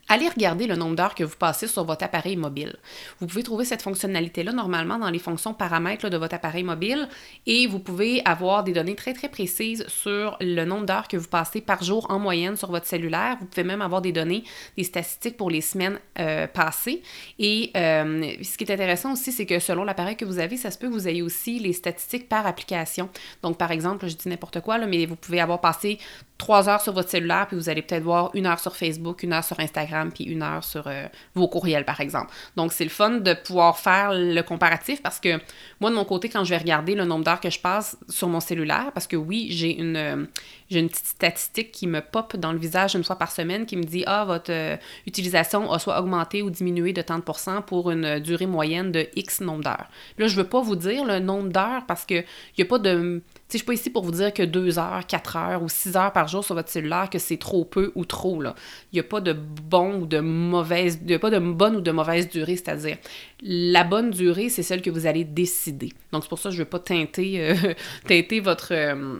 Allez 0.07 0.29
regarder 0.29 0.67
le 0.67 0.75
nombre 0.75 0.95
d'heures 0.95 1.15
que 1.15 1.23
vous 1.23 1.35
passez 1.35 1.67
sur 1.67 1.83
votre 1.83 2.05
appareil 2.05 2.35
mobile. 2.35 2.75
Vous 3.19 3.25
pouvez 3.25 3.41
trouver 3.41 3.65
cette 3.65 3.81
fonctionnalité-là 3.81 4.51
normalement 4.51 4.99
dans 4.99 5.09
les 5.09 5.17
fonctions 5.17 5.55
paramètres 5.55 6.09
de 6.09 6.17
votre 6.17 6.35
appareil 6.35 6.63
mobile 6.63 7.09
et 7.47 7.65
vous 7.65 7.79
pouvez 7.79 8.21
avoir 8.23 8.63
des 8.63 8.71
données 8.71 8.93
très 8.93 9.13
très 9.13 9.29
précises 9.29 9.83
sur 9.87 10.37
le 10.41 10.63
nombre 10.63 10.85
d'heures 10.85 11.07
que 11.07 11.17
vous 11.17 11.27
passez 11.27 11.59
par 11.59 11.83
jour 11.83 12.05
en 12.11 12.19
moyenne 12.19 12.55
sur 12.55 12.69
votre 12.69 12.85
cellulaire. 12.85 13.37
Vous 13.39 13.47
pouvez 13.47 13.63
même 13.63 13.81
avoir 13.81 14.03
des 14.03 14.11
données, 14.11 14.43
des 14.77 14.83
statistiques 14.83 15.37
pour 15.37 15.49
les 15.49 15.61
semaines 15.61 15.99
euh, 16.19 16.45
passées. 16.45 17.01
Et 17.39 17.71
euh, 17.75 18.31
ce 18.43 18.57
qui 18.59 18.63
est 18.63 18.71
intéressant 18.71 19.13
aussi, 19.13 19.31
c'est 19.31 19.47
que 19.47 19.57
selon 19.57 19.83
l'appareil 19.83 20.15
que 20.15 20.25
vous 20.25 20.37
avez, 20.37 20.55
ça 20.55 20.69
se 20.69 20.77
peut 20.77 20.87
que 20.87 20.93
vous 20.93 21.07
ayez 21.07 21.23
aussi 21.23 21.57
les 21.57 21.73
statistiques 21.73 22.29
par 22.29 22.45
application. 22.45 23.09
Donc 23.41 23.57
par 23.57 23.71
exemple, 23.71 24.07
je 24.07 24.15
dis 24.15 24.29
n'importe 24.29 24.61
quoi, 24.61 24.77
mais 24.85 25.07
vous 25.07 25.15
pouvez 25.15 25.41
avoir 25.41 25.61
passé 25.61 25.97
trois 26.37 26.67
heures 26.67 26.81
sur 26.81 26.93
votre 26.93 27.09
cellulaire, 27.09 27.47
puis 27.47 27.55
vous 27.55 27.69
allez 27.69 27.81
peut-être 27.81 28.03
voir 28.03 28.31
une 28.33 28.45
heure 28.45 28.59
sur 28.59 28.75
Facebook, 28.75 29.23
une 29.23 29.33
heure 29.33 29.43
sur 29.43 29.59
Instagram, 29.59 30.11
puis 30.11 30.25
une 30.25 30.43
heure 30.43 30.63
sur 30.63 30.87
euh, 30.87 31.07
vos 31.33 31.47
courriels, 31.47 31.85
par 31.85 32.01
exemple. 32.01 32.31
Donc, 32.57 32.73
c'est 32.73 32.83
le 32.83 32.89
fun 32.89 33.11
de 33.11 33.33
pouvoir 33.33 33.79
faire 33.79 34.11
le 34.13 34.41
comparatif 34.41 35.01
parce 35.01 35.19
que 35.19 35.39
moi, 35.79 35.89
de 35.89 35.95
mon 35.95 36.03
côté, 36.03 36.27
quand 36.27 36.43
je 36.43 36.49
vais 36.49 36.57
regarder 36.57 36.93
le 36.93 37.05
nombre 37.05 37.23
d'heures 37.23 37.39
que 37.39 37.49
je 37.49 37.59
passe 37.59 37.97
sur 38.09 38.27
mon 38.27 38.41
cellulaire, 38.41 38.91
parce 38.93 39.07
que 39.07 39.15
oui, 39.15 39.47
j'ai 39.51 39.79
une, 39.79 39.95
euh, 39.95 40.25
j'ai 40.69 40.79
une 40.79 40.89
petite 40.89 41.05
statistique 41.05 41.71
qui 41.71 41.87
me 41.87 42.01
pop 42.01 42.35
dans 42.35 42.51
le 42.51 42.59
visage 42.59 42.95
une 42.95 43.03
fois 43.03 43.17
par 43.17 43.31
semaine 43.31 43.65
qui 43.65 43.77
me 43.77 43.83
dit 43.83 44.03
Ah, 44.05 44.25
votre 44.25 44.51
euh, 44.51 44.75
utilisation 45.07 45.71
a 45.71 45.79
soit 45.79 45.99
augmenté 45.99 46.41
ou 46.41 46.49
diminué 46.49 46.91
de 46.91 47.01
tant 47.01 47.17
de 47.17 47.23
pourcents 47.23 47.61
pour 47.61 47.91
une 47.91 48.19
durée 48.19 48.47
moyenne 48.47 48.91
de 48.91 49.07
X 49.15 49.39
nombre 49.39 49.63
d'heures. 49.63 49.87
Là, 50.17 50.27
je 50.27 50.35
veux 50.35 50.47
pas 50.47 50.61
vous 50.61 50.75
dire 50.75 51.05
le 51.05 51.19
nombre 51.19 51.49
d'heures 51.49 51.85
parce 51.87 52.03
qu'il 52.03 52.25
n'y 52.57 52.63
a 52.63 52.67
pas 52.67 52.79
de 52.79 53.21
je 53.51 53.57
suis 53.57 53.65
pas 53.65 53.73
ici 53.73 53.89
pour 53.89 54.03
vous 54.03 54.11
dire 54.11 54.33
que 54.33 54.43
2 54.43 54.79
heures, 54.79 55.05
4 55.05 55.35
heures 55.37 55.63
ou 55.63 55.69
6 55.69 55.95
heures 55.95 56.11
par 56.11 56.27
jour 56.27 56.43
sur 56.43 56.55
votre 56.55 56.69
cellulaire, 56.69 57.09
que 57.09 57.19
c'est 57.19 57.37
trop 57.37 57.63
peu 57.63 57.91
ou 57.95 58.03
trop. 58.03 58.41
Il 58.43 58.53
n'y 58.95 58.99
a 58.99 59.03
pas 59.03 59.21
de 59.21 59.33
bon 59.33 60.01
ou 60.01 60.05
de 60.07 60.19
mauvaise, 60.19 60.99
il 61.05 61.13
a 61.13 61.19
pas 61.19 61.29
de 61.29 61.39
bonne 61.39 61.75
ou 61.75 61.81
de 61.81 61.91
mauvaise 61.91 62.27
durée, 62.27 62.55
c'est-à-dire 62.55 62.97
la 63.41 63.83
bonne 63.83 64.09
durée, 64.11 64.49
c'est 64.49 64.63
celle 64.63 64.81
que 64.81 64.89
vous 64.89 65.05
allez 65.05 65.23
décider. 65.23 65.93
Donc 66.11 66.23
c'est 66.23 66.29
pour 66.29 66.39
ça 66.39 66.49
que 66.49 66.55
je 66.55 66.59
ne 66.59 66.63
veux 66.63 66.69
pas 66.69 66.79
teinter, 66.79 67.39
euh, 67.39 68.39
votre... 68.43 68.73
Euh, 68.73 69.19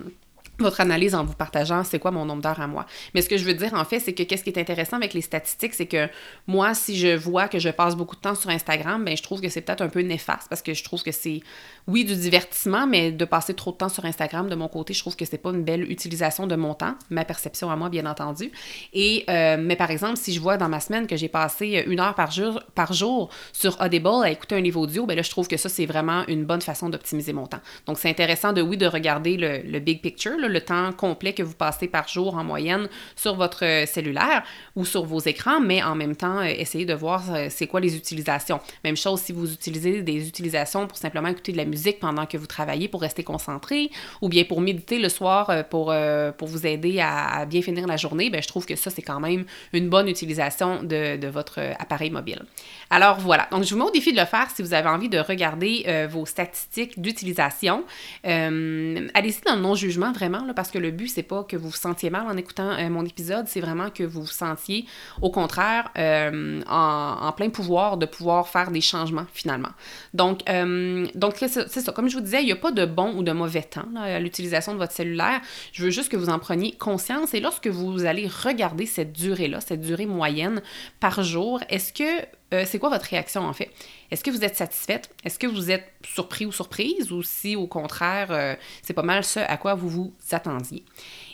votre 0.60 0.82
analyse 0.82 1.16
en 1.16 1.24
vous 1.24 1.34
partageant 1.34 1.84
c'est 1.84 2.00
quoi 2.00 2.12
mon 2.12 2.26
nombre 2.26 2.42
d'heures 2.42 2.62
à 2.62 2.68
moi. 2.68 2.86
Mais 3.14 3.22
ce 3.22 3.30
que 3.30 3.38
je 3.38 3.46
veux 3.46 3.54
dire 3.54 3.74
en 3.74 3.86
fait, 3.86 4.00
c'est 4.00 4.14
que 4.14 4.24
qu'est-ce 4.24 4.44
qui 4.44 4.50
est 4.50 4.60
intéressant 4.60 4.98
avec 4.98 5.14
les 5.14 5.22
statistiques, 5.22 5.74
c'est 5.74 5.86
que 5.86 6.08
moi, 6.48 6.74
si 6.74 6.98
je 6.98 7.16
vois 7.16 7.48
que 7.48 7.60
je 7.60 7.70
passe 7.70 7.96
beaucoup 7.96 8.16
de 8.16 8.22
temps 8.22 8.36
sur 8.36 8.50
Instagram, 8.50 9.04
ben 9.04 9.16
je 9.16 9.24
trouve 9.24 9.42
que 9.42 9.50
c'est 9.50 9.62
peut-être 9.62 9.82
un 9.82 9.90
peu 9.90 10.02
néfaste 10.02 10.48
parce 10.50 10.62
que 10.62 10.74
je 10.74 10.84
trouve 10.84 11.04
que 11.04 11.12
c'est 11.12 11.42
oui 11.88 12.06
du 12.06 12.16
divertissement, 12.16 12.88
mais 12.88 13.12
de 13.12 13.26
passer 13.26 13.54
trop 13.54 13.72
de 13.72 13.78
temps 13.78 13.90
sur 13.90 14.06
Instagram 14.06 14.50
de 14.50 14.56
mon 14.56 14.68
côté, 14.68 14.94
je 14.94 15.00
trouve 15.00 15.16
que 15.16 15.26
c'est 15.26 15.38
pas 15.38 15.52
une 15.52 15.64
belle 15.64 15.90
utilisation 15.92 16.48
de 16.48 16.56
mon 16.56 16.74
temps, 16.74 16.96
ma 17.10 17.26
perception 17.26 17.70
à 17.70 17.76
moi 17.76 17.90
bien 17.90 18.06
entendu. 18.06 18.52
Et 18.94 19.26
euh, 19.30 19.58
mais 19.60 19.76
par 19.76 19.92
exemple, 19.92 20.18
si 20.18 20.34
je 20.34 20.40
vois 20.40 20.58
dans 20.58 20.70
ma 20.70 20.80
semaine 20.80 21.08
que 21.08 21.16
j'ai 21.16 21.30
passé 21.30 21.84
une 21.88 22.00
heure 22.00 22.16
par 22.16 22.32
jour 22.32 22.62
par 22.74 22.94
jour 22.94 23.30
sur 23.54 23.80
Audible 23.82 24.24
à 24.24 24.32
écouter 24.32 24.56
un 24.56 24.62
livre 24.62 24.80
audio, 24.80 25.06
ben 25.06 25.16
là 25.16 25.22
je 25.22 25.30
trouve 25.30 25.48
que 25.48 25.58
ça 25.58 25.70
c'est 25.70 25.86
vraiment 25.86 26.26
une 26.28 26.46
bonne 26.46 26.62
façon 26.62 26.90
d'optimiser 26.90 27.34
mon 27.34 27.48
temps. 27.48 27.62
Donc 27.86 27.98
c'est 27.98 28.10
intéressant 28.10 28.54
de 28.54 28.62
oui 28.62 28.78
de 28.78 28.88
regarder 28.88 29.38
le, 29.38 29.60
le 29.60 29.80
big 29.80 30.02
picture 30.02 30.38
le 30.48 30.62
temps 30.62 30.92
complet 30.94 31.34
que 31.34 31.44
vous 31.44 31.54
passez 31.54 31.88
par 31.88 32.08
jour 32.08 32.36
en 32.36 32.44
moyenne 32.44 32.88
sur 33.16 33.36
votre 33.36 33.64
euh, 33.64 33.86
cellulaire 33.86 34.44
ou 34.76 34.86
sur 34.86 35.06
vos 35.06 35.20
écrans, 35.20 35.60
mais 35.60 35.84
en 35.84 35.96
même 35.96 36.16
temps, 36.16 36.40
euh, 36.40 36.46
essayez 36.46 36.86
de 36.86 36.94
voir 36.94 37.34
euh, 37.34 37.48
c'est 37.50 37.68
quoi 37.68 37.80
les 37.80 37.96
utilisations. 37.96 38.60
Même 38.84 38.98
chose 38.98 39.22
si 39.22 39.32
vous 39.32 39.52
utilisez 39.52 40.02
des 40.02 40.28
utilisations 40.28 40.88
pour 40.88 40.98
simplement 40.98 41.28
écouter 41.30 41.52
de 41.52 41.58
la 41.58 41.66
musique 41.66 42.00
pendant 42.00 42.26
que 42.26 42.38
vous 42.38 42.48
travaillez 42.48 42.88
pour 42.88 43.02
rester 43.02 43.24
concentré 43.24 43.90
ou 44.22 44.30
bien 44.30 44.44
pour 44.44 44.62
méditer 44.62 45.00
le 45.00 45.10
soir 45.10 45.68
pour, 45.70 45.94
pour 46.38 46.48
vous 46.48 46.66
aider 46.66 47.00
à, 47.00 47.46
bien 47.46 47.62
finir 47.62 47.88
la 47.88 47.98
journée, 47.98 48.30
bien, 48.30 48.42
je 48.42 48.48
trouve 48.48 48.66
que 48.66 48.76
ça, 48.76 48.90
c'est 48.90 49.02
quand 49.02 49.20
même 49.20 49.46
une 49.74 49.90
bonne 49.90 50.08
utilisation 50.08 50.84
de, 50.84 51.18
de, 51.18 51.28
votre 51.28 51.60
appareil 51.80 52.10
mobile. 52.10 52.44
Alors 52.90 53.20
voilà, 53.20 53.48
donc 53.52 53.64
je 53.64 53.74
vous 53.74 53.80
mets 53.80 53.88
au 53.88 53.92
défi 53.92 54.12
de 54.14 54.20
le 54.20 54.26
faire 54.26 54.50
si 54.54 54.62
vous 54.62 54.74
avez 54.74 54.90
envie 54.90 55.10
de 55.10 55.20
regarder 55.20 56.08
vos 56.10 56.26
statistiques 56.26 57.00
d'utilisation. 57.00 57.84
Allez-y 58.24 59.42
dans 59.46 59.56
le 59.56 59.62
non-jugement 59.62 60.12
vraiment 60.12 60.35
parce 60.56 60.72
que 60.72 60.78
le 60.78 60.92
but, 60.92 61.08
c'est 61.08 61.24
pas 61.24 61.44
que 61.44 61.58
vous 61.58 61.70
vous 61.70 61.76
sentiez 61.76 62.10
mal 62.10 62.28
en 62.28 62.38
écoutant 62.38 62.72
euh, 62.72 62.90
mon 62.90 63.06
épisode, 63.06 63.48
c'est 63.48 63.62
vraiment 63.62 63.90
que 63.90 64.04
vous 64.04 64.22
vous 64.22 64.28
sentiez, 64.28 64.86
au 65.22 65.30
contraire, 65.30 65.90
euh, 65.98 66.62
en, 66.68 67.32
plein 67.34 67.50
pouvoir 67.50 67.98
de 67.98 68.06
pouvoir 68.06 68.48
faire 68.48 68.72
des 68.72 68.82
changements 68.82 69.26
finalement. 69.34 69.70
Donc, 70.14 70.42
euh, 70.50 71.06
donc 71.16 71.36
c'est 71.38 71.68
ça. 71.70 71.92
Comme 71.92 72.10
je 72.10 72.16
vous 72.16 72.22
disais, 72.22 72.42
il 72.42 72.46
n'y 72.46 72.52
a 72.52 72.58
pas 72.58 72.72
de 72.72 72.86
bon 72.86 73.16
ou 73.16 73.24
de 73.24 73.32
mauvais 73.32 73.64
temps 73.64 73.88
à 73.98 74.20
l'utilisation 74.20 74.74
de 74.74 74.78
votre 74.78 74.94
cellulaire. 74.94 75.42
Je 75.74 75.84
veux 75.84 75.90
juste 75.90 76.10
que 76.10 76.18
vous 76.18 76.30
en 76.30 76.40
preniez 76.40 76.72
conscience. 76.74 77.34
Et 77.34 77.40
lorsque 77.40 77.68
vous 77.68 78.06
allez 78.06 78.28
regarder 78.28 78.86
cette 78.86 79.14
durée-là, 79.14 79.62
cette 79.62 79.82
durée 79.82 80.06
moyenne 80.06 80.62
par 81.00 81.24
jour, 81.24 81.60
est-ce 81.70 81.92
que 81.92 82.26
c'est 82.64 82.80
quoi 82.80 82.90
votre 82.90 83.06
réaction 83.06 83.42
en 83.42 83.54
fait? 83.54 83.72
Est-ce 84.12 84.24
que 84.24 84.32
vous 84.32 84.46
êtes 84.46 84.56
satisfaite? 84.56 85.10
Est-ce 85.24 85.40
que 85.40 85.48
vous 85.48 85.72
êtes 85.72 85.92
surpris 86.04 86.46
ou 86.46 86.52
surprise? 86.52 87.12
Ou 87.12 87.24
si 87.24 87.56
au 87.56 87.68
contraire, 87.68 88.32
euh, 88.32 88.56
c'est 88.84 88.94
pas 88.94 89.04
mal 89.04 89.24
ce 89.24 89.40
à 89.40 89.58
quoi 89.58 89.74
vous 89.74 89.90
vous 89.90 90.14
attendiez? 90.32 90.84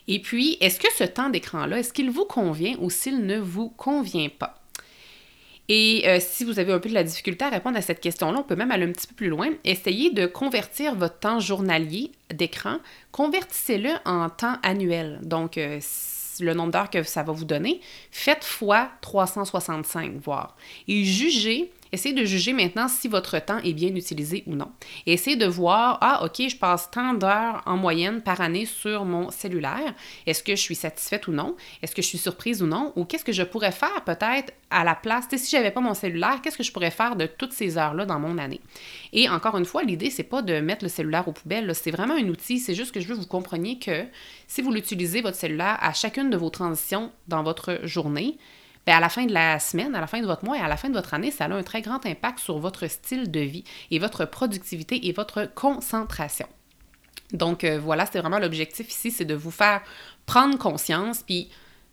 Et 0.08 0.20
puis, 0.20 0.58
est-ce 0.62 0.80
que 0.80 0.92
ce 0.98 1.04
temps 1.04 1.30
d'écran-là, 1.30 1.80
est-ce 1.80 1.94
qu'il 1.94 2.10
vous 2.10 2.26
convient 2.26 2.76
ou 2.80 2.90
s'il 2.90 3.26
ne 3.26 3.38
vous 3.38 3.70
convient 3.70 4.30
pas? 4.30 4.62
Et 5.70 6.04
euh, 6.06 6.18
si 6.20 6.44
vous 6.44 6.60
avez 6.60 6.74
un 6.74 6.80
peu 6.80 6.90
de 6.90 6.94
la 6.94 7.04
difficulté 7.04 7.46
à 7.46 7.50
répondre 7.50 7.78
à 7.78 7.82
cette 7.82 8.02
question-là, 8.02 8.40
on 8.40 8.44
peut 8.44 8.58
même 8.58 8.72
aller 8.72 8.86
un 8.86 8.92
petit 8.92 9.08
peu 9.08 9.16
plus 9.16 9.30
loin. 9.30 9.52
Essayez 9.64 10.12
de 10.12 10.26
convertir 10.26 10.96
votre 10.96 11.20
temps 11.20 11.40
journalier 11.40 12.12
d'écran, 12.34 12.80
convertissez-le 13.12 13.92
en 14.04 14.30
temps 14.30 14.58
annuel. 14.64 15.20
Donc, 15.24 15.58
euh, 15.58 15.80
le 16.39 16.54
nombre 16.54 16.72
d'heures 16.72 16.89
que 16.89 17.04
ça 17.04 17.24
va 17.24 17.34
vous 17.34 17.46
donner, 17.46 17.82
faites 18.12 18.44
fois 18.44 18.89
365, 19.02 20.15
voire. 20.17 20.56
Et 20.88 21.04
jugez 21.04 21.72
Essayez 21.93 22.15
de 22.15 22.23
juger 22.23 22.54
maintenant 22.54 22.88
si 22.88 23.10
votre 23.10 23.38
temps 23.39 23.58
est 23.60 23.73
bien 23.73 23.93
utilisé 23.93 24.43
ou 24.47 24.56
non. 24.56 24.71
Et 25.06 25.13
essayez 25.13 25.36
de 25.36 25.45
voir, 25.45 25.97
ah, 26.01 26.23
OK, 26.23 26.47
je 26.47 26.56
passe 26.56 26.89
tant 26.89 27.13
d'heures 27.13 27.62
en 27.65 27.75
moyenne 27.75 28.21
par 28.21 28.39
année 28.39 28.65
sur 28.65 29.04
mon 29.04 29.30
cellulaire. 29.30 29.93
Est-ce 30.25 30.41
que 30.41 30.56
je 30.56 30.62
suis 30.62 30.75
satisfaite 30.75 31.27
ou 31.27 31.34
non? 31.34 31.58
Est-ce 31.82 31.93
que 31.93 32.01
je 32.01 32.08
suis 32.08 32.17
surprise 32.17 32.63
ou 32.63 32.65
non? 32.65 32.93
Ou 32.95 33.04
qu'est-ce 33.04 33.25
que 33.25 33.34
je 33.34 33.43
pourrais 33.43 33.73
faire 33.73 34.04
peut-être 34.06 34.54
à 34.69 34.86
la 34.86 34.95
place? 34.95 35.25
si 35.32 35.38
si 35.38 35.51
j'avais 35.51 35.71
pas 35.71 35.82
mon 35.82 35.93
cellulaire, 35.93 36.41
qu'est-ce 36.41 36.58
que 36.58 36.63
je 36.63 36.71
pourrais 36.71 36.91
faire 36.91 37.17
de 37.17 37.25
toutes 37.25 37.51
ces 37.51 37.77
heures-là 37.77 38.06
dans 38.06 38.19
mon 38.19 38.38
année? 38.38 38.62
Et 39.12 39.27
encore 39.27 39.58
une 39.58 39.65
fois, 39.65 39.84
l'idée, 39.84 40.10
c'est 40.10 40.23
pas 40.23 40.41
de 40.41 40.62
mettre 40.62 40.86
le 40.86 40.89
cellulaire 40.89 41.27
aux 41.27 41.34
poubelles. 41.34 41.75
C'est 41.75 41.91
vraiment 41.91 42.15
un 42.15 42.27
outil. 42.30 42.60
C'est 42.60 42.75
juste 42.75 42.93
que 42.93 43.01
je 43.01 43.08
veux 43.08 43.15
que 43.15 43.21
vous 43.21 43.27
compreniez 43.27 43.80
que 43.80 44.06
si 44.47 44.62
vous 44.62 44.71
l'utilisez, 44.71 45.21
votre 45.21 45.38
cellulaire, 45.38 45.77
à 45.82 45.91
chacune 45.91 46.30
de 46.30 46.38
vos 46.38 46.49
transitions 46.49 47.12
dans 47.27 47.43
votre 47.43 47.80
journée, 47.84 48.38
Bien, 48.86 48.98
à 48.98 49.00
la 49.00 49.10
fin 49.10 49.26
de 49.26 49.34
la 49.34 49.60
semaine, 49.60 49.94
à 49.96 50.02
la 50.02 50.08
fin 50.08 50.22
de 50.22 50.26
votre 50.26 50.44
mois 50.44 50.58
et 50.58 50.62
à 50.62 50.67
la 50.67 50.78
fin 50.78 50.89
de 50.89 50.96
votre 50.96 51.13
année, 51.13 51.32
ça 51.32 51.46
a 51.46 51.50
un 51.50 51.63
très 51.63 51.82
grand 51.82 52.06
impact 52.06 52.39
sur 52.39 52.58
votre 52.58 52.88
style 52.88 53.30
de 53.30 53.39
vie 53.39 53.63
et 53.91 54.00
votre 54.00 54.26
productivité 54.26 55.08
et 55.08 55.12
votre 55.12 55.46
concentration. 55.54 56.48
Donc 57.32 57.63
euh, 57.63 57.80
voilà, 57.80 58.06
c'est 58.06 58.20
vraiment 58.20 58.39
l'objectif 58.39 58.89
ici, 58.89 59.12
c'est 59.12 59.26
de 59.26 59.36
vous 59.36 59.52
faire 59.52 59.82
prendre 60.26 60.58
conscience, 60.58 61.24
puis 61.24 61.50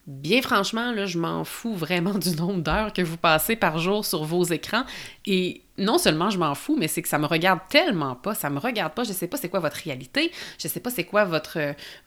bien 0.07 0.41
franchement, 0.43 0.91
là, 0.93 1.07
je 1.07 1.19
m'en 1.19 1.45
fous 1.45 1.75
vraiment 1.75 2.15
du 2.19 2.35
nombre 2.35 2.63
d'heures 2.63 2.93
que 2.93 3.03
vous 3.03 3.19
passez 3.19 3.55
par 3.55 3.79
jour 3.79 4.05
sur 4.05 4.25
vos 4.25 4.45
écrans 4.45 4.85
et 5.27 5.63
non 5.79 5.99
seulement 5.99 6.31
je 6.31 6.39
m'en 6.39 6.55
fous, 6.55 6.77
mais 6.79 6.89
c'est 6.89 7.03
que 7.03 7.09
ça 7.09 7.19
me 7.19 7.27
regarde 7.27 7.61
tellement 7.69 8.15
pas, 8.15 8.35
ça 8.35 8.51
me 8.51 8.59
regarde 8.59 8.93
pas, 8.93 9.05
je 9.05 9.13
sais 9.13 9.29
pas 9.29 9.37
c'est 9.37 9.49
quoi 9.49 9.61
votre 9.61 9.77
réalité, 9.77 10.33
je 10.59 10.69
sais 10.69 10.81
pas 10.81 10.91
c'est 10.91 11.05
quoi 11.05 11.25
votre, 11.25 11.59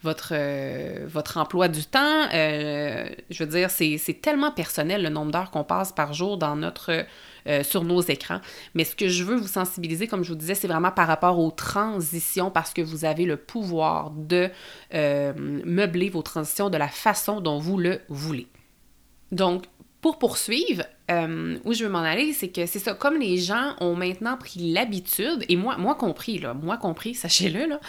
votre, 0.04 0.34
euh, 0.34 1.06
votre 1.08 1.38
emploi 1.38 1.68
du 1.68 1.86
temps, 1.86 2.28
euh, 2.34 3.10
je 3.30 3.44
veux 3.44 3.50
dire, 3.50 3.70
c'est 3.70 4.22
tellement 4.22 4.52
personnel 4.52 5.02
le 5.02 5.10
nombre 5.10 5.32
d'heures 5.32 5.52
qu'on 5.52 5.64
passe 5.64 5.92
par 5.92 6.14
jour 6.14 6.38
dans 6.38 6.56
notre, 6.56 7.06
euh, 7.48 7.64
sur 7.64 7.84
nos 7.84 8.02
écrans. 8.02 8.42
Mais 8.76 8.84
ce 8.84 8.96
que 8.96 9.08
je 9.08 9.24
veux 9.24 9.36
vous 9.36 9.48
sensibiliser, 9.48 10.08
comme 10.08 10.24
je 10.24 10.30
vous 10.30 10.36
disais, 10.36 10.56
c'est 10.56 10.68
vraiment 10.68 10.92
par 10.92 11.08
rapport 11.08 11.40
aux 11.40 11.52
transitions, 11.52 12.52
parce 12.52 12.74
que 12.74 12.82
vous 12.82 13.06
avez 13.06 13.26
le 13.26 13.38
pouvoir 13.38 14.12
de 14.12 14.50
meubler 14.92 16.10
vos 16.10 16.22
transitions 16.22 16.70
de 16.70 16.78
la 16.78 16.88
façon 16.88 17.42
dont 17.42 17.60
vous 17.60 17.78
le 17.78 18.02
voulez. 18.10 18.48
Donc, 19.32 19.64
pour 20.02 20.18
poursuivre, 20.18 20.84
euh, 21.12 21.58
où 21.64 21.74
je 21.74 21.84
veux 21.84 21.90
m'en 21.90 22.00
aller, 22.00 22.34
c'est 22.34 22.48
que 22.48 22.66
c'est 22.66 22.80
ça, 22.80 22.96
comme 22.96 23.20
les 23.20 23.38
gens 23.38 23.76
ont 23.80 23.96
maintenant 23.96 24.36
pris 24.36 24.72
l'habitude, 24.72 25.46
et 25.48 25.56
moi, 25.56 25.78
moi 25.78 25.94
compris, 25.94 26.40
là, 26.40 26.56
moi 26.56 26.78
compris, 26.78 27.14
sachez-le, 27.14 27.68
là, 27.68 27.80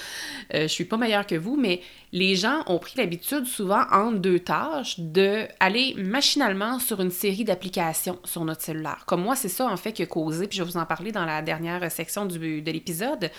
euh, 0.55 0.63
je 0.63 0.67
suis 0.67 0.85
pas 0.85 0.99
meilleure 0.99 1.27
que 1.27 1.35
vous, 1.35 1.57
mais 1.57 1.81
les 2.13 2.37
gens 2.37 2.65
ont 2.67 2.79
pris 2.79 2.99
l'habitude 2.99 3.47
souvent 3.47 3.85
en 3.91 4.13
deux 4.13 4.41
tâches 4.41 5.01
de 5.01 5.47
aller 5.59 5.95
machinalement 5.97 6.79
sur 6.79 7.01
une 7.01 7.11
série 7.11 7.45
d'applications 7.45 8.19
sur 8.25 8.45
notre 8.45 8.61
cellulaire. 8.61 9.05
Comme 9.07 9.23
moi, 9.23 9.35
c'est 9.35 9.49
ça 9.49 9.67
en 9.67 9.77
fait 9.79 9.93
qui 9.93 10.03
a 10.03 10.07
causé, 10.07 10.47
puis 10.47 10.59
je 10.59 10.63
vais 10.63 10.71
vous 10.71 10.77
en 10.77 10.85
parler 10.85 11.13
dans 11.13 11.25
la 11.25 11.41
dernière 11.41 11.91
section 11.91 12.27
de 12.27 12.71
l'épisode, 12.71 13.31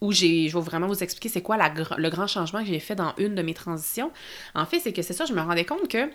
où 0.00 0.12
j'ai, 0.12 0.48
je 0.48 0.56
vais 0.56 0.64
vraiment 0.64 0.86
vous 0.86 1.02
expliquer 1.02 1.28
c'est 1.28 1.42
quoi 1.42 1.58
le 1.58 2.08
grand 2.08 2.26
changement 2.26 2.60
que 2.60 2.68
j'ai 2.68 2.80
fait 2.80 2.94
dans 2.94 3.12
une 3.18 3.34
de 3.34 3.42
mes 3.42 3.54
transitions. 3.54 4.10
En 4.54 4.64
fait, 4.64 4.80
c'est 4.80 4.94
que 4.94 5.02
c'est 5.02 5.12
ça, 5.12 5.26
je 5.26 5.34
me 5.34 5.42
rendais 5.42 5.64
compte 5.66 5.88
que 5.88 6.08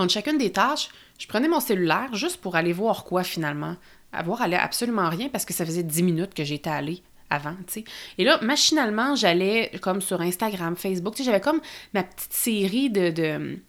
entre 0.00 0.12
chacune 0.12 0.38
des 0.38 0.52
tâches, 0.52 0.88
je 1.18 1.26
prenais 1.26 1.48
mon 1.48 1.60
cellulaire 1.60 2.14
juste 2.14 2.38
pour 2.38 2.56
aller 2.56 2.72
voir 2.72 3.04
quoi 3.04 3.22
finalement. 3.22 3.76
Avoir 4.12 4.42
allait 4.42 4.56
absolument 4.56 5.08
rien 5.08 5.28
parce 5.28 5.44
que 5.44 5.52
ça 5.52 5.64
faisait 5.64 5.82
10 5.82 6.02
minutes 6.02 6.34
que 6.34 6.44
j'étais 6.44 6.70
allée 6.70 7.02
avant, 7.30 7.54
tu. 7.72 7.84
Et 8.18 8.24
là, 8.24 8.38
machinalement, 8.42 9.14
j'allais 9.14 9.70
comme 9.80 10.00
sur 10.00 10.20
Instagram, 10.20 10.76
Facebook, 10.76 11.14
j'avais 11.22 11.40
comme 11.40 11.60
ma 11.94 12.02
petite 12.02 12.32
série 12.32 12.90
de, 12.90 13.60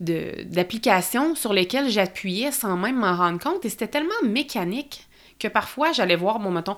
d'applications 0.00 1.34
sur 1.34 1.52
lesquelles 1.52 1.90
j'appuyais 1.90 2.52
sans 2.52 2.76
même 2.76 2.96
m'en 2.96 3.16
rendre 3.16 3.40
compte 3.40 3.64
et 3.64 3.68
c'était 3.68 3.88
tellement 3.88 4.14
mécanique 4.24 5.06
que 5.38 5.48
parfois 5.48 5.92
j'allais 5.92 6.16
voir, 6.16 6.38
bon, 6.38 6.50
mettons, 6.50 6.76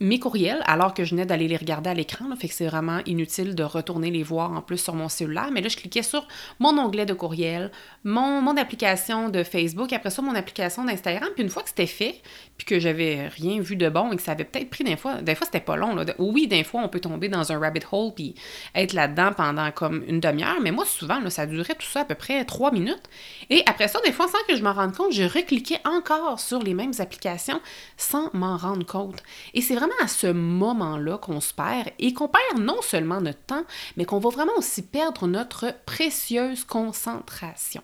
mes 0.00 0.18
courriels 0.18 0.62
alors 0.66 0.94
que 0.94 1.04
je 1.04 1.10
venais 1.10 1.26
d'aller 1.26 1.48
les 1.48 1.56
regarder 1.56 1.90
à 1.90 1.94
l'écran. 1.94 2.24
Fait 2.36 2.48
que 2.48 2.54
c'est 2.54 2.66
vraiment 2.66 3.00
inutile 3.06 3.54
de 3.54 3.62
retourner 3.62 4.10
les 4.10 4.22
voir 4.22 4.52
en 4.52 4.60
plus 4.60 4.78
sur 4.78 4.94
mon 4.94 5.08
cellulaire. 5.08 5.50
Mais 5.52 5.60
là, 5.60 5.68
je 5.68 5.76
cliquais 5.76 6.02
sur 6.02 6.26
mon 6.58 6.76
onglet 6.78 7.06
de 7.06 7.14
courriel, 7.14 7.70
mon, 8.04 8.56
application 8.56 9.28
de 9.28 9.42
Facebook, 9.42 9.92
après 9.92 10.10
ça, 10.10 10.22
mon 10.22 10.34
application 10.34 10.84
d'Instagram. 10.84 11.28
Puis 11.34 11.42
une 11.42 11.50
fois 11.50 11.62
que 11.62 11.68
c'était 11.68 11.86
fait, 11.86 12.20
puis 12.56 12.66
que 12.66 12.78
j'avais 12.78 13.28
rien 13.28 13.60
vu 13.60 13.76
de 13.76 13.88
bon 13.88 14.12
et 14.12 14.16
que 14.16 14.22
ça 14.22 14.32
avait 14.32 14.44
peut-être 14.44 14.70
pris 14.70 14.84
des 14.84 14.96
fois, 14.96 15.20
des 15.20 15.34
fois 15.34 15.46
c'était 15.46 15.60
pas 15.60 15.76
long. 15.76 15.96
Oui, 16.18 16.46
des 16.46 16.64
fois, 16.64 16.82
on 16.82 16.88
peut 16.88 17.00
tomber 17.00 17.28
dans 17.28 17.52
un 17.52 17.58
rabbit 17.58 17.80
hole 17.92 18.12
puis 18.14 18.34
être 18.74 18.92
là-dedans 18.92 19.32
pendant 19.36 19.70
comme 19.72 20.04
une 20.06 20.20
demi-heure. 20.20 20.60
Mais 20.62 20.70
moi, 20.70 20.84
souvent, 20.84 21.18
ça 21.30 21.46
durait 21.46 21.74
tout 21.74 21.86
ça 21.86 22.00
à 22.00 22.04
peu 22.04 22.14
près 22.14 22.44
trois 22.44 22.70
minutes. 22.70 23.02
Et 23.50 23.62
après 23.66 23.88
ça, 23.88 23.98
des 24.04 24.12
fois, 24.12 24.26
sans 24.28 24.38
que 24.48 24.56
je 24.56 24.62
m'en 24.62 24.72
rende 24.72 24.94
compte, 24.94 25.12
je 25.12 25.22
recliquais 25.22 25.80
encore 25.84 26.40
sur 26.40 26.62
les 26.62 26.74
mêmes 26.74 26.92
applications 26.98 27.60
sans 27.96 28.30
m'en 28.32 28.56
rendre 28.56 28.86
compte. 28.86 29.22
Et 29.54 29.60
c'est 29.60 29.74
vraiment 29.74 29.85
à 30.02 30.08
ce 30.08 30.26
moment-là 30.26 31.18
qu'on 31.18 31.40
se 31.40 31.54
perd 31.54 31.88
et 31.98 32.12
qu'on 32.12 32.28
perd 32.28 32.60
non 32.60 32.80
seulement 32.82 33.20
notre 33.20 33.42
temps, 33.42 33.64
mais 33.96 34.04
qu'on 34.04 34.18
va 34.18 34.30
vraiment 34.30 34.56
aussi 34.56 34.82
perdre 34.82 35.26
notre 35.26 35.74
précieuse 35.86 36.64
concentration. 36.64 37.82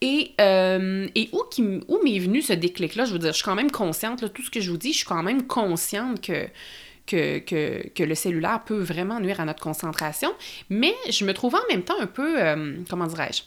Et, 0.00 0.32
euh, 0.40 1.08
et 1.14 1.28
où, 1.32 1.42
qui, 1.50 1.62
où 1.88 1.98
m'est 2.04 2.18
venu 2.18 2.40
ce 2.40 2.52
déclic-là? 2.52 3.04
Je 3.04 3.12
veux 3.12 3.18
dire, 3.18 3.32
je 3.32 3.36
suis 3.36 3.44
quand 3.44 3.56
même 3.56 3.70
consciente, 3.70 4.22
là, 4.22 4.28
tout 4.28 4.42
ce 4.42 4.50
que 4.50 4.60
je 4.60 4.70
vous 4.70 4.76
dis, 4.76 4.92
je 4.92 4.98
suis 4.98 5.06
quand 5.06 5.22
même 5.24 5.46
consciente 5.46 6.20
que, 6.20 6.46
que, 7.06 7.38
que, 7.38 7.88
que, 7.88 8.02
le 8.04 8.14
cellulaire 8.14 8.62
peut 8.64 8.78
vraiment 8.78 9.18
nuire 9.18 9.40
à 9.40 9.44
notre 9.44 9.60
concentration, 9.60 10.32
mais 10.70 10.94
je 11.08 11.24
me 11.24 11.34
trouve 11.34 11.56
en 11.56 11.66
même 11.68 11.82
temps 11.82 11.98
un 11.98 12.06
peu, 12.06 12.40
euh, 12.40 12.76
comment 12.88 13.06
dirais-je, 13.06 13.42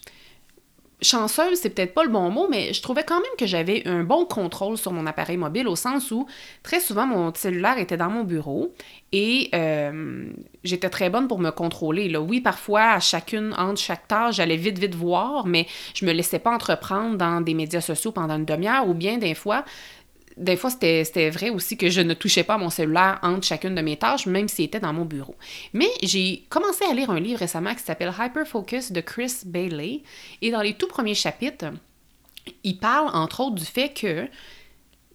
chanceuse, 1.01 1.59
c'est 1.59 1.71
peut-être 1.71 1.93
pas 1.93 2.03
le 2.03 2.09
bon 2.09 2.29
mot, 2.29 2.47
mais 2.49 2.73
je 2.73 2.81
trouvais 2.81 3.03
quand 3.03 3.19
même 3.19 3.31
que 3.37 3.45
j'avais 3.45 3.87
un 3.87 4.03
bon 4.03 4.25
contrôle 4.25 4.77
sur 4.77 4.91
mon 4.91 5.05
appareil 5.05 5.37
mobile 5.37 5.67
au 5.67 5.75
sens 5.75 6.11
où 6.11 6.27
très 6.63 6.79
souvent 6.79 7.07
mon 7.07 7.33
cellulaire 7.33 7.77
était 7.79 7.97
dans 7.97 8.09
mon 8.09 8.23
bureau 8.23 8.73
et 9.11 9.49
euh, 9.55 10.25
j'étais 10.63 10.89
très 10.89 11.09
bonne 11.09 11.27
pour 11.27 11.39
me 11.39 11.49
contrôler. 11.49 12.07
Là. 12.07 12.21
Oui, 12.21 12.39
parfois, 12.39 12.91
à 12.91 12.99
chacune, 12.99 13.53
entre 13.57 13.79
chaque 13.79 14.07
tâche, 14.07 14.35
j'allais 14.35 14.57
vite, 14.57 14.79
vite 14.79 14.95
voir, 14.95 15.45
mais 15.47 15.67
je 15.95 16.05
me 16.05 16.11
laissais 16.11 16.39
pas 16.39 16.53
entreprendre 16.53 17.17
dans 17.17 17.41
des 17.41 17.53
médias 17.53 17.81
sociaux 17.81 18.11
pendant 18.11 18.35
une 18.35 18.45
demi-heure 18.45 18.87
ou 18.87 18.93
bien 18.93 19.17
des 19.17 19.33
fois, 19.33 19.65
des 20.37 20.55
fois, 20.55 20.69
c'était 20.69 21.29
vrai 21.29 21.49
aussi 21.49 21.77
que 21.77 21.89
je 21.89 22.01
ne 22.01 22.13
touchais 22.13 22.43
pas 22.43 22.57
mon 22.57 22.69
cellulaire 22.69 23.19
entre 23.21 23.45
chacune 23.45 23.75
de 23.75 23.81
mes 23.81 23.97
tâches, 23.97 24.25
même 24.25 24.47
s'il 24.47 24.65
était 24.65 24.79
dans 24.79 24.93
mon 24.93 25.05
bureau. 25.05 25.35
Mais 25.73 25.89
j'ai 26.03 26.45
commencé 26.49 26.83
à 26.85 26.93
lire 26.93 27.09
un 27.09 27.19
livre 27.19 27.39
récemment 27.39 27.75
qui 27.75 27.83
s'appelle 27.83 28.13
Hyper 28.17 28.47
Focus 28.47 28.91
de 28.91 29.01
Chris 29.01 29.39
Bailey. 29.45 30.03
Et 30.41 30.51
dans 30.51 30.61
les 30.61 30.73
tout 30.73 30.87
premiers 30.87 31.15
chapitres, 31.15 31.71
il 32.63 32.77
parle 32.77 33.09
entre 33.13 33.41
autres 33.41 33.55
du 33.55 33.65
fait 33.65 33.93
que 33.93 34.27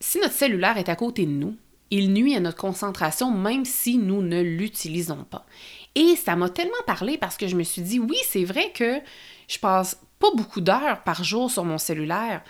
si 0.01 0.19
notre 0.19 0.35
cellulaire 0.35 0.79
est 0.79 0.89
à 0.89 0.97
côté 0.97 1.25
de 1.27 1.31
nous, 1.31 1.57
il 1.91 2.13
nuit 2.13 2.35
à 2.35 2.41
notre 2.41 2.57
concentration 2.57 3.31
même 3.31 3.65
si 3.65 3.99
nous 3.99 4.23
ne 4.23 4.43
l'utilisons 4.43 5.25
pas. 5.25 5.47
Et 5.95 6.17
ça 6.17 6.37
m'a 6.37 6.51
tellement 6.51 6.75
parlé 6.87 7.17
parce 7.17 7.37
que 7.37 7.47
je 7.47 7.57
me 7.57 7.63
suis 7.63 7.83
dit, 7.83 7.99
oui, 7.99 8.17
c'est 8.29 8.45
vrai 8.45 8.71
que 8.73 9.01
je 9.49 9.59
passe 9.59 10.01
pas 10.19 10.31
beaucoup 10.35 10.61
d'heures 10.61 11.03
par 11.05 11.25
jour 11.25 11.51
sur 11.51 11.65
mon 11.65 11.79
cellulaire, 11.79 12.43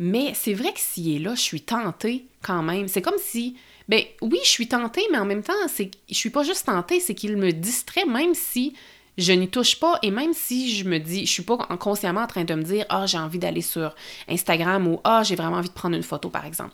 mais 0.00 0.32
c'est 0.34 0.54
vrai 0.54 0.72
que 0.72 0.80
s'il 0.80 1.14
est 1.14 1.18
là, 1.18 1.34
je 1.34 1.42
suis 1.42 1.60
tentée 1.60 2.24
quand 2.40 2.62
même. 2.62 2.88
C'est 2.88 3.02
comme 3.02 3.18
si, 3.18 3.54
ben 3.86 4.02
oui, 4.22 4.38
je 4.42 4.48
suis 4.48 4.66
tentée, 4.66 5.02
mais 5.12 5.18
en 5.18 5.26
même 5.26 5.42
temps, 5.42 5.52
c'est, 5.68 5.90
je 6.08 6.14
suis 6.14 6.30
pas 6.30 6.42
juste 6.42 6.64
tentée, 6.64 7.00
c'est 7.00 7.14
qu'il 7.14 7.36
me 7.36 7.52
distrait 7.52 8.06
même 8.06 8.32
si 8.32 8.74
je 9.18 9.32
n'y 9.32 9.48
touche 9.48 9.78
pas 9.78 9.98
et 10.02 10.10
même 10.10 10.32
si 10.32 10.74
je 10.74 10.88
me 10.88 10.96
dis, 10.96 11.26
je 11.26 11.30
suis 11.30 11.42
pas 11.42 11.58
consciemment 11.78 12.22
en 12.22 12.26
train 12.26 12.44
de 12.44 12.54
me 12.54 12.62
dire, 12.62 12.86
ah, 12.88 13.04
j'ai 13.04 13.18
envie 13.18 13.38
d'aller 13.38 13.60
sur 13.60 13.94
Instagram 14.26 14.88
ou 14.88 15.00
ah, 15.04 15.22
j'ai 15.22 15.36
vraiment 15.36 15.58
envie 15.58 15.68
de 15.68 15.74
prendre 15.74 15.94
une 15.94 16.02
photo, 16.02 16.30
par 16.30 16.46
exemple. 16.46 16.72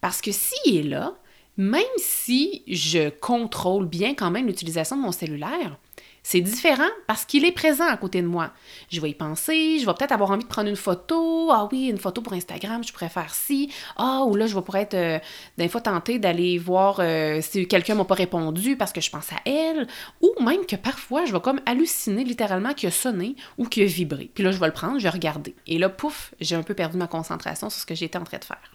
Parce 0.00 0.20
que 0.20 0.32
s'il 0.32 0.76
est 0.76 0.82
là, 0.82 1.14
même 1.56 1.82
si 1.98 2.64
je 2.66 3.10
contrôle 3.10 3.86
bien 3.86 4.14
quand 4.14 4.32
même 4.32 4.48
l'utilisation 4.48 4.96
de 4.96 5.02
mon 5.02 5.12
cellulaire, 5.12 5.78
c'est 6.28 6.40
différent 6.40 6.88
parce 7.06 7.24
qu'il 7.24 7.44
est 7.44 7.52
présent 7.52 7.86
à 7.86 7.96
côté 7.96 8.20
de 8.20 8.26
moi. 8.26 8.50
Je 8.90 9.00
vais 9.00 9.10
y 9.10 9.14
penser, 9.14 9.78
je 9.78 9.86
vais 9.86 9.94
peut-être 9.94 10.10
avoir 10.10 10.32
envie 10.32 10.42
de 10.42 10.48
prendre 10.48 10.68
une 10.68 10.74
photo. 10.74 11.52
Ah 11.52 11.68
oui, 11.70 11.86
une 11.86 11.98
photo 11.98 12.20
pour 12.20 12.32
Instagram, 12.32 12.82
je 12.82 12.92
pourrais 12.92 13.08
faire 13.08 13.32
ci. 13.32 13.72
Ah, 13.96 14.24
ou 14.26 14.34
là, 14.34 14.48
je 14.48 14.56
vais 14.56 14.62
pourrais 14.62 14.82
être 14.82 14.94
euh, 14.94 15.20
d'un 15.56 15.68
fois 15.68 15.80
tentée 15.80 16.18
d'aller 16.18 16.58
voir 16.58 16.96
euh, 16.98 17.38
si 17.42 17.68
quelqu'un 17.68 17.94
m'a 17.94 18.04
pas 18.04 18.16
répondu 18.16 18.76
parce 18.76 18.92
que 18.92 19.00
je 19.00 19.08
pense 19.08 19.32
à 19.32 19.36
elle. 19.48 19.86
Ou 20.20 20.32
même 20.42 20.66
que 20.66 20.74
parfois, 20.74 21.26
je 21.26 21.32
vais 21.32 21.38
comme 21.38 21.60
halluciner 21.64 22.24
littéralement 22.24 22.74
qu'il 22.74 22.88
a 22.88 22.92
sonné 22.92 23.36
ou 23.56 23.64
qu'il 23.66 23.84
a 23.84 23.86
vibré. 23.86 24.28
Puis 24.34 24.42
là, 24.42 24.50
je 24.50 24.58
vais 24.58 24.66
le 24.66 24.72
prendre, 24.72 24.98
je 24.98 25.04
vais 25.04 25.10
regarder. 25.10 25.54
Et 25.68 25.78
là, 25.78 25.88
pouf, 25.88 26.34
j'ai 26.40 26.56
un 26.56 26.64
peu 26.64 26.74
perdu 26.74 26.96
ma 26.96 27.06
concentration 27.06 27.70
sur 27.70 27.80
ce 27.80 27.86
que 27.86 27.94
j'étais 27.94 28.18
en 28.18 28.24
train 28.24 28.38
de 28.38 28.44
faire. 28.44 28.72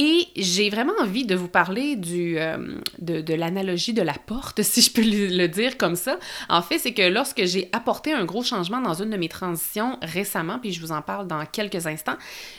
Et 0.00 0.28
j'ai 0.36 0.70
vraiment 0.70 0.92
envie 1.00 1.26
de 1.26 1.34
vous 1.34 1.48
parler 1.48 1.98
euh, 2.08 2.78
de, 3.00 3.34
l'analogie 3.34 3.92
de 3.92 4.00
la 4.00 4.12
porte, 4.12 4.62
si 4.62 4.80
je 4.80 4.92
peux 4.92 5.02
le, 5.02 5.48
dire 5.48 5.76
comme 5.76 5.96
ça. 5.96 6.20
En 6.48 6.62
fait, 6.62 6.78
c'est 6.78 6.94
que 6.94 7.02
lorsque 7.02 7.44
j'ai 7.46 7.68
apporté 7.72 8.12
un 8.12 8.24
gros 8.24 8.44
changement 8.44 8.80
dans 8.80 8.94
une 8.94 9.10
de 9.10 9.16
mes 9.16 9.28
transitions 9.28 9.98
récemment, 10.00 10.60
puis 10.60 10.72
je 10.72 10.80
vous 10.80 10.92
en 10.92 11.02
parle 11.02 11.26
dans 11.26 11.44
quelques 11.46 11.88
instants, 11.88 12.14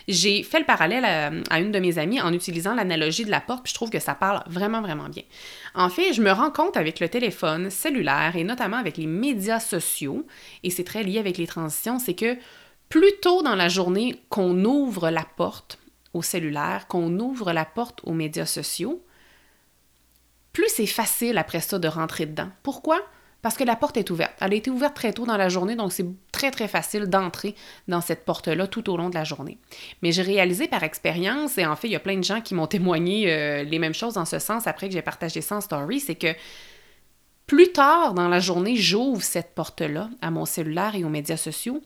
j'ai 0.10 0.44
fait 0.44 0.60
le 0.60 0.66
parallèle 0.66 1.06
à, 1.50 1.60
une 1.62 1.72
de 1.72 1.80
mes 1.80 1.98
amies 1.98 2.20
en 2.20 2.34
utilisant 2.34 2.76
l'analogie 2.76 3.24
de 3.24 3.32
la 3.32 3.40
porte, 3.40 3.64
puis 3.64 3.70
je 3.70 3.76
trouve 3.76 3.90
que 3.90 4.00
ça 4.00 4.16
parle 4.16 4.44
vraiment, 4.48 4.82
vraiment 4.82 5.08
bien. 5.08 5.24
En 5.76 5.88
fait, 5.88 6.12
je 6.12 6.22
me 6.22 6.34
rends 6.34 6.52
compte 6.52 6.76
avec 6.76 7.00
le 7.00 7.08
téléphone 7.08 7.70
cellulaire 7.70 8.34
et 8.36 8.44
notamment 8.44 8.76
avec 8.76 8.98
les 8.98 9.08
médias 9.08 9.62
sociaux, 9.62 10.28
et 10.64 10.72
c'est 10.72 10.84
très 10.84 11.04
lié 11.04 11.20
avec 11.20 11.38
les 11.38 11.48
transitions, 11.48 12.00
c'est 12.00 12.16
que 12.16 12.36
plus 12.90 13.14
tôt 13.22 13.44
dans 13.44 13.56
la 13.56 13.70
journée 13.70 14.20
qu'on 14.28 14.66
ouvre 14.66 15.10
la 15.10 15.24
porte, 15.24 15.80
au 16.14 16.22
cellulaire, 16.22 16.88
qu'on 16.88 17.20
ouvre 17.20 17.52
la 17.54 17.66
porte 17.66 18.02
aux 18.04 18.14
médias 18.14 18.46
sociaux, 18.46 19.04
plus 20.54 20.70
c'est 20.70 20.86
facile 20.86 21.38
après 21.38 21.62
ça 21.62 21.80
de 21.80 21.88
rentrer 21.88 22.26
dedans. 22.26 22.50
Pourquoi? 22.64 23.00
Parce 23.42 23.56
que 23.56 23.64
la 23.64 23.78
porte 23.78 23.96
est 23.96 24.10
ouverte. 24.10 24.34
Elle 24.42 24.52
a 24.52 24.56
été 24.56 24.70
ouverte 24.70 24.96
très 24.96 25.14
tôt 25.14 25.26
dans 25.26 25.38
la 25.38 25.48
journée, 25.48 25.76
donc 25.76 25.94
c'est 25.94 26.06
très 26.32 26.52
très 26.52 26.68
facile 26.68 27.06
d'entrer 27.06 27.56
dans 27.88 28.02
cette 28.02 28.26
porte-là 28.26 28.68
tout 28.68 28.90
au 28.90 28.98
long 28.98 29.10
de 29.10 29.16
la 29.16 29.24
journée. 29.24 29.58
Mais 30.02 30.12
j'ai 30.12 30.24
réalisé 30.24 30.68
par 30.68 30.84
expérience, 30.84 31.58
et 31.58 31.66
en 31.66 31.76
fait, 31.78 31.88
il 31.88 31.92
y 31.92 31.96
a 31.96 32.02
plein 32.02 32.18
de 32.18 32.24
gens 32.24 32.42
qui 32.42 32.54
m'ont 32.54 32.68
témoigné 32.68 33.32
euh, 33.32 33.64
les 33.64 33.80
mêmes 33.80 33.94
choses 33.94 34.16
dans 34.16 34.26
ce 34.26 34.40
sens 34.40 34.68
après 34.68 34.90
que 34.90 34.94
j'ai 34.94 35.02
partagé 35.02 35.40
ça 35.40 35.56
en 35.56 35.62
story, 35.62 36.02
c'est 36.02 36.16
que 36.16 36.36
plus 37.48 37.72
tard 37.72 38.14
dans 38.14 38.28
la 38.28 38.40
journée, 38.40 38.76
j'ouvre 38.76 39.24
cette 39.24 39.56
porte-là 39.56 40.10
à 40.22 40.32
mon 40.32 40.46
cellulaire 40.46 40.96
et 40.96 41.06
aux 41.06 41.10
médias 41.10 41.38
sociaux, 41.38 41.82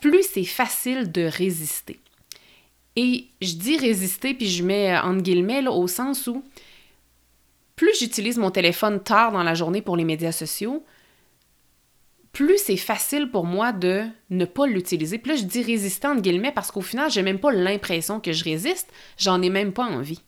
plus 0.00 0.24
c'est 0.24 0.44
facile 0.44 1.12
de 1.12 1.22
résister. 1.22 2.00
Et 3.00 3.28
je 3.40 3.52
dis 3.52 3.76
résister, 3.76 4.34
puis 4.34 4.48
je 4.48 4.64
mets 4.64 4.90
euh, 4.90 5.00
entre 5.02 5.22
guillemets 5.22 5.64
au 5.68 5.86
sens 5.86 6.26
où 6.26 6.42
plus 7.76 7.96
j'utilise 7.96 8.38
mon 8.38 8.50
téléphone 8.50 9.00
tard 9.00 9.30
dans 9.30 9.44
la 9.44 9.54
journée 9.54 9.82
pour 9.82 9.96
les 9.96 10.02
médias 10.02 10.32
sociaux, 10.32 10.84
plus 12.32 12.58
c'est 12.58 12.76
facile 12.76 13.30
pour 13.30 13.44
moi 13.44 13.70
de 13.70 14.04
ne 14.30 14.44
pas 14.44 14.66
l'utiliser. 14.66 15.22
Là, 15.24 15.36
je 15.36 15.44
dis 15.44 15.62
résistant 15.62 16.10
entre 16.10 16.22
guillemets 16.22 16.50
parce 16.50 16.72
qu'au 16.72 16.80
final, 16.80 17.08
j'ai 17.08 17.22
même 17.22 17.38
pas 17.38 17.52
l'impression 17.52 18.18
que 18.18 18.32
je 18.32 18.42
résiste, 18.42 18.92
j'en 19.16 19.40
ai 19.42 19.48
même 19.48 19.72
pas 19.72 19.84
envie. 19.84 20.22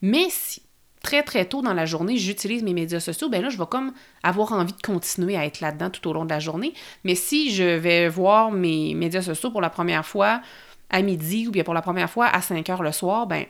Mais 0.00 0.28
si 0.30 0.62
très 1.02 1.24
très 1.24 1.46
tôt 1.46 1.62
dans 1.62 1.74
la 1.74 1.84
journée, 1.84 2.16
j'utilise 2.16 2.62
mes 2.62 2.74
médias 2.74 3.00
sociaux, 3.00 3.28
ben 3.28 3.42
là, 3.42 3.48
je 3.48 3.58
vais 3.58 3.66
comme 3.68 3.92
avoir 4.22 4.52
envie 4.52 4.72
de 4.72 4.82
continuer 4.82 5.36
à 5.36 5.46
être 5.46 5.60
là-dedans 5.60 5.90
tout 5.90 6.08
au 6.08 6.12
long 6.12 6.24
de 6.24 6.30
la 6.30 6.38
journée. 6.38 6.74
Mais 7.02 7.16
si 7.16 7.52
je 7.52 7.64
vais 7.64 8.08
voir 8.08 8.52
mes 8.52 8.94
médias 8.94 9.22
sociaux 9.22 9.50
pour 9.50 9.60
la 9.60 9.70
première 9.70 10.06
fois 10.06 10.42
à 10.90 11.02
midi 11.02 11.48
ou 11.48 11.50
bien 11.50 11.64
pour 11.64 11.74
la 11.74 11.82
première 11.82 12.10
fois 12.10 12.26
à 12.26 12.40
5 12.40 12.68
heures 12.70 12.82
le 12.82 12.92
soir, 12.92 13.26
ben 13.26 13.46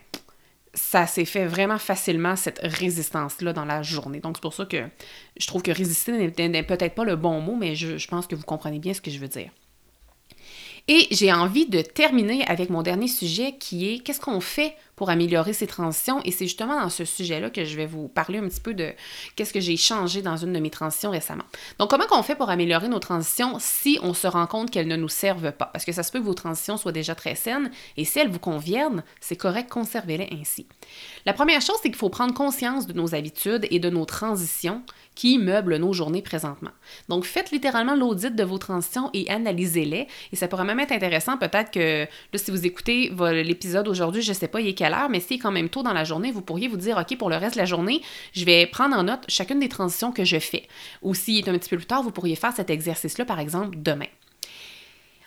ça 0.75 1.07
s'est 1.07 1.25
fait 1.25 1.47
vraiment 1.47 1.79
facilement, 1.79 2.37
cette 2.37 2.61
résistance-là, 2.63 3.53
dans 3.53 3.65
la 3.65 3.83
journée. 3.83 4.21
Donc, 4.21 4.37
c'est 4.37 4.43
pour 4.43 4.55
ça 4.55 4.67
que 4.67 4.85
je 5.37 5.47
trouve 5.47 5.63
que 5.63 5.71
résister 5.71 6.13
n'est 6.13 6.63
peut-être 6.63 6.95
pas 6.95 7.05
le 7.05 7.17
bon 7.17 7.41
mot, 7.41 7.55
mais 7.55 7.77
je, 7.77 7.97
je 7.97 8.09
pense 8.09 8.27
que 8.27 8.35
vous 8.35 8.43
comprenez 8.43 8.81
bien 8.81 8.93
ce 8.93 9.01
que 9.01 9.11
je 9.11 9.19
veux 9.19 9.29
dire. 9.29 9.51
Et 10.89 11.07
j'ai 11.11 11.33
envie 11.33 11.67
de 11.67 11.81
terminer 11.81 12.45
avec 12.47 12.69
mon 12.71 12.83
dernier 12.83 13.09
sujet 13.09 13.57
qui 13.59 13.89
est 13.89 13.99
qu'est-ce 14.01 14.21
qu'on 14.21 14.41
fait 14.41 14.77
pour 14.97 15.11
améliorer 15.11 15.53
ces 15.53 15.67
transitions. 15.67 16.21
Et 16.25 16.31
c'est 16.31 16.47
justement 16.47 16.81
dans 16.81 16.89
ce 16.89 17.05
sujet-là 17.05 17.51
que 17.51 17.65
je 17.65 17.77
vais 17.77 17.87
vous 17.87 18.09
parler 18.09 18.39
un 18.39 18.49
petit 18.49 18.61
peu 18.61 18.75
de 18.75 18.93
qu'est-ce 19.37 19.53
que 19.53 19.61
j'ai 19.61 19.77
changé 19.77 20.23
dans 20.23 20.37
une 20.37 20.53
de 20.53 20.61
mes 20.61 20.71
transitions 20.71 21.11
récemment. 21.11 21.45
Donc, 21.79 21.91
comment 21.91 22.07
qu'on 22.07 22.23
fait 22.23 22.37
pour 22.37 22.51
améliorer 22.51 22.89
nos 22.89 22.99
transitions 22.99 23.57
si 23.59 23.99
on 24.03 24.15
se 24.15 24.27
rend 24.27 24.47
compte 24.47 24.71
qu'elles 24.71 24.89
ne 24.89 24.97
nous 24.97 25.09
servent 25.09 25.53
pas? 25.53 25.67
Parce 25.67 25.85
que 25.85 25.93
ça 25.93 26.03
se 26.03 26.13
peut 26.13 26.21
que 26.21 26.25
vos 26.25 26.35
transitions 26.35 26.77
soient 26.77 26.93
déjà 26.93 27.15
très 27.15 27.35
saines 27.35 27.71
et 27.97 28.05
si 28.05 28.19
elles 28.19 28.31
vous 28.31 28.39
conviennent, 28.39 29.03
c'est 29.21 29.37
correct, 29.37 29.71
conservez-les 29.71 30.29
ainsi. 30.33 30.67
La 31.27 31.33
première 31.33 31.61
chose, 31.61 31.77
c'est 31.83 31.89
qu'il 31.89 31.99
faut 31.99 32.11
prendre 32.11 32.35
conscience 32.35 32.87
de 32.87 32.93
nos 32.93 33.15
habitudes 33.15 33.67
et 33.71 33.79
de 33.79 33.91
nos 33.91 34.05
transitions 34.05 34.83
qui 35.15 35.39
meublent 35.39 35.77
nos 35.77 35.93
journées 35.93 36.23
présentement. 36.23 36.73
Donc, 37.09 37.25
faites 37.25 37.53
littéralement 37.53 37.95
l'audit 37.95 38.35
de 38.35 38.43
vos 38.43 38.59
transitions 38.59 39.11
et 39.15 39.31
analysez-les. 39.31 40.09
Et 40.33 40.37
ça 40.37 40.49
pourrait 40.49 40.65
même 40.65 40.81
être 40.81 40.91
intéressant, 40.91 41.39
peut-être 41.39 41.71
que, 41.71 42.05
là, 42.05 42.39
si 42.39 42.51
vous 42.51 42.67
écoutez 42.67 43.13
l'épisode 43.45 43.87
aujourd'hui, 43.87 44.23
je 44.23 44.33
sais 44.33 44.49
pas, 44.49 44.61
il 44.61 44.69
est 44.69 44.75
mais 45.11 45.21
si 45.21 45.39
quand 45.39 45.51
même 45.51 45.69
tôt 45.69 45.83
dans 45.83 45.93
la 45.93 46.05
journée, 46.05 46.31
vous 46.31 46.43
pourriez 46.43 46.69
vous 46.69 46.77
dire, 46.77 46.99
OK, 46.99 47.17
pour 47.19 47.31
le 47.31 47.37
reste 47.37 47.55
de 47.55 47.61
la 47.61 47.67
journée, 47.67 48.03
je 48.33 48.45
vais 48.45 48.67
prendre 48.67 48.97
en 48.97 49.05
note 49.05 49.25
chacune 49.29 49.61
des 49.61 49.69
transitions 49.69 50.13
que 50.13 50.25
je 50.25 50.39
fais. 50.39 50.67
Ou 51.03 51.15
s'il 51.15 51.39
est 51.39 51.49
un 51.49 51.59
petit 51.59 51.71
peu 51.71 51.77
plus 51.77 51.87
tard, 51.87 52.03
vous 52.03 52.11
pourriez 52.11 52.37
faire 52.37 52.53
cet 52.55 52.71
exercice-là, 52.71 53.25
par 53.25 53.41
exemple, 53.41 53.77
demain. 53.77 54.07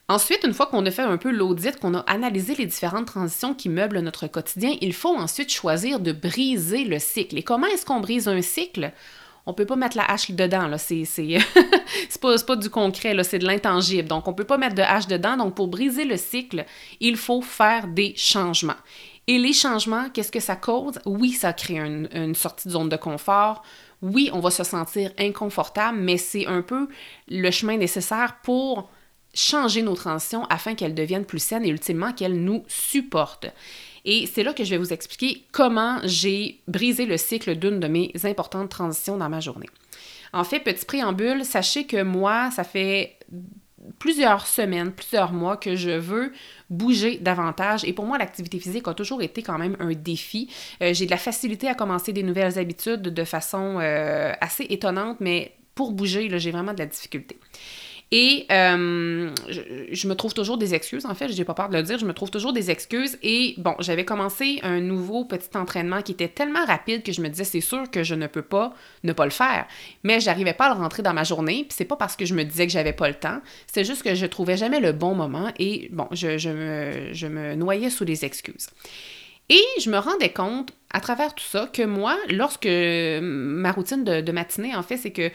Ensuite, 0.10 0.46
une 0.46 0.54
fois 0.54 0.68
qu'on 0.68 0.86
a 0.86 0.92
fait 0.92 1.02
un 1.02 1.18
peu 1.18 1.32
l'audit, 1.32 1.78
qu'on 1.80 1.94
a 1.94 2.00
analysé 2.00 2.56
les 2.56 2.66
différentes 2.66 3.08
transitions 3.08 3.54
qui 3.54 3.68
meublent 3.68 4.00
notre 4.00 4.28
quotidien, 4.28 4.76
il 4.80 4.94
faut 4.94 5.16
ensuite 5.16 5.52
choisir 5.52 6.00
de 6.00 6.14
briser 6.14 6.86
le 6.86 6.98
cycle. 6.98 7.38
Et 7.38 7.44
comment 7.44 7.68
est-ce 7.68 7.86
qu'on 7.86 8.00
brise 8.00 8.28
un 8.30 8.42
cycle? 8.42 8.94
on 9.48 9.54
peut 9.54 9.66
pas 9.66 9.78
mettre 9.78 9.96
la 9.96 10.04
hache 10.04 10.30
dedans, 10.32 10.68
là. 10.68 10.78
C'est, 10.78 11.06
c'est, 11.06 11.38
pas, 12.22 12.38
pas, 12.38 12.56
du 12.58 12.70
concret. 12.70 13.16
C'est 13.24 13.40
de 13.40 13.48
l'intangible. 13.48 14.08
Donc, 14.08 14.28
on 14.28 14.34
peut 14.34 14.44
pas 14.44 14.58
mettre 14.58 14.76
de 14.76 14.82
hache 14.82 15.08
dedans. 15.08 15.38
Donc, 15.38 15.56
pour 15.56 15.70
briser 15.70 16.04
le 16.04 16.18
cycle, 16.18 16.66
il 17.00 17.16
faut 17.16 17.42
faire 17.42 17.88
des 17.88 18.14
changements. 18.18 18.76
Et 19.28 19.38
les 19.38 19.52
changements, 19.52 20.10
qu'est-ce 20.10 20.32
que 20.32 20.40
ça 20.40 20.56
cause? 20.56 21.00
Oui, 21.06 21.34
ça 21.34 21.52
crée 21.52 21.80
une, 21.80 22.34
sortie 22.34 22.70
de 22.70 22.74
zone 22.74 22.88
de 22.88 22.96
confort. 22.96 23.62
Oui, 24.02 24.30
on 24.32 24.40
va 24.40 24.52
se 24.52 24.64
sentir 24.64 25.12
inconfortable, 25.18 25.98
mais 25.98 26.18
c'est 26.18 26.46
un 26.46 26.62
peu 26.62 26.88
le 27.28 27.52
chemin 27.52 27.76
nécessaire 27.76 28.38
pour 28.42 28.90
changer 29.34 29.82
nos 29.82 29.96
transitions 29.96 30.46
afin 30.46 30.76
qu'elles 30.76 30.96
deviennent 30.96 31.26
plus 31.26 31.40
saines 31.40 31.66
et 31.66 31.70
ultimement 31.70 32.14
qu'elles 32.14 32.42
nous 32.42 32.64
supportent. 32.68 33.48
Et 34.06 34.26
c'est 34.26 34.44
là 34.44 34.54
que 34.54 34.64
je 34.64 34.70
vais 34.70 34.78
vous 34.78 34.94
expliquer 34.94 35.44
comment 35.52 36.00
j'ai 36.06 36.62
brisé 36.68 37.06
le 37.06 37.18
cycle 37.18 37.56
d'une 37.56 37.82
de 37.82 37.88
mes 37.88 38.14
importantes 38.24 38.70
transitions 38.70 39.18
dans 39.18 39.30
ma 39.30 39.42
journée. 39.42 39.70
En 40.32 40.46
fait, 40.46 40.62
petit 40.62 40.86
préambule, 40.86 41.44
sachez 41.44 41.86
que 41.86 42.02
moi, 42.02 42.50
ça 42.52 42.64
fait 42.64 43.18
plusieurs 44.00 44.48
semaines, 44.48 44.92
plusieurs 44.92 45.34
mois 45.34 45.58
que 45.58 45.76
je 45.76 45.92
veux 45.92 46.34
bouger 46.70 47.18
davantage. 47.18 47.84
Et 47.84 47.94
pour 47.94 48.06
moi, 48.06 48.18
l'activité 48.18 48.60
physique 48.60 48.88
a 48.88 48.94
toujours 48.94 49.22
été 49.22 49.42
quand 49.42 49.58
même 49.58 49.76
un 49.80 49.92
défi. 49.92 50.50
Euh, 50.82 50.94
j'ai 50.94 51.06
de 51.06 51.12
la 51.12 51.18
facilité 51.18 51.68
à 51.68 51.74
commencer 51.74 52.14
des 52.14 52.24
nouvelles 52.24 52.58
habitudes 52.60 53.02
de 53.02 53.24
façon 53.24 53.80
euh, 53.80 54.34
assez 54.42 54.66
étonnante, 54.70 55.18
mais 55.20 55.54
pour 55.76 55.92
bouger, 55.92 56.28
j'ai 56.40 56.52
vraiment 56.52 56.74
de 56.74 56.80
la 56.80 56.88
difficulté. 56.88 57.38
Et 58.12 58.46
euh, 58.52 59.30
je, 59.50 60.08
me 60.08 60.14
trouve 60.14 60.34
toujours 60.34 60.58
des 60.58 60.74
excuses, 60.74 61.06
en 61.06 61.14
fait, 61.14 61.30
j'ai 61.30 61.44
pas 61.44 61.54
peur 61.54 61.68
de 61.68 61.76
le 61.76 61.84
dire, 61.84 62.00
je 62.00 62.06
me 62.06 62.14
trouve 62.14 62.32
toujours 62.32 62.54
des 62.54 62.72
excuses. 62.72 63.18
Et 63.22 63.54
bon, 63.58 63.76
j'avais 63.80 64.06
commencé 64.06 64.60
un 64.64 64.80
nouveau 64.80 65.26
petit 65.26 65.50
entraînement 65.58 66.02
qui 66.02 66.14
était 66.14 66.30
tellement 66.30 66.66
rapide 66.66 67.04
que 67.04 67.12
je 67.12 67.20
me 67.22 67.28
disais, 67.28 67.44
c'est 67.44 67.60
sûr 67.60 67.92
que 67.92 68.04
je 68.04 68.16
ne 68.16 68.28
peux 68.28 68.42
pas 68.42 68.74
ne 69.04 69.12
pas 69.12 69.26
le 69.26 69.32
faire. 69.32 69.68
Mais 70.04 70.22
j'arrivais 70.22 70.54
pas 70.54 70.68
à 70.68 70.76
le 70.76 70.80
rentrer 70.80 71.04
dans 71.04 71.14
ma 71.14 71.26
journée, 71.26 71.66
puis 71.68 71.76
c'est 71.76 71.86
pas 71.86 71.98
parce 71.98 72.16
que 72.16 72.26
je 72.26 72.34
me 72.34 72.44
disais 72.44 72.66
que 72.66 72.72
j'avais 72.72 72.94
pas 72.94 73.10
le 73.10 73.16
temps, 73.16 73.42
c'est 73.72 73.84
juste 73.84 74.04
que 74.04 74.16
je 74.16 74.26
trouvais 74.26 74.56
jamais 74.56 74.80
le 74.80 74.94
bon 74.94 75.14
moment 75.14 75.52
et 75.60 75.90
bon, 75.92 76.08
je, 76.14 76.38
je, 76.38 76.50
me, 76.50 77.14
je 77.14 77.28
noyais 77.56 77.90
sous 77.90 78.06
les 78.06 78.24
excuses. 78.24 78.68
Et 79.50 79.64
je 79.82 79.90
me 79.90 79.98
rendais 79.98 80.32
compte, 80.32 80.72
à 80.92 81.02
travers 81.02 81.36
tout 81.36 81.44
ça, 81.44 81.70
que 81.72 81.84
moi, 81.84 82.18
lorsque 82.30 82.68
ma 82.68 83.72
routine 83.74 84.04
de 84.06 84.32
matinée, 84.32 84.76
en 84.76 84.84
fait, 84.84 84.98
c'est 84.98 85.12
que 85.12 85.30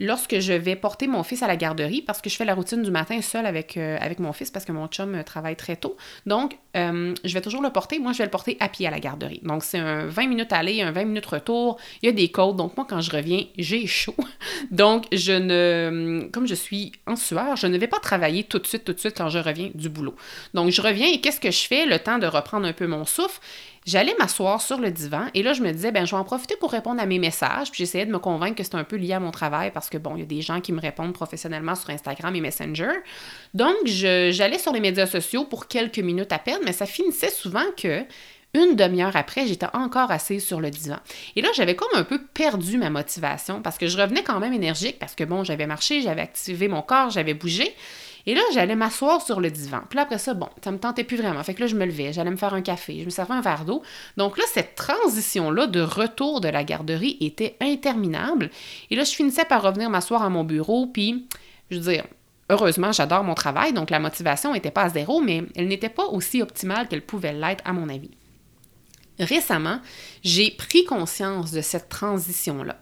lorsque 0.00 0.38
je 0.38 0.52
vais 0.52 0.76
porter 0.76 1.06
mon 1.06 1.22
fils 1.22 1.42
à 1.42 1.46
la 1.46 1.56
garderie, 1.56 2.02
parce 2.02 2.20
que 2.20 2.30
je 2.30 2.36
fais 2.36 2.44
la 2.44 2.54
routine 2.54 2.82
du 2.82 2.90
matin 2.90 3.20
seule 3.22 3.46
avec, 3.46 3.76
euh, 3.76 3.98
mon 4.18 4.32
fils, 4.32 4.50
parce 4.50 4.64
que 4.64 4.72
mon 4.72 4.86
chum 4.88 5.14
euh, 5.14 5.22
travaille 5.22 5.56
très 5.56 5.76
tôt. 5.76 5.96
Donc, 6.26 6.58
euh, 6.76 7.14
je 7.24 7.34
vais 7.34 7.40
toujours 7.40 7.62
le 7.62 7.70
porter. 7.70 7.98
Moi, 7.98 8.12
je 8.12 8.18
vais 8.18 8.24
le 8.24 8.30
porter 8.30 8.56
à 8.60 8.68
pied 8.68 8.86
à 8.86 8.90
la 8.90 9.00
garderie. 9.00 9.40
Donc, 9.42 9.64
c'est 9.64 9.78
un 9.78 10.06
20 10.06 10.26
minutes 10.26 10.52
aller, 10.52 10.82
un 10.82 10.92
20 10.92 11.04
minutes 11.04 11.26
retour. 11.26 11.78
Il 12.02 12.06
y 12.06 12.08
a 12.08 12.12
des 12.12 12.28
côtes. 12.30 12.56
Donc, 12.56 12.76
moi, 12.76 12.86
quand 12.88 13.00
je 13.00 13.10
reviens, 13.10 13.44
j'ai 13.56 13.86
chaud. 13.86 14.14
Donc, 14.70 15.06
je 15.12 15.32
ne. 15.32 16.28
Comme 16.32 16.46
je 16.46 16.54
suis 16.54 16.92
en 17.06 17.16
sueur, 17.16 17.56
je 17.56 17.66
ne 17.66 17.78
vais 17.78 17.86
pas 17.86 18.00
travailler 18.00 18.44
tout 18.44 18.58
de 18.58 18.66
suite, 18.66 18.84
tout 18.84 18.92
de 18.92 19.00
suite 19.00 19.16
quand 19.16 19.28
je 19.28 19.38
reviens 19.38 19.70
du 19.74 19.88
boulot. 19.88 20.14
Donc, 20.54 20.70
je 20.70 20.80
reviens 20.80 21.08
et 21.08 21.20
qu'est-ce 21.20 21.40
que 21.40 21.50
je 21.50 21.66
fais? 21.66 21.86
Le 21.86 21.98
temps 21.98 22.18
de 22.18 22.26
reprendre 22.26 22.66
un 22.66 22.72
peu 22.72 22.86
mon 22.86 23.04
souffle. 23.04 23.40
J'allais 23.88 24.14
m'asseoir 24.18 24.60
sur 24.60 24.76
le 24.76 24.90
divan 24.90 25.28
et 25.32 25.42
là, 25.42 25.54
je 25.54 25.62
me 25.62 25.72
disais, 25.72 25.90
ben, 25.92 26.04
je 26.04 26.10
vais 26.10 26.20
en 26.20 26.24
profiter 26.24 26.56
pour 26.56 26.72
répondre 26.72 27.00
à 27.00 27.06
mes 27.06 27.18
messages. 27.18 27.70
Puis 27.70 27.78
j'essayais 27.84 28.04
de 28.04 28.12
me 28.12 28.18
convaincre 28.18 28.56
que 28.56 28.62
c'est 28.62 28.74
un 28.74 28.84
peu 28.84 28.96
lié 28.96 29.14
à 29.14 29.18
mon 29.18 29.30
travail 29.30 29.70
parce 29.72 29.88
que, 29.88 29.96
bon, 29.96 30.14
il 30.14 30.18
y 30.18 30.22
a 30.22 30.26
des 30.26 30.42
gens 30.42 30.60
qui 30.60 30.72
me 30.72 30.80
répondent 30.80 31.14
professionnellement 31.14 31.74
sur 31.74 31.88
Instagram 31.88 32.36
et 32.36 32.42
Messenger. 32.42 32.90
Donc, 33.54 33.74
j'allais 33.86 34.58
sur 34.58 34.74
les 34.74 34.80
médias 34.80 35.06
sociaux 35.06 35.46
pour 35.46 35.68
quelques 35.68 36.00
minutes 36.00 36.34
à 36.34 36.38
peine, 36.38 36.58
mais 36.66 36.74
ça 36.74 36.84
finissait 36.84 37.30
souvent 37.30 37.64
que 37.78 38.04
une 38.52 38.76
demi-heure 38.76 39.16
après, 39.16 39.46
j'étais 39.46 39.68
encore 39.72 40.10
assise 40.10 40.44
sur 40.46 40.60
le 40.60 40.68
divan. 40.68 40.98
Et 41.36 41.40
là, 41.40 41.48
j'avais 41.54 41.74
comme 41.74 41.88
un 41.94 42.04
peu 42.04 42.22
perdu 42.22 42.76
ma 42.76 42.90
motivation 42.90 43.62
parce 43.62 43.78
que 43.78 43.86
je 43.86 43.96
revenais 43.96 44.22
quand 44.22 44.38
même 44.38 44.52
énergique 44.52 44.98
parce 44.98 45.14
que 45.14 45.24
bon, 45.24 45.44
j'avais 45.44 45.66
marché, 45.66 46.02
j'avais 46.02 46.20
activé 46.20 46.68
mon 46.68 46.82
corps, 46.82 47.08
j'avais 47.08 47.34
bougé. 47.34 47.74
Et 48.28 48.34
là, 48.34 48.42
j'allais 48.52 48.76
m'asseoir 48.76 49.22
sur 49.22 49.40
le 49.40 49.50
divan. 49.50 49.80
Puis 49.88 49.96
là, 49.96 50.02
après 50.02 50.18
ça, 50.18 50.34
bon, 50.34 50.50
ça 50.62 50.70
me 50.70 50.76
tentait 50.76 51.02
plus 51.02 51.16
vraiment. 51.16 51.42
Fait 51.42 51.54
que 51.54 51.60
là, 51.60 51.66
je 51.66 51.74
me 51.74 51.86
levais, 51.86 52.12
j'allais 52.12 52.30
me 52.30 52.36
faire 52.36 52.52
un 52.52 52.60
café, 52.60 52.98
je 53.00 53.06
me 53.06 53.10
servais 53.10 53.32
un 53.32 53.40
verre 53.40 53.64
d'eau. 53.64 53.82
Donc 54.18 54.36
là, 54.36 54.44
cette 54.52 54.74
transition-là 54.74 55.66
de 55.66 55.80
retour 55.80 56.42
de 56.42 56.48
la 56.48 56.62
garderie 56.62 57.16
était 57.22 57.56
interminable. 57.62 58.50
Et 58.90 58.96
là, 58.96 59.04
je 59.04 59.12
finissais 59.12 59.46
par 59.46 59.62
revenir 59.62 59.88
m'asseoir 59.88 60.22
à 60.22 60.28
mon 60.28 60.44
bureau, 60.44 60.86
puis, 60.86 61.26
je 61.70 61.78
veux 61.78 61.90
dire, 61.90 62.04
Heureusement, 62.50 62.92
j'adore 62.92 63.24
mon 63.24 63.34
travail, 63.34 63.74
donc 63.74 63.90
la 63.90 63.98
motivation 63.98 64.54
n'était 64.54 64.70
pas 64.70 64.84
à 64.84 64.88
zéro, 64.88 65.20
mais 65.20 65.44
elle 65.54 65.68
n'était 65.68 65.90
pas 65.90 66.06
aussi 66.06 66.40
optimale 66.40 66.88
qu'elle 66.88 67.04
pouvait 67.04 67.34
l'être 67.34 67.62
à 67.66 67.74
mon 67.74 67.90
avis. 67.90 68.10
Récemment, 69.18 69.80
j'ai 70.22 70.50
pris 70.50 70.84
conscience 70.84 71.50
de 71.52 71.60
cette 71.60 71.90
transition-là. 71.90 72.76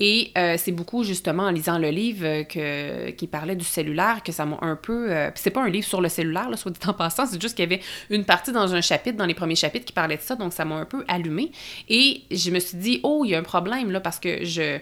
Et 0.00 0.32
euh, 0.36 0.56
c'est 0.58 0.72
beaucoup 0.72 1.04
justement 1.04 1.44
en 1.44 1.50
lisant 1.50 1.78
le 1.78 1.90
livre 1.90 2.26
euh, 2.26 3.10
qui 3.12 3.26
parlait 3.28 3.54
du 3.54 3.64
cellulaire 3.64 4.22
que 4.24 4.32
ça 4.32 4.44
m'a 4.44 4.58
un 4.60 4.74
peu. 4.74 5.12
Euh, 5.12 5.30
c'est 5.36 5.50
pas 5.50 5.62
un 5.62 5.68
livre 5.68 5.86
sur 5.86 6.00
le 6.00 6.08
cellulaire, 6.08 6.50
là, 6.50 6.56
soit 6.56 6.72
dit 6.72 6.80
en 6.86 6.92
passant, 6.92 7.26
c'est 7.26 7.40
juste 7.40 7.54
qu'il 7.54 7.70
y 7.70 7.72
avait 7.72 7.82
une 8.10 8.24
partie 8.24 8.50
dans 8.50 8.74
un 8.74 8.80
chapitre, 8.80 9.16
dans 9.16 9.26
les 9.26 9.34
premiers 9.34 9.54
chapitres, 9.54 9.84
qui 9.84 9.92
parlait 9.92 10.16
de 10.16 10.22
ça, 10.22 10.34
donc 10.34 10.52
ça 10.52 10.64
m'a 10.64 10.76
un 10.76 10.84
peu 10.84 11.04
allumé. 11.06 11.52
Et 11.88 12.22
je 12.30 12.50
me 12.50 12.58
suis 12.58 12.76
dit, 12.76 13.00
oh, 13.04 13.22
il 13.24 13.30
y 13.30 13.34
a 13.36 13.38
un 13.38 13.44
problème 13.44 13.92
là, 13.92 14.00
parce 14.00 14.18
que 14.18 14.44
je, 14.44 14.78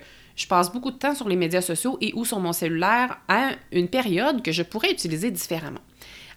passe 0.48 0.72
beaucoup 0.72 0.90
de 0.90 0.96
temps 0.96 1.14
sur 1.14 1.28
les 1.28 1.36
médias 1.36 1.60
sociaux 1.60 1.98
et 2.00 2.12
ou 2.14 2.24
sur 2.24 2.40
mon 2.40 2.52
cellulaire 2.52 3.18
à 3.28 3.50
une 3.70 3.88
période 3.88 4.42
que 4.42 4.50
je 4.50 4.62
pourrais 4.62 4.90
utiliser 4.90 5.30
différemment. 5.30 5.80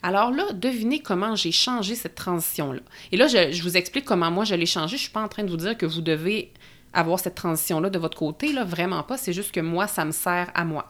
Alors 0.03 0.31
là, 0.31 0.51
devinez 0.53 0.99
comment 0.99 1.35
j'ai 1.35 1.51
changé 1.51 1.95
cette 1.95 2.13
transition-là. 2.13 2.81
Et 3.11 3.17
là, 3.17 3.27
je, 3.27 3.51
je, 3.51 3.63
vous 3.63 3.77
explique 3.77 4.05
comment 4.05 4.29
moi 4.29 4.43
je 4.43 4.53
l'ai 4.53 4.67
changé. 4.67 4.97
Je 4.97 5.03
suis 5.03 5.11
pas 5.11 5.23
en 5.23 5.27
train 5.27 5.43
de 5.43 5.49
vous 5.49 5.57
dire 5.57 5.75
que 5.75 5.87
vous 5.87 6.01
devez 6.01 6.51
avoir 6.95 7.19
cette 7.19 7.35
transition-là 7.35 7.89
de 7.89 7.99
votre 7.99 8.17
côté, 8.17 8.53
là, 8.53 8.63
vraiment 8.63 9.03
pas. 9.03 9.17
C'est 9.17 9.33
juste 9.33 9.51
que 9.51 9.59
moi, 9.59 9.87
ça 9.87 10.05
me 10.05 10.11
sert 10.11 10.49
à 10.53 10.65
moi. 10.65 10.89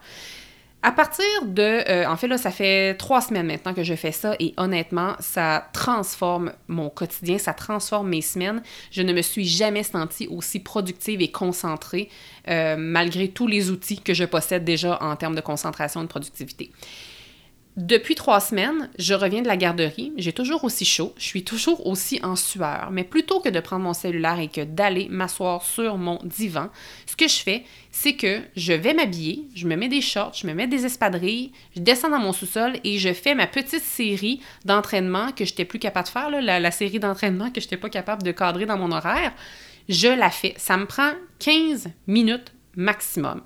À 0.87 0.91
partir 0.91 1.25
de, 1.47 1.89
euh, 1.89 2.05
en 2.07 2.15
fait 2.15 2.27
là, 2.27 2.37
ça 2.37 2.51
fait 2.51 2.93
trois 2.93 3.19
semaines 3.19 3.47
maintenant 3.47 3.73
que 3.73 3.83
je 3.83 3.95
fais 3.95 4.11
ça 4.11 4.35
et 4.39 4.53
honnêtement, 4.57 5.15
ça 5.19 5.67
transforme 5.73 6.53
mon 6.67 6.91
quotidien, 6.91 7.39
ça 7.39 7.55
transforme 7.55 8.09
mes 8.09 8.21
semaines. 8.21 8.61
Je 8.91 9.01
ne 9.01 9.11
me 9.11 9.23
suis 9.23 9.45
jamais 9.47 9.81
sentie 9.81 10.27
aussi 10.27 10.59
productive 10.59 11.23
et 11.23 11.31
concentrée 11.31 12.09
euh, 12.49 12.75
malgré 12.77 13.29
tous 13.29 13.47
les 13.47 13.71
outils 13.71 13.99
que 13.99 14.13
je 14.13 14.25
possède 14.25 14.63
déjà 14.63 15.01
en 15.01 15.15
termes 15.15 15.33
de 15.33 15.41
concentration 15.41 16.01
et 16.01 16.03
de 16.03 16.09
productivité. 16.09 16.71
Depuis 17.77 18.15
trois 18.15 18.39
semaines, 18.39 18.89
je 18.97 19.13
reviens 19.13 19.41
de 19.41 19.49
la 19.49 19.57
garderie, 19.57 20.13
j'ai 20.15 20.31
toujours 20.31 20.63
aussi 20.63 20.85
chaud, 20.85 21.13
je 21.17 21.25
suis 21.25 21.43
toujours 21.43 21.85
aussi 21.85 22.21
en 22.23 22.37
sueur, 22.37 22.87
mais 22.89 23.03
plutôt 23.03 23.41
que 23.41 23.49
de 23.49 23.59
prendre 23.59 23.83
mon 23.83 23.93
cellulaire 23.93 24.39
et 24.39 24.47
que 24.47 24.61
d'aller 24.61 25.07
m'asseoir 25.09 25.61
sur 25.61 25.97
mon 25.97 26.17
divan, 26.23 26.69
ce 27.05 27.17
que 27.17 27.27
je 27.27 27.35
fais, 27.35 27.65
c'est 27.91 28.15
que 28.15 28.39
je 28.55 28.71
vais 28.71 28.93
m'habiller, 28.93 29.43
je 29.55 29.67
me 29.67 29.75
mets 29.75 29.89
des 29.89 29.99
shorts, 29.99 30.35
je 30.35 30.47
me 30.47 30.53
mets 30.53 30.67
des 30.67 30.85
espadrilles, 30.85 31.51
je 31.75 31.81
descends 31.81 32.09
dans 32.09 32.19
mon 32.19 32.31
sous-sol 32.31 32.77
et 32.85 32.97
je 32.97 33.11
fais 33.11 33.35
ma 33.35 33.45
petite 33.45 33.83
série 33.83 34.39
d'entraînement 34.63 35.33
que 35.33 35.43
je 35.43 35.51
n'étais 35.51 35.65
plus 35.65 35.79
capable 35.79 36.07
de 36.07 36.11
faire, 36.11 36.29
la, 36.29 36.61
la 36.61 36.71
série 36.71 36.99
d'entraînement 36.99 37.51
que 37.51 37.59
je 37.59 37.65
n'étais 37.65 37.75
pas 37.75 37.89
capable 37.89 38.23
de 38.23 38.31
cadrer 38.31 38.65
dans 38.65 38.77
mon 38.77 38.93
horaire. 38.93 39.33
Je 39.89 40.07
la 40.07 40.29
fais. 40.29 40.53
Ça 40.55 40.77
me 40.77 40.85
prend 40.85 41.11
15 41.39 41.89
minutes 42.07 42.53
maximum. 42.77 43.41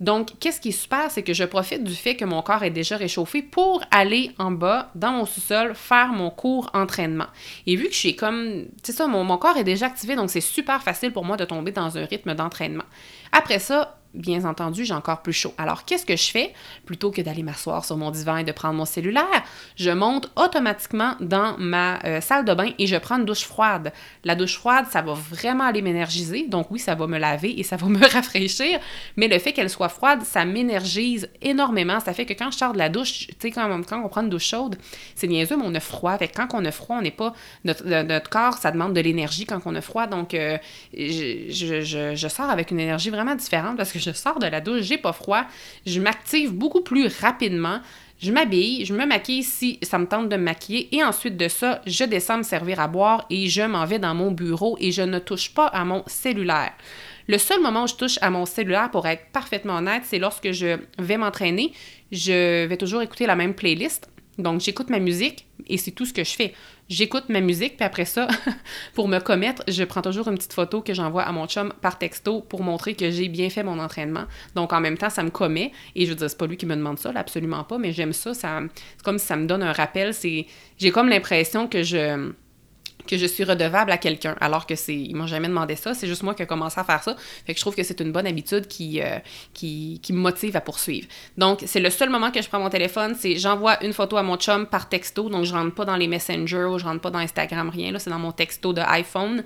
Donc, 0.00 0.38
qu'est-ce 0.40 0.60
qui 0.60 0.70
est 0.70 0.72
super, 0.72 1.10
c'est 1.10 1.22
que 1.22 1.34
je 1.34 1.44
profite 1.44 1.84
du 1.84 1.94
fait 1.94 2.16
que 2.16 2.24
mon 2.24 2.40
corps 2.42 2.62
est 2.62 2.70
déjà 2.70 2.96
réchauffé 2.96 3.42
pour 3.42 3.82
aller 3.90 4.32
en 4.38 4.50
bas, 4.50 4.90
dans 4.94 5.12
mon 5.12 5.26
sous-sol, 5.26 5.74
faire 5.74 6.08
mon 6.08 6.30
cours 6.30 6.70
entraînement. 6.72 7.26
Et 7.66 7.76
vu 7.76 7.84
que 7.84 7.92
je 7.92 7.98
suis 7.98 8.16
comme, 8.16 8.64
c'est 8.82 8.92
ça, 8.92 9.06
mon 9.06 9.36
corps 9.36 9.58
est 9.58 9.64
déjà 9.64 9.86
activé, 9.86 10.16
donc 10.16 10.30
c'est 10.30 10.40
super 10.40 10.82
facile 10.82 11.12
pour 11.12 11.24
moi 11.24 11.36
de 11.36 11.44
tomber 11.44 11.70
dans 11.70 11.98
un 11.98 12.04
rythme 12.06 12.34
d'entraînement. 12.34 12.84
Après 13.32 13.58
ça, 13.58 13.99
bien 14.14 14.44
entendu, 14.44 14.84
j'ai 14.84 14.94
encore 14.94 15.22
plus 15.22 15.32
chaud. 15.32 15.54
Alors, 15.56 15.84
qu'est-ce 15.84 16.04
que 16.04 16.16
je 16.16 16.30
fais? 16.30 16.52
Plutôt 16.84 17.10
que 17.10 17.22
d'aller 17.22 17.42
m'asseoir 17.42 17.84
sur 17.84 17.96
mon 17.96 18.10
divan 18.10 18.38
et 18.38 18.44
de 18.44 18.52
prendre 18.52 18.74
mon 18.74 18.84
cellulaire, 18.84 19.44
je 19.76 19.90
monte 19.90 20.30
automatiquement 20.36 21.14
dans 21.20 21.56
ma 21.58 22.02
euh, 22.04 22.20
salle 22.20 22.44
de 22.44 22.52
bain 22.52 22.70
et 22.78 22.86
je 22.86 22.96
prends 22.96 23.18
une 23.18 23.24
douche 23.24 23.44
froide. 23.44 23.92
La 24.24 24.34
douche 24.34 24.56
froide, 24.56 24.86
ça 24.90 25.02
va 25.02 25.14
vraiment 25.14 25.64
aller 25.64 25.82
m'énergiser. 25.82 26.46
Donc 26.48 26.70
oui, 26.70 26.78
ça 26.78 26.94
va 26.94 27.06
me 27.06 27.18
laver 27.18 27.58
et 27.58 27.62
ça 27.62 27.76
va 27.76 27.86
me 27.88 28.04
rafraîchir. 28.04 28.80
Mais 29.16 29.28
le 29.28 29.38
fait 29.38 29.52
qu'elle 29.52 29.70
soit 29.70 29.88
froide, 29.88 30.22
ça 30.22 30.44
m'énergise 30.44 31.28
énormément. 31.40 32.00
Ça 32.00 32.12
fait 32.12 32.26
que 32.26 32.34
quand 32.34 32.50
je 32.50 32.58
sors 32.58 32.72
de 32.72 32.78
la 32.78 32.88
douche, 32.88 33.28
tu 33.28 33.34
sais, 33.40 33.50
quand, 33.50 33.82
quand, 33.88 34.02
on 34.04 34.08
prend 34.08 34.22
une 34.22 34.30
douche 34.30 34.48
chaude, 34.48 34.76
c'est 35.14 35.28
niaiseux, 35.28 35.56
mais 35.56 35.64
on 35.66 35.74
a 35.74 35.80
froid. 35.80 36.16
Fait 36.18 36.28
quand 36.28 36.48
on 36.54 36.64
a 36.64 36.72
froid, 36.72 36.96
on 36.96 37.02
n'est 37.02 37.10
pas... 37.10 37.32
Notre, 37.64 38.28
corps, 38.28 38.58
ça 38.58 38.70
demande 38.70 38.92
de 38.92 39.00
l'énergie 39.00 39.46
quand 39.46 39.60
on 39.66 39.74
a 39.74 39.80
froid. 39.80 40.06
Donc, 40.06 40.34
euh, 40.34 40.58
je, 40.92 41.48
je, 41.50 42.14
je 42.14 42.28
sors 42.28 42.50
avec 42.50 42.70
une 42.70 42.80
énergie 42.80 43.10
vraiment 43.10 43.34
différente 43.34 43.76
parce 43.76 43.92
que 43.92 43.99
je 44.00 44.12
sors 44.12 44.38
de 44.38 44.46
la 44.46 44.60
douche, 44.60 44.82
j'ai 44.82 44.98
pas 44.98 45.12
froid, 45.12 45.44
je 45.86 46.00
m'active 46.00 46.52
beaucoup 46.52 46.80
plus 46.80 47.08
rapidement. 47.20 47.80
Je 48.22 48.32
m'habille, 48.32 48.84
je 48.84 48.92
me 48.92 49.06
maquille 49.06 49.42
si 49.42 49.78
ça 49.80 49.98
me 49.98 50.04
tente 50.06 50.28
de 50.28 50.36
me 50.36 50.42
maquiller 50.42 50.94
et 50.94 51.02
ensuite 51.02 51.38
de 51.38 51.48
ça, 51.48 51.80
je 51.86 52.04
descends 52.04 52.36
me 52.36 52.42
servir 52.42 52.78
à 52.78 52.86
boire 52.86 53.24
et 53.30 53.48
je 53.48 53.62
m'en 53.62 53.86
vais 53.86 53.98
dans 53.98 54.14
mon 54.14 54.30
bureau 54.30 54.76
et 54.78 54.92
je 54.92 55.00
ne 55.00 55.18
touche 55.18 55.54
pas 55.54 55.68
à 55.68 55.86
mon 55.86 56.02
cellulaire. 56.06 56.72
Le 57.28 57.38
seul 57.38 57.62
moment 57.62 57.84
où 57.84 57.86
je 57.86 57.94
touche 57.94 58.18
à 58.20 58.28
mon 58.28 58.44
cellulaire, 58.44 58.90
pour 58.90 59.06
être 59.06 59.26
parfaitement 59.32 59.76
honnête, 59.76 60.02
c'est 60.04 60.18
lorsque 60.18 60.52
je 60.52 60.78
vais 60.98 61.16
m'entraîner. 61.16 61.72
Je 62.12 62.66
vais 62.66 62.76
toujours 62.76 63.00
écouter 63.00 63.24
la 63.24 63.36
même 63.36 63.54
playlist. 63.54 64.10
Donc, 64.42 64.60
j'écoute 64.60 64.90
ma 64.90 64.98
musique 64.98 65.46
et 65.68 65.76
c'est 65.76 65.90
tout 65.90 66.06
ce 66.06 66.12
que 66.12 66.24
je 66.24 66.32
fais. 66.32 66.54
J'écoute 66.88 67.28
ma 67.28 67.40
musique, 67.40 67.76
puis 67.76 67.84
après 67.84 68.04
ça, 68.04 68.26
pour 68.94 69.06
me 69.06 69.20
commettre, 69.20 69.62
je 69.68 69.84
prends 69.84 70.02
toujours 70.02 70.28
une 70.28 70.34
petite 70.34 70.52
photo 70.52 70.80
que 70.80 70.92
j'envoie 70.92 71.22
à 71.22 71.32
mon 71.32 71.46
chum 71.46 71.72
par 71.80 71.98
texto 71.98 72.40
pour 72.40 72.62
montrer 72.62 72.94
que 72.94 73.10
j'ai 73.10 73.28
bien 73.28 73.48
fait 73.48 73.62
mon 73.62 73.78
entraînement. 73.78 74.24
Donc, 74.54 74.72
en 74.72 74.80
même 74.80 74.98
temps, 74.98 75.10
ça 75.10 75.22
me 75.22 75.30
commet. 75.30 75.72
Et 75.94 76.04
je 76.04 76.10
veux 76.10 76.16
dire, 76.16 76.28
c'est 76.28 76.38
pas 76.38 76.46
lui 76.46 76.56
qui 76.56 76.66
me 76.66 76.74
demande 76.74 76.98
ça, 76.98 77.12
absolument 77.14 77.64
pas, 77.64 77.78
mais 77.78 77.92
j'aime 77.92 78.12
ça. 78.12 78.34
c'est 78.34 78.48
comme 79.04 79.18
si 79.18 79.26
ça 79.26 79.36
me 79.36 79.46
donne 79.46 79.62
un 79.62 79.72
rappel. 79.72 80.12
J'ai 80.78 80.90
comme 80.90 81.08
l'impression 81.08 81.68
que 81.68 81.82
je 81.82 82.32
que 83.10 83.18
je 83.18 83.26
suis 83.26 83.44
redevable 83.44 83.90
à 83.90 83.98
quelqu'un, 83.98 84.36
alors 84.40 84.66
que 84.66 84.76
c'est, 84.76 84.94
ils 84.94 85.14
m'ont 85.14 85.26
jamais 85.26 85.48
demandé 85.48 85.76
ça, 85.76 85.94
c'est 85.94 86.06
juste 86.06 86.22
moi 86.22 86.34
qui 86.34 86.42
ai 86.42 86.46
commencé 86.46 86.78
à 86.78 86.84
faire 86.84 87.02
ça. 87.02 87.16
Fait 87.44 87.52
que 87.52 87.58
je 87.58 87.62
trouve 87.62 87.74
que 87.74 87.82
c'est 87.82 88.00
une 88.00 88.12
bonne 88.12 88.26
habitude 88.26 88.68
qui, 88.68 89.02
euh, 89.02 89.18
me 89.62 90.12
motive 90.14 90.56
à 90.56 90.60
poursuivre. 90.60 91.08
Donc, 91.36 91.62
c'est 91.66 91.80
le 91.80 91.90
seul 91.90 92.10
moment 92.10 92.30
que 92.30 92.40
je 92.40 92.48
prends 92.48 92.60
mon 92.60 92.70
téléphone, 92.70 93.16
c'est 93.18 93.36
j'envoie 93.36 93.82
une 93.84 93.92
photo 93.92 94.16
à 94.16 94.22
mon 94.22 94.36
chum 94.36 94.66
par 94.66 94.88
texto, 94.88 95.28
donc 95.28 95.44
je 95.44 95.52
rentre 95.52 95.74
pas 95.74 95.84
dans 95.84 95.96
les 95.96 96.08
messengers 96.08 96.64
ou 96.64 96.78
je 96.78 96.84
rentre 96.84 97.00
pas 97.00 97.10
dans 97.10 97.18
Instagram, 97.18 97.68
rien, 97.68 97.92
là, 97.92 97.98
c'est 97.98 98.10
dans 98.10 98.18
mon 98.18 98.32
texto 98.32 98.72
de 98.72 98.80
iPhone. 98.80 99.42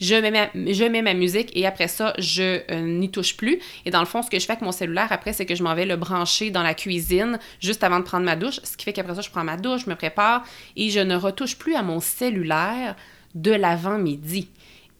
Je 0.00 0.14
mets, 0.14 1.02
ma, 1.02 1.14
musique 1.14 1.50
et 1.56 1.66
après 1.66 1.88
ça, 1.88 2.14
je 2.18 2.60
euh, 2.70 2.80
n'y 2.80 3.10
touche 3.10 3.36
plus. 3.36 3.58
Et 3.84 3.90
dans 3.90 4.00
le 4.00 4.06
fond, 4.06 4.22
ce 4.22 4.30
que 4.30 4.38
je 4.38 4.46
fais 4.46 4.52
avec 4.52 4.62
mon 4.62 4.72
cellulaire 4.72 5.08
après, 5.10 5.32
c'est 5.32 5.46
que 5.46 5.54
je 5.54 5.62
m'en 5.62 5.74
vais 5.74 5.86
le 5.86 5.96
brancher 5.96 6.50
dans 6.50 6.62
la 6.62 6.74
cuisine 6.74 7.38
juste 7.60 7.82
avant 7.82 7.98
de 7.98 8.04
prendre 8.04 8.24
ma 8.24 8.36
douche, 8.36 8.60
ce 8.62 8.76
qui 8.76 8.84
fait 8.84 8.92
qu'après 8.92 9.14
ça, 9.14 9.20
je 9.20 9.30
prends 9.30 9.44
ma 9.44 9.56
douche, 9.56 9.84
je 9.84 9.90
me 9.90 9.96
prépare 9.96 10.44
et 10.76 10.90
je 10.90 11.00
ne 11.00 11.16
retouche 11.16 11.56
plus 11.56 11.74
à 11.74 11.82
mon 11.82 12.00
cellulaire 12.00 12.94
de 13.34 13.50
l'avant-midi. 13.50 14.48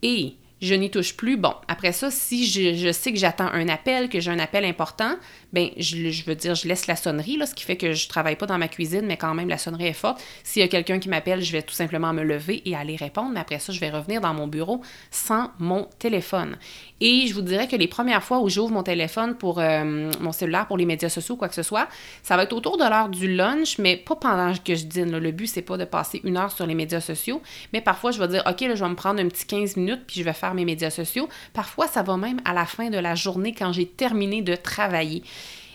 Et 0.02 0.34
je 0.60 0.74
n'y 0.74 0.90
touche 0.90 1.16
plus. 1.16 1.36
Bon, 1.36 1.54
après 1.68 1.92
ça, 1.92 2.10
si 2.10 2.46
je 2.46 2.92
sais 2.92 3.12
que 3.12 3.18
j'attends 3.18 3.48
un 3.52 3.68
appel, 3.68 4.08
que 4.08 4.20
j'ai 4.20 4.30
un 4.30 4.38
appel 4.38 4.64
important, 4.64 5.14
ben 5.52 5.70
je, 5.76 6.10
je, 6.10 6.24
veux 6.24 6.34
dire, 6.34 6.54
je 6.54 6.68
laisse 6.68 6.86
la 6.86 6.96
sonnerie, 6.96 7.36
là, 7.36 7.46
ce 7.46 7.54
qui 7.54 7.64
fait 7.64 7.76
que 7.76 7.92
je 7.92 8.08
travaille 8.08 8.36
pas 8.36 8.46
dans 8.46 8.58
ma 8.58 8.68
cuisine, 8.68 9.06
mais 9.06 9.16
quand 9.16 9.34
même 9.34 9.48
la 9.48 9.58
sonnerie 9.58 9.86
est 9.86 9.92
forte. 9.92 10.22
S'il 10.44 10.60
y 10.60 10.64
a 10.64 10.68
quelqu'un 10.68 10.98
qui 10.98 11.08
m'appelle, 11.08 11.42
je 11.42 11.52
vais 11.52 11.62
tout 11.62 11.74
simplement 11.74 12.12
me 12.12 12.22
lever 12.22 12.62
et 12.64 12.76
aller 12.76 12.96
répondre, 12.96 13.30
mais 13.32 13.40
après 13.40 13.58
ça, 13.58 13.72
je 13.72 13.80
vais 13.80 13.90
revenir 13.90 14.20
dans 14.20 14.34
mon 14.34 14.46
bureau 14.46 14.82
sans 15.10 15.50
mon 15.58 15.88
téléphone. 15.98 16.56
Et 17.00 17.26
je 17.28 17.34
vous 17.34 17.42
dirais 17.42 17.68
que 17.68 17.76
les 17.76 17.86
premières 17.86 18.22
fois 18.24 18.40
où 18.40 18.48
j'ouvre 18.48 18.72
mon 18.72 18.82
téléphone 18.82 19.36
pour 19.36 19.60
euh, 19.60 20.10
mon 20.20 20.32
cellulaire, 20.32 20.66
pour 20.66 20.76
les 20.76 20.84
médias 20.84 21.08
sociaux, 21.08 21.36
quoi 21.36 21.48
que 21.48 21.54
ce 21.54 21.62
soit, 21.62 21.88
ça 22.22 22.36
va 22.36 22.42
être 22.42 22.52
autour 22.52 22.76
de 22.76 22.84
l'heure 22.84 23.08
du 23.08 23.34
lunch, 23.34 23.78
mais 23.78 23.96
pas 23.96 24.16
pendant 24.16 24.52
que 24.52 24.74
je 24.74 24.84
dîne. 24.84 25.16
Le 25.16 25.30
but, 25.30 25.46
c'est 25.46 25.62
pas 25.62 25.76
de 25.76 25.84
passer 25.84 26.20
une 26.24 26.36
heure 26.36 26.50
sur 26.50 26.66
les 26.66 26.74
médias 26.74 27.00
sociaux, 27.00 27.40
mais 27.72 27.80
parfois, 27.80 28.10
je 28.10 28.18
vais 28.18 28.28
dire, 28.28 28.42
OK, 28.46 28.60
là, 28.62 28.74
je 28.74 28.82
vais 28.82 28.90
me 28.90 28.96
prendre 28.96 29.20
un 29.20 29.28
petit 29.28 29.46
15 29.46 29.76
minutes, 29.76 30.02
puis 30.06 30.16
je 30.20 30.24
vais 30.24 30.32
faire 30.32 30.54
mes 30.54 30.64
médias 30.64 30.90
sociaux. 30.90 31.28
Parfois, 31.52 31.86
ça 31.86 32.02
va 32.02 32.16
même 32.16 32.40
à 32.44 32.52
la 32.52 32.66
fin 32.66 32.90
de 32.90 32.98
la 32.98 33.14
journée 33.14 33.54
quand 33.56 33.72
j'ai 33.72 33.86
terminé 33.86 34.42
de 34.42 34.56
travailler. 34.56 35.22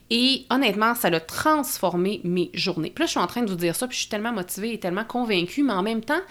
Et 0.10 0.46
honnêtement, 0.50 0.96
ça 0.96 1.08
a 1.08 1.20
transformé 1.20 2.22
mes 2.24 2.52
journées. 2.54 2.92
Puis 2.94 3.04
là, 3.04 3.06
je 3.06 3.12
suis 3.12 3.20
en 3.20 3.28
train 3.28 3.42
de 3.42 3.50
vous 3.50 3.56
dire 3.56 3.76
ça, 3.76 3.88
puis 3.88 3.96
je 3.96 4.02
suis 4.02 4.10
tellement 4.10 4.34
motivée 4.34 4.74
et 4.74 4.80
tellement 4.80 5.06
convaincue, 5.06 5.63
mais 5.63 5.74
en 5.74 5.84
même 5.84 6.02
temps, 6.02 6.22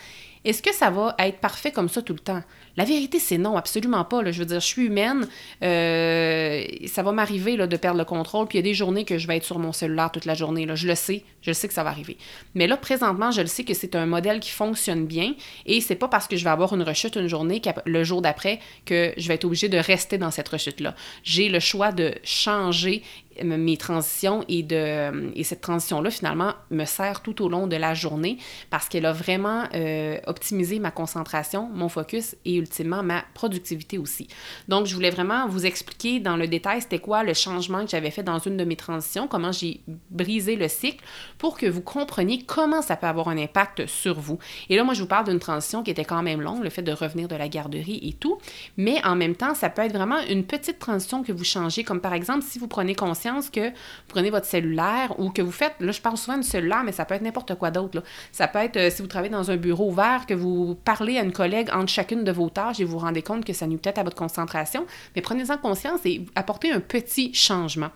est-ce 0.44 0.60
que 0.60 0.74
ça 0.74 0.90
va 0.90 1.14
être 1.20 1.38
parfait 1.38 1.70
comme 1.70 1.88
ça 1.88 2.02
tout 2.02 2.12
le 2.12 2.18
temps? 2.18 2.42
La 2.76 2.84
vérité, 2.84 3.18
c'est 3.18 3.38
non, 3.38 3.56
absolument 3.56 4.04
pas. 4.04 4.28
Je 4.30 4.38
veux 4.38 4.46
dire, 4.46 4.58
je 4.58 4.66
suis 4.66 4.86
humaine. 4.86 5.28
Euh, 5.62 6.64
ça 6.86 7.02
va 7.02 7.12
m'arriver 7.12 7.56
de 7.56 7.76
perdre 7.76 7.98
le 7.98 8.04
contrôle. 8.04 8.48
Puis 8.48 8.58
il 8.58 8.60
y 8.60 8.64
a 8.64 8.68
des 8.68 8.74
journées 8.74 9.04
que 9.04 9.18
je 9.18 9.28
vais 9.28 9.36
être 9.36 9.44
sur 9.44 9.58
mon 9.58 9.72
cellulaire 9.72 10.10
toute 10.10 10.24
la 10.24 10.34
journée. 10.34 10.64
Là. 10.66 10.74
Je 10.74 10.88
le 10.88 10.94
sais. 10.94 11.22
Je 11.42 11.50
le 11.50 11.54
sais 11.54 11.68
que 11.68 11.74
ça 11.74 11.84
va 11.84 11.90
arriver. 11.90 12.16
Mais 12.54 12.66
là, 12.66 12.76
présentement, 12.76 13.30
je 13.30 13.42
le 13.42 13.46
sais 13.46 13.64
que 13.64 13.74
c'est 13.74 13.94
un 13.94 14.06
modèle 14.06 14.40
qui 14.40 14.50
fonctionne 14.50 15.06
bien. 15.06 15.34
Et 15.66 15.80
c'est 15.80 15.96
pas 15.96 16.08
parce 16.08 16.26
que 16.26 16.36
je 16.36 16.44
vais 16.44 16.50
avoir 16.50 16.72
une 16.72 16.82
rechute 16.82 17.16
une 17.16 17.28
journée, 17.28 17.60
le 17.84 18.04
jour 18.04 18.22
d'après, 18.22 18.58
que 18.86 19.12
je 19.16 19.28
vais 19.28 19.34
être 19.34 19.44
obligée 19.44 19.68
de 19.68 19.78
rester 19.78 20.18
dans 20.18 20.30
cette 20.30 20.48
rechute-là. 20.48 20.94
J'ai 21.24 21.50
le 21.50 21.60
choix 21.60 21.92
de 21.92 22.14
changer 22.24 23.02
mes 23.42 23.76
transitions 23.76 24.44
et, 24.48 24.62
de, 24.62 25.32
et 25.34 25.44
cette 25.44 25.60
transition-là, 25.60 26.10
finalement, 26.10 26.54
me 26.70 26.84
sert 26.84 27.22
tout 27.22 27.42
au 27.42 27.48
long 27.48 27.66
de 27.66 27.76
la 27.76 27.94
journée 27.94 28.38
parce 28.70 28.88
qu'elle 28.88 29.06
a 29.06 29.12
vraiment 29.12 29.64
euh, 29.74 30.18
optimisé 30.26 30.78
ma 30.78 30.90
concentration, 30.90 31.68
mon 31.72 31.88
focus 31.88 32.36
et 32.44 32.56
ultimement 32.56 33.02
ma 33.02 33.24
productivité 33.34 33.98
aussi. 33.98 34.28
Donc, 34.68 34.86
je 34.86 34.94
voulais 34.94 35.10
vraiment 35.10 35.46
vous 35.48 35.66
expliquer 35.66 36.20
dans 36.20 36.36
le 36.36 36.46
détail 36.46 36.82
c'était 36.82 36.98
quoi 36.98 37.22
le 37.22 37.34
changement 37.34 37.84
que 37.84 37.90
j'avais 37.90 38.10
fait 38.10 38.22
dans 38.22 38.38
une 38.38 38.56
de 38.56 38.64
mes 38.64 38.76
transitions, 38.76 39.28
comment 39.28 39.52
j'ai 39.52 39.80
brisé 40.10 40.56
le 40.56 40.68
cycle 40.68 41.04
pour 41.38 41.56
que 41.56 41.66
vous 41.66 41.80
compreniez 41.80 42.42
comment 42.46 42.82
ça 42.82 42.96
peut 42.96 43.06
avoir 43.06 43.28
un 43.28 43.38
impact 43.38 43.86
sur 43.86 44.18
vous. 44.18 44.38
Et 44.68 44.76
là, 44.76 44.84
moi, 44.84 44.94
je 44.94 45.02
vous 45.02 45.08
parle 45.08 45.26
d'une 45.26 45.40
transition 45.40 45.82
qui 45.82 45.90
était 45.90 46.04
quand 46.04 46.22
même 46.22 46.40
longue, 46.40 46.62
le 46.62 46.70
fait 46.70 46.82
de 46.82 46.92
revenir 46.92 47.28
de 47.28 47.36
la 47.36 47.48
garderie 47.48 48.00
et 48.02 48.12
tout, 48.12 48.38
mais 48.76 49.04
en 49.04 49.16
même 49.16 49.36
temps, 49.36 49.54
ça 49.54 49.70
peut 49.70 49.82
être 49.82 49.94
vraiment 49.94 50.20
une 50.28 50.44
petite 50.44 50.78
transition 50.78 51.22
que 51.22 51.32
vous 51.32 51.44
changez, 51.44 51.84
comme 51.84 52.00
par 52.00 52.14
exemple 52.14 52.42
si 52.42 52.58
vous 52.58 52.68
prenez 52.68 52.94
conscience 52.94 53.21
que 53.52 53.68
vous 53.70 53.74
prenez 54.08 54.30
votre 54.30 54.46
cellulaire 54.46 55.18
ou 55.18 55.30
que 55.30 55.42
vous 55.42 55.52
faites, 55.52 55.74
là, 55.80 55.92
je 55.92 56.00
parle 56.00 56.16
souvent 56.16 56.36
du 56.36 56.42
cellulaire, 56.42 56.82
mais 56.84 56.92
ça 56.92 57.04
peut 57.04 57.14
être 57.14 57.22
n'importe 57.22 57.54
quoi 57.54 57.70
d'autre. 57.70 58.02
Ça 58.30 58.48
peut 58.48 58.58
être 58.58 58.76
euh, 58.76 58.90
si 58.90 59.02
vous 59.02 59.08
travaillez 59.08 59.32
dans 59.32 59.50
un 59.50 59.56
bureau 59.56 59.90
ouvert, 59.90 60.26
que 60.26 60.34
vous 60.34 60.76
parlez 60.84 61.18
à 61.18 61.22
une 61.22 61.32
collègue 61.32 61.68
entre 61.72 61.90
chacune 61.90 62.24
de 62.24 62.32
vos 62.32 62.50
tâches 62.50 62.80
et 62.80 62.84
vous 62.84 62.92
vous 62.92 62.98
rendez 62.98 63.22
compte 63.22 63.44
que 63.44 63.52
ça 63.52 63.66
nuit 63.66 63.78
peut-être 63.78 63.98
à 63.98 64.02
votre 64.02 64.16
concentration, 64.16 64.86
mais 65.14 65.22
prenez-en 65.22 65.58
conscience 65.58 66.00
et 66.04 66.24
apportez 66.34 66.70
un 66.70 66.80
petit 66.80 67.32
changement. 67.34 67.90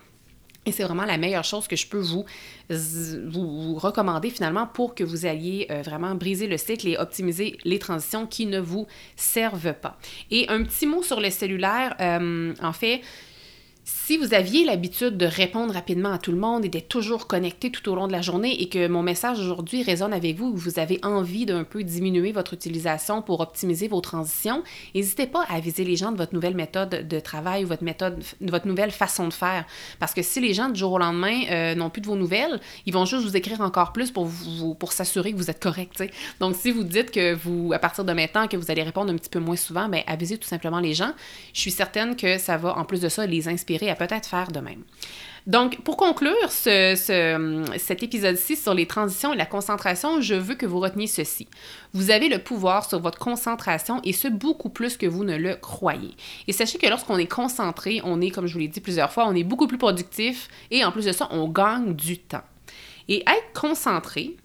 Et 0.67 0.73
c'est 0.73 0.83
vraiment 0.83 1.05
la 1.05 1.17
meilleure 1.17 1.45
chose 1.45 1.65
que 1.65 1.77
je 1.77 1.87
peux 1.87 2.01
vous, 2.01 2.25
vous, 2.69 3.75
recommander 3.75 4.29
finalement 4.29 4.67
pour 4.67 4.95
que 4.95 5.03
vous 5.05 5.25
alliez 5.25 5.65
euh, 5.71 5.81
vraiment 5.81 6.13
briser 6.13 6.45
le 6.45 6.57
cycle 6.57 6.89
et 6.89 6.97
optimiser 6.97 7.57
les 7.63 7.79
transitions 7.79 8.27
qui 8.27 8.47
ne 8.47 8.59
vous 8.59 8.85
servent 9.15 9.73
pas. 9.73 9.97
Et 10.29 10.49
un 10.49 10.63
petit 10.63 10.85
mot 10.85 11.03
sur 11.03 11.21
le 11.21 11.29
cellulaire, 11.29 11.95
euh, 12.01 12.53
en 12.61 12.73
fait, 12.73 12.99
si 13.89 14.17
vous 14.17 14.33
aviez 14.33 14.65
l'habitude 14.65 15.15
de 15.15 15.25
répondre 15.25 15.73
rapidement 15.73 16.11
à 16.11 16.17
tout 16.17 16.33
le 16.33 16.37
monde 16.37 16.65
et 16.65 16.67
d'être 16.67 16.89
toujours 16.89 17.25
connecté 17.25 17.71
tout 17.71 17.89
au 17.89 17.95
long 17.95 18.07
de 18.07 18.11
la 18.11 18.21
journée 18.21 18.61
et 18.61 18.67
que 18.67 18.89
mon 18.89 19.01
message 19.01 19.39
aujourd'hui 19.39 19.81
résonne 19.81 20.11
avec 20.11 20.35
vous, 20.35 20.53
vous 20.53 20.77
avez 20.77 20.99
envie 21.03 21.45
d'un 21.45 21.63
peu 21.63 21.85
diminuer 21.85 22.33
votre 22.33 22.53
utilisation 22.53 23.21
pour 23.21 23.39
optimiser 23.39 23.87
vos 23.87 24.01
transitions, 24.01 24.61
n'hésitez 24.93 25.25
pas 25.25 25.45
à 25.47 25.55
aviser 25.55 25.85
les 25.85 25.95
gens 25.95 26.11
de 26.11 26.17
votre 26.17 26.33
nouvelle 26.33 26.55
méthode 26.55 27.07
de 27.07 27.19
travail 27.21 27.63
ou 27.63 27.67
votre 27.69 27.85
méthode, 27.85 28.21
de 28.41 28.51
votre 28.51 28.67
nouvelle 28.67 28.91
façon 28.91 29.29
de 29.29 29.33
faire. 29.33 29.63
Parce 29.99 30.13
que 30.13 30.21
si 30.21 30.41
les 30.41 30.53
gens 30.53 30.67
du 30.67 30.77
jour 30.77 30.91
au 30.91 30.99
lendemain 30.99 31.43
euh, 31.49 31.73
n'ont 31.73 31.89
plus 31.89 32.01
de 32.01 32.07
vos 32.07 32.17
nouvelles, 32.17 32.59
ils 32.85 32.93
vont 32.93 33.05
juste 33.05 33.23
vous 33.23 33.37
écrire 33.37 33.61
encore 33.61 33.93
plus 33.93 34.11
pour 34.11 34.29
pour 34.79 34.91
s'assurer 34.91 35.31
que 35.31 35.37
vous 35.37 35.49
êtes 35.49 35.63
correct. 35.63 36.03
Donc 36.41 36.57
si 36.57 36.71
vous 36.71 36.83
dites 36.83 37.09
que 37.09 37.33
vous, 37.33 37.71
à 37.71 37.79
partir 37.79 38.03
de 38.03 38.11
maintenant, 38.11 38.49
que 38.49 38.57
vous 38.57 38.69
allez 38.69 38.83
répondre 38.83 39.13
un 39.13 39.15
petit 39.15 39.29
peu 39.29 39.39
moins 39.39 39.55
souvent, 39.55 39.87
ben 39.87 40.03
avisez 40.07 40.37
tout 40.37 40.47
simplement 40.47 40.81
les 40.81 40.93
gens. 40.93 41.13
Je 41.53 41.61
suis 41.61 41.71
certaine 41.71 42.17
que 42.17 42.37
ça 42.37 42.57
va 42.57 42.77
en 42.77 42.83
plus 42.83 42.99
de 42.99 43.07
ça 43.07 43.25
les 43.25 43.47
inspirer 43.47 43.76
à 43.83 43.95
peut-être 43.95 44.27
faire 44.27 44.51
de 44.51 44.59
même. 44.59 44.83
Donc, 45.47 45.81
pour 45.83 45.95
conclure 45.95 46.51
ce, 46.51 47.63
cet 47.77 48.03
épisode-ci 48.03 48.57
sur 48.57 48.73
les 48.73 48.85
transitions 48.85 49.33
et 49.33 49.37
la 49.37 49.45
concentration, 49.45 50.19
je 50.19 50.35
veux 50.35 50.55
que 50.55 50.65
vous 50.65 50.81
reteniez 50.81 51.07
ceci. 51.07 51.47
Vous 51.93 52.11
avez 52.11 52.27
le 52.27 52.39
pouvoir 52.39 52.87
sur 52.87 52.99
votre 52.99 53.17
concentration 53.17 54.01
et 54.03 54.11
ce, 54.11 54.27
beaucoup 54.27 54.69
plus 54.69 54.97
que 54.97 55.05
vous 55.05 55.23
ne 55.23 55.37
le 55.37 55.55
croyez. 55.55 56.15
Et 56.47 56.51
sachez 56.51 56.77
que 56.77 56.87
lorsqu'on 56.87 57.17
est 57.17 57.31
concentré, 57.31 58.01
on 58.03 58.19
est, 58.19 58.29
comme 58.29 58.45
je 58.45 58.53
vous 58.53 58.59
l'ai 58.59 58.67
dit 58.67 58.81
plusieurs 58.81 59.11
fois, 59.11 59.25
on 59.25 59.35
est 59.35 59.45
beaucoup 59.45 59.67
plus 59.67 59.77
productif 59.77 60.49
et 60.69 60.83
en 60.83 60.91
plus 60.91 61.05
de 61.05 61.13
ça, 61.13 61.29
on 61.31 61.47
gagne 61.47 61.93
du 61.93 62.17
temps. 62.17 62.43
Et 63.07 63.21
être 63.21 63.53
concentré, 63.59 64.35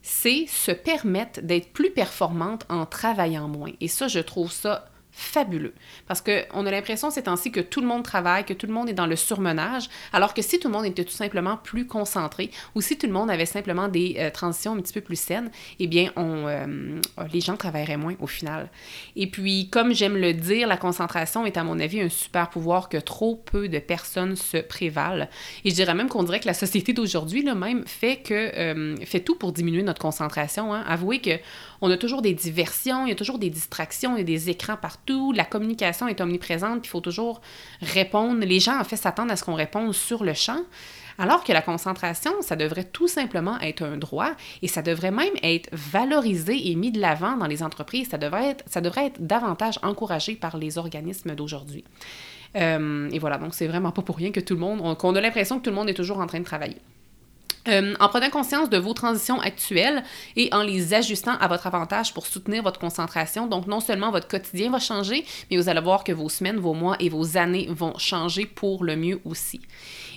c'est 0.00 0.46
se 0.46 0.70
permettre 0.70 1.40
d'être 1.42 1.72
plus 1.72 1.90
performante 1.90 2.66
en 2.68 2.86
travaillant 2.86 3.48
moins. 3.48 3.72
Et 3.80 3.88
ça, 3.88 4.06
je 4.06 4.20
trouve 4.20 4.52
ça 4.52 4.84
fabuleux. 5.16 5.72
Parce 6.06 6.20
qu'on 6.20 6.66
a 6.66 6.70
l'impression 6.70 7.10
ces 7.10 7.22
temps-ci 7.22 7.50
que 7.50 7.60
tout 7.60 7.80
le 7.80 7.86
monde 7.86 8.02
travaille, 8.02 8.44
que 8.44 8.52
tout 8.52 8.66
le 8.66 8.74
monde 8.74 8.90
est 8.90 8.94
dans 8.94 9.06
le 9.06 9.16
surmenage, 9.16 9.88
alors 10.12 10.34
que 10.34 10.42
si 10.42 10.60
tout 10.60 10.68
le 10.68 10.74
monde 10.74 10.84
était 10.84 11.04
tout 11.04 11.12
simplement 11.12 11.56
plus 11.56 11.86
concentré 11.86 12.50
ou 12.74 12.82
si 12.82 12.98
tout 12.98 13.06
le 13.06 13.14
monde 13.14 13.30
avait 13.30 13.46
simplement 13.46 13.88
des 13.88 14.16
euh, 14.18 14.30
transitions 14.30 14.74
un 14.74 14.80
petit 14.80 14.92
peu 14.92 15.00
plus 15.00 15.18
saines, 15.18 15.50
eh 15.78 15.86
bien, 15.86 16.12
on, 16.16 16.46
euh, 16.46 17.00
les 17.32 17.40
gens 17.40 17.56
travailleraient 17.56 17.96
moins 17.96 18.14
au 18.20 18.26
final. 18.26 18.68
Et 19.16 19.26
puis, 19.26 19.70
comme 19.70 19.94
j'aime 19.94 20.18
le 20.18 20.34
dire, 20.34 20.68
la 20.68 20.76
concentration 20.76 21.46
est 21.46 21.56
à 21.56 21.64
mon 21.64 21.80
avis 21.80 22.02
un 22.02 22.10
super 22.10 22.50
pouvoir 22.50 22.90
que 22.90 22.98
trop 22.98 23.36
peu 23.36 23.68
de 23.68 23.78
personnes 23.78 24.36
se 24.36 24.58
prévalent. 24.58 25.28
Et 25.64 25.70
je 25.70 25.74
dirais 25.74 25.94
même 25.94 26.10
qu'on 26.10 26.24
dirait 26.24 26.40
que 26.40 26.46
la 26.46 26.54
société 26.54 26.92
d'aujourd'hui, 26.92 27.42
même, 27.42 27.84
fait, 27.86 28.18
que, 28.18 28.34
euh, 28.34 28.96
fait 29.06 29.20
tout 29.20 29.36
pour 29.36 29.52
diminuer 29.52 29.82
notre 29.82 30.02
concentration. 30.02 30.74
Hein. 30.74 30.84
Avouez 30.86 31.20
qu'on 31.80 31.90
a 31.90 31.96
toujours 31.96 32.22
des 32.22 32.34
diversions, 32.34 33.06
il 33.06 33.10
y 33.10 33.12
a 33.12 33.16
toujours 33.16 33.38
des 33.38 33.50
distractions, 33.50 34.16
il 34.16 34.18
y 34.18 34.22
a 34.22 34.24
des 34.24 34.50
écrans 34.50 34.76
partout 34.76 35.32
la 35.32 35.44
communication 35.44 36.08
est 36.08 36.20
omniprésente, 36.20 36.84
il 36.84 36.88
faut 36.88 37.00
toujours 37.00 37.40
répondre. 37.80 38.44
Les 38.44 38.60
gens, 38.60 38.78
en 38.78 38.84
fait, 38.84 38.96
s'attendent 38.96 39.30
à 39.30 39.36
ce 39.36 39.44
qu'on 39.44 39.54
réponde 39.54 39.94
sur 39.94 40.24
le 40.24 40.34
champ. 40.34 40.60
Alors 41.18 41.44
que 41.44 41.52
la 41.52 41.62
concentration, 41.62 42.32
ça 42.42 42.56
devrait 42.56 42.84
tout 42.84 43.08
simplement 43.08 43.58
être 43.60 43.82
un 43.82 43.96
droit 43.96 44.32
et 44.60 44.68
ça 44.68 44.82
devrait 44.82 45.10
même 45.10 45.32
être 45.42 45.70
valorisé 45.72 46.70
et 46.70 46.74
mis 46.74 46.92
de 46.92 47.00
l'avant 47.00 47.38
dans 47.38 47.46
les 47.46 47.62
entreprises. 47.62 48.10
Ça 48.10 48.18
devrait 48.18 48.50
être, 48.50 48.64
ça 48.66 48.82
devrait 48.82 49.06
être 49.06 49.26
davantage 49.26 49.78
encouragé 49.82 50.34
par 50.34 50.58
les 50.58 50.76
organismes 50.76 51.34
d'aujourd'hui. 51.34 51.84
Euh, 52.56 53.08
et 53.10 53.18
voilà, 53.18 53.38
donc 53.38 53.54
c'est 53.54 53.66
vraiment 53.66 53.92
pas 53.92 54.02
pour 54.02 54.16
rien 54.18 54.30
que 54.30 54.40
tout 54.40 54.54
le 54.54 54.60
monde, 54.60 54.98
qu'on 54.98 55.14
a 55.14 55.20
l'impression 55.22 55.58
que 55.58 55.64
tout 55.64 55.70
le 55.70 55.76
monde 55.76 55.88
est 55.88 55.94
toujours 55.94 56.18
en 56.18 56.26
train 56.26 56.40
de 56.40 56.44
travailler. 56.44 56.76
Euh, 57.68 57.94
en 57.98 58.08
prenant 58.08 58.30
conscience 58.30 58.70
de 58.70 58.78
vos 58.78 58.94
transitions 58.94 59.40
actuelles 59.40 60.02
et 60.36 60.48
en 60.52 60.62
les 60.62 60.94
ajustant 60.94 61.36
à 61.38 61.48
votre 61.48 61.66
avantage 61.66 62.14
pour 62.14 62.26
soutenir 62.26 62.62
votre 62.62 62.78
concentration. 62.78 63.46
Donc, 63.46 63.66
non 63.66 63.80
seulement 63.80 64.10
votre 64.10 64.28
quotidien 64.28 64.70
va 64.70 64.78
changer, 64.78 65.24
mais 65.50 65.56
vous 65.56 65.68
allez 65.68 65.80
voir 65.80 66.04
que 66.04 66.12
vos 66.12 66.28
semaines, 66.28 66.58
vos 66.58 66.74
mois 66.74 66.96
et 67.00 67.08
vos 67.08 67.36
années 67.36 67.66
vont 67.70 67.98
changer 67.98 68.46
pour 68.46 68.84
le 68.84 68.96
mieux 68.96 69.20
aussi. 69.24 69.60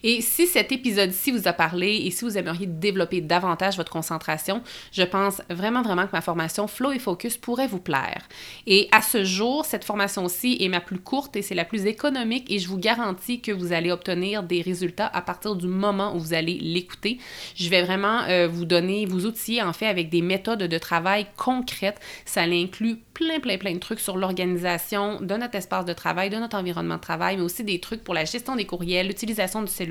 Et 0.04 0.22
si 0.22 0.48
cet 0.48 0.72
épisode-ci 0.72 1.32
vous 1.32 1.48
a 1.48 1.54
parlé 1.54 2.04
et 2.06 2.12
si 2.12 2.26
vous 2.26 2.38
aimeriez 2.38 2.66
développer 2.66 3.22
davantage 3.22 3.78
votre 3.78 3.92
concentration, 3.92 4.62
je 4.92 5.04
pense 5.04 5.42
vraiment, 5.50 5.82
vraiment 5.82 6.06
que 6.06 6.12
ma 6.14 6.22
formation 6.22 6.68
Flow 6.68 6.92
et 6.92 7.00
Focus 7.00 7.38
pourrait 7.38 7.68
vous 7.68 7.80
plaire. 7.80 8.28
Et 8.68 8.88
à 8.92 9.02
ce 9.02 9.24
jour, 9.24 9.66
cette 9.66 9.84
formation-ci 9.84 10.58
est 10.60 10.70
ma 10.70 10.82
plus 10.82 11.00
courte 11.00 11.36
et 11.36 11.42
c'est 11.42 11.56
la 11.56 11.66
plus 11.66 11.86
économique 11.86 12.50
et 12.52 12.60
je 12.60 12.68
vous 12.68 12.78
garantis 12.78 13.42
que 13.42 13.52
vous 13.52 13.74
allez 13.74 13.92
obtenir 13.92 14.44
des 14.44 14.62
résultats 14.62 15.08
à 15.08 15.22
partir 15.22 15.56
du 15.56 15.68
moment 15.68 16.16
où 16.16 16.20
vous 16.20 16.34
allez 16.34 16.58
l'écouter. 16.60 17.20
Je 17.56 17.70
vais 17.70 17.84
vraiment 17.84 18.24
euh, 18.24 18.48
vous 18.48 18.66
donner, 18.66 19.06
vous 19.06 19.26
outiller 19.26 19.62
en 19.62 19.74
fait 19.74 19.88
avec 19.88 20.10
des 20.10 20.22
méthodes 20.22 20.64
de 20.64 20.78
travail 20.78 21.28
concrètes. 21.38 22.00
Ça 22.26 22.42
inclut 22.42 22.98
plein, 23.14 23.40
plein, 23.40 23.58
plein 23.58 23.74
de 23.74 23.80
trucs 23.80 24.00
sur 24.00 24.18
l'organisation 24.18 25.20
de 25.22 25.36
notre 25.36 25.56
espace 25.56 25.86
de 25.86 25.94
travail, 25.94 26.30
de 26.30 26.38
notre 26.38 26.58
environnement 26.58 26.96
de 26.96 27.02
travail, 27.02 27.38
mais 27.38 27.44
aussi 27.44 27.64
des 27.64 27.80
trucs 27.80 28.04
pour 28.04 28.14
la 28.14 28.26
gestion 28.26 28.56
des 28.56 28.66
courriels, 28.66 29.08
l'utilisation 29.08 29.62
du 29.62 29.72
cellulaire. 29.72 29.89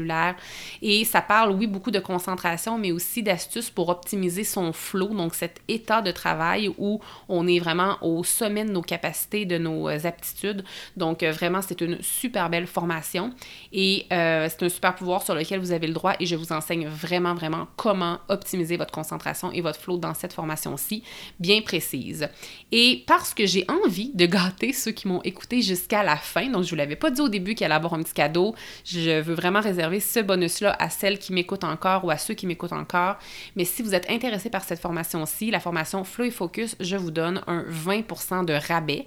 Et 0.82 1.04
ça 1.04 1.20
parle, 1.20 1.52
oui, 1.52 1.66
beaucoup 1.66 1.90
de 1.90 1.98
concentration, 1.98 2.78
mais 2.78 2.92
aussi 2.92 3.22
d'astuces 3.22 3.70
pour 3.70 3.90
optimiser 3.90 4.44
son 4.44 4.72
flow, 4.72 5.08
donc 5.08 5.34
cet 5.34 5.60
état 5.68 6.02
de 6.02 6.10
travail 6.10 6.72
où 6.78 7.00
on 7.28 7.46
est 7.46 7.58
vraiment 7.58 7.98
au 8.02 8.24
sommet 8.24 8.64
de 8.64 8.70
nos 8.70 8.82
capacités, 8.82 9.44
de 9.44 9.58
nos 9.58 9.88
euh, 9.88 9.98
aptitudes. 10.04 10.64
Donc, 10.96 11.22
euh, 11.22 11.32
vraiment, 11.32 11.60
c'est 11.62 11.80
une 11.80 12.00
super 12.02 12.48
belle 12.48 12.66
formation 12.66 13.32
et 13.72 14.06
euh, 14.12 14.48
c'est 14.50 14.64
un 14.64 14.68
super 14.68 14.94
pouvoir 14.94 15.22
sur 15.22 15.34
lequel 15.34 15.60
vous 15.60 15.72
avez 15.72 15.86
le 15.86 15.92
droit 15.92 16.14
et 16.18 16.26
je 16.26 16.36
vous 16.36 16.52
enseigne 16.52 16.86
vraiment, 16.88 17.34
vraiment 17.34 17.68
comment 17.76 18.18
optimiser 18.28 18.76
votre 18.76 18.92
concentration 18.92 19.52
et 19.52 19.60
votre 19.60 19.80
flow 19.80 19.98
dans 19.98 20.14
cette 20.14 20.32
formation-ci, 20.32 21.02
bien 21.38 21.60
précise. 21.60 22.28
Et 22.72 23.04
par 23.06 23.18
parce 23.18 23.34
que 23.34 23.46
j'ai 23.46 23.64
envie 23.68 24.12
de 24.14 24.26
gâter 24.26 24.72
ceux 24.72 24.92
qui 24.92 25.08
m'ont 25.08 25.20
écouté 25.22 25.60
jusqu'à 25.60 26.04
la 26.04 26.14
fin. 26.14 26.48
Donc, 26.50 26.62
je 26.62 26.70
vous 26.70 26.76
l'avais 26.76 26.94
pas 26.94 27.10
dit 27.10 27.20
au 27.20 27.28
début 27.28 27.56
qu'il 27.56 27.64
allait 27.64 27.74
avoir 27.74 27.94
un 27.94 28.02
petit 28.04 28.14
cadeau. 28.14 28.54
Je 28.84 29.20
veux 29.20 29.34
vraiment 29.34 29.60
réserver 29.60 29.87
ce 30.00 30.20
bonus-là 30.20 30.76
à 30.78 30.90
celles 30.90 31.18
qui 31.18 31.32
m'écoutent 31.32 31.64
encore 31.64 32.04
ou 32.04 32.10
à 32.10 32.18
ceux 32.18 32.34
qui 32.34 32.46
m'écoutent 32.46 32.72
encore. 32.72 33.16
Mais 33.56 33.64
si 33.64 33.82
vous 33.82 33.94
êtes 33.94 34.08
intéressé 34.10 34.50
par 34.50 34.64
cette 34.64 34.80
formation-ci, 34.80 35.50
la 35.50 35.60
formation 35.60 36.04
Flow 36.04 36.26
et 36.26 36.30
Focus, 36.30 36.76
je 36.80 36.96
vous 36.96 37.10
donne 37.10 37.42
un 37.46 37.62
20% 37.62 38.44
de 38.44 38.52
rabais. 38.52 39.06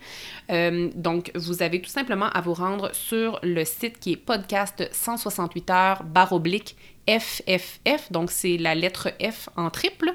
Euh, 0.52 0.90
donc, 0.96 1.32
vous 1.36 1.62
avez 1.64 1.82
tout 1.82 1.90
simplement 1.90 2.30
à 2.30 2.42
vous 2.42 2.54
rendre 2.54 2.94
sur 2.94 3.40
le 3.44 3.64
site 3.64 4.00
qui 4.00 4.14
est 4.14 4.18
podcast 4.18 4.90
168 4.92 5.70
heures 5.70 6.04
barre 6.04 6.34
oblique 6.34 6.76
FFF, 7.08 8.12
donc 8.12 8.32
c'est 8.32 8.58
la 8.58 8.76
lettre 8.76 9.10
F 9.22 9.50
en 9.56 9.70
triple, 9.70 10.14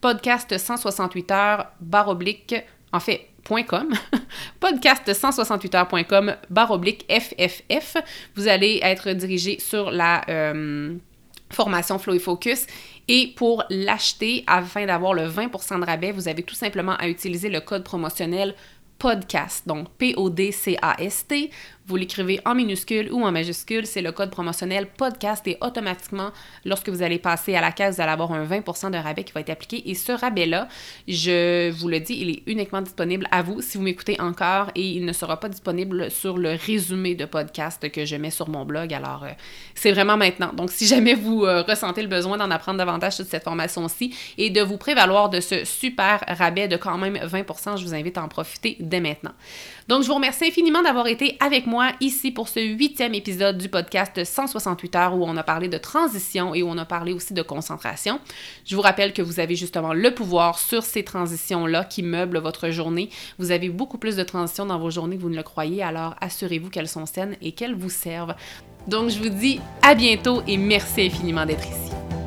podcast 0.00 0.56
168 0.58 1.30
heures 1.30 1.66
barre 1.80 2.08
oblique, 2.08 2.54
en 2.92 3.00
fait, 3.00 3.28
podcast168heures.com 4.60 6.34
barre 6.50 6.70
oblique 6.72 7.06
FFF. 7.10 7.96
Vous 8.34 8.48
allez 8.48 8.80
être 8.82 9.12
dirigé 9.12 9.58
sur 9.60 9.90
la 9.90 10.22
euh, 10.28 10.94
formation 11.50 11.98
Flow 11.98 12.14
et 12.14 12.18
Focus. 12.18 12.66
Et 13.08 13.32
pour 13.36 13.62
l'acheter, 13.70 14.42
afin 14.46 14.86
d'avoir 14.86 15.14
le 15.14 15.28
20% 15.28 15.80
de 15.80 15.86
rabais, 15.86 16.10
vous 16.10 16.26
avez 16.28 16.42
tout 16.42 16.56
simplement 16.56 16.96
à 16.96 17.08
utiliser 17.08 17.48
le 17.48 17.60
code 17.60 17.84
promotionnel 17.84 18.54
podcast, 18.98 19.66
donc 19.66 19.90
P-O-D-C-A-S-T. 19.98 21.50
Vous 21.88 21.94
l'écrivez 21.94 22.40
en 22.44 22.56
minuscule 22.56 23.12
ou 23.12 23.24
en 23.24 23.30
majuscule, 23.30 23.86
c'est 23.86 24.02
le 24.02 24.10
code 24.10 24.30
promotionnel 24.30 24.88
podcast 24.88 25.46
et 25.46 25.56
automatiquement, 25.60 26.30
lorsque 26.64 26.88
vous 26.88 27.00
allez 27.00 27.20
passer 27.20 27.54
à 27.54 27.60
la 27.60 27.70
caisse, 27.70 27.94
vous 27.94 28.02
allez 28.02 28.10
avoir 28.10 28.32
un 28.32 28.44
20% 28.44 28.90
de 28.90 28.96
rabais 28.96 29.22
qui 29.22 29.32
va 29.32 29.42
être 29.42 29.50
appliqué. 29.50 29.88
Et 29.88 29.94
ce 29.94 30.10
rabais-là, 30.10 30.66
je 31.06 31.70
vous 31.70 31.86
le 31.86 32.00
dis, 32.00 32.14
il 32.14 32.30
est 32.30 32.42
uniquement 32.48 32.82
disponible 32.82 33.28
à 33.30 33.42
vous 33.42 33.62
si 33.62 33.78
vous 33.78 33.84
m'écoutez 33.84 34.20
encore 34.20 34.72
et 34.74 34.82
il 34.82 35.04
ne 35.04 35.12
sera 35.12 35.38
pas 35.38 35.48
disponible 35.48 36.10
sur 36.10 36.38
le 36.38 36.56
résumé 36.66 37.14
de 37.14 37.24
podcast 37.24 37.88
que 37.92 38.04
je 38.04 38.16
mets 38.16 38.32
sur 38.32 38.48
mon 38.48 38.64
blog. 38.64 38.92
Alors, 38.92 39.22
euh, 39.22 39.30
c'est 39.76 39.92
vraiment 39.92 40.16
maintenant. 40.16 40.52
Donc, 40.52 40.72
si 40.72 40.88
jamais 40.88 41.14
vous 41.14 41.44
euh, 41.44 41.62
ressentez 41.62 42.02
le 42.02 42.08
besoin 42.08 42.36
d'en 42.36 42.50
apprendre 42.50 42.78
davantage 42.78 43.14
sur 43.14 43.26
cette 43.26 43.44
formation-ci 43.44 44.12
et 44.38 44.50
de 44.50 44.60
vous 44.60 44.76
prévaloir 44.76 45.30
de 45.30 45.38
ce 45.38 45.64
super 45.64 46.24
rabais 46.26 46.66
de 46.66 46.76
quand 46.76 46.98
même 46.98 47.14
20%, 47.14 47.78
je 47.78 47.84
vous 47.84 47.94
invite 47.94 48.18
à 48.18 48.24
en 48.24 48.28
profiter 48.28 48.76
dès 48.80 48.98
maintenant. 48.98 49.34
Donc, 49.86 50.02
je 50.02 50.08
vous 50.08 50.14
remercie 50.14 50.46
infiniment 50.46 50.82
d'avoir 50.82 51.06
été 51.06 51.36
avec 51.38 51.68
ici 52.00 52.30
pour 52.30 52.48
ce 52.48 52.60
huitième 52.60 53.14
épisode 53.14 53.58
du 53.58 53.68
podcast 53.68 54.24
168 54.24 54.96
heures 54.96 55.14
où 55.14 55.24
on 55.24 55.36
a 55.36 55.42
parlé 55.42 55.68
de 55.68 55.78
transition 55.78 56.54
et 56.54 56.62
où 56.62 56.68
on 56.68 56.78
a 56.78 56.84
parlé 56.84 57.12
aussi 57.12 57.34
de 57.34 57.42
concentration. 57.42 58.20
Je 58.64 58.74
vous 58.76 58.82
rappelle 58.82 59.12
que 59.12 59.22
vous 59.22 59.40
avez 59.40 59.54
justement 59.56 59.92
le 59.92 60.14
pouvoir 60.14 60.58
sur 60.58 60.82
ces 60.82 61.04
transitions-là 61.04 61.84
qui 61.84 62.02
meublent 62.02 62.38
votre 62.38 62.70
journée. 62.70 63.10
Vous 63.38 63.50
avez 63.50 63.68
beaucoup 63.68 63.98
plus 63.98 64.16
de 64.16 64.22
transitions 64.22 64.66
dans 64.66 64.78
vos 64.78 64.90
journées 64.90 65.16
que 65.16 65.22
vous 65.22 65.30
ne 65.30 65.36
le 65.36 65.42
croyez, 65.42 65.82
alors 65.82 66.14
assurez-vous 66.20 66.70
qu'elles 66.70 66.88
sont 66.88 67.06
saines 67.06 67.36
et 67.42 67.52
qu'elles 67.52 67.74
vous 67.74 67.90
servent. 67.90 68.34
Donc, 68.86 69.10
je 69.10 69.18
vous 69.18 69.28
dis 69.28 69.60
à 69.82 69.94
bientôt 69.94 70.42
et 70.46 70.56
merci 70.56 71.02
infiniment 71.02 71.44
d'être 71.44 71.66
ici. 71.66 72.25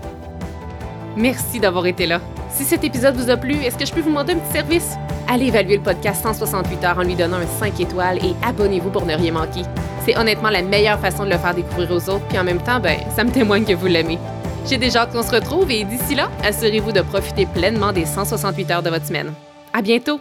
Merci 1.18 1.60
d'avoir 1.60 1.86
été 1.86 2.06
là. 2.06 2.22
Si 2.52 2.64
cet 2.64 2.84
épisode 2.84 3.16
vous 3.16 3.30
a 3.30 3.38
plu, 3.38 3.56
est-ce 3.56 3.78
que 3.78 3.86
je 3.86 3.94
peux 3.94 4.02
vous 4.02 4.10
demander 4.10 4.34
un 4.34 4.38
petit 4.38 4.54
service? 4.54 4.96
Allez 5.28 5.48
évaluer 5.48 5.78
le 5.78 5.84
podcast 5.84 6.24
168 6.24 6.84
heures 6.84 6.98
en 6.98 7.04
lui 7.04 7.16
donnant 7.16 7.38
un 7.38 7.46
5 7.60 7.80
étoiles 7.80 8.18
et 8.18 8.34
abonnez-vous 8.44 8.90
pour 8.90 9.06
ne 9.06 9.16
rien 9.16 9.32
manquer. 9.32 9.62
C'est 10.06 10.18
honnêtement 10.18 10.50
la 10.50 10.62
meilleure 10.62 11.00
façon 11.00 11.26
de 11.26 11.30
le 11.30 11.38
faire 11.38 11.54
découvrir 11.54 11.92
aux 11.92 12.10
autres, 12.10 12.26
puis 12.28 12.40
en 12.40 12.44
même 12.44 12.62
temps, 12.62 12.80
ben, 12.80 12.98
ça 13.16 13.24
me 13.24 13.32
témoigne 13.32 13.66
que 13.66 13.74
vous 13.74 13.88
l'aimez. 13.88 14.18
J'ai 14.68 14.78
déjà 14.78 15.02
hâte 15.02 15.14
qu'on 15.14 15.24
se 15.24 15.32
retrouve 15.32 15.70
et 15.72 15.84
d'ici 15.84 16.16
là, 16.16 16.30
assurez-vous 16.44 16.92
de 16.92 17.02
profiter 17.02 17.46
pleinement 17.46 17.92
des 17.92 18.06
168 18.06 18.72
heures 18.72 18.84
de 18.84 18.90
votre 18.90 19.06
semaine. 19.06 19.34
À 19.74 19.82
bientôt! 19.82 20.20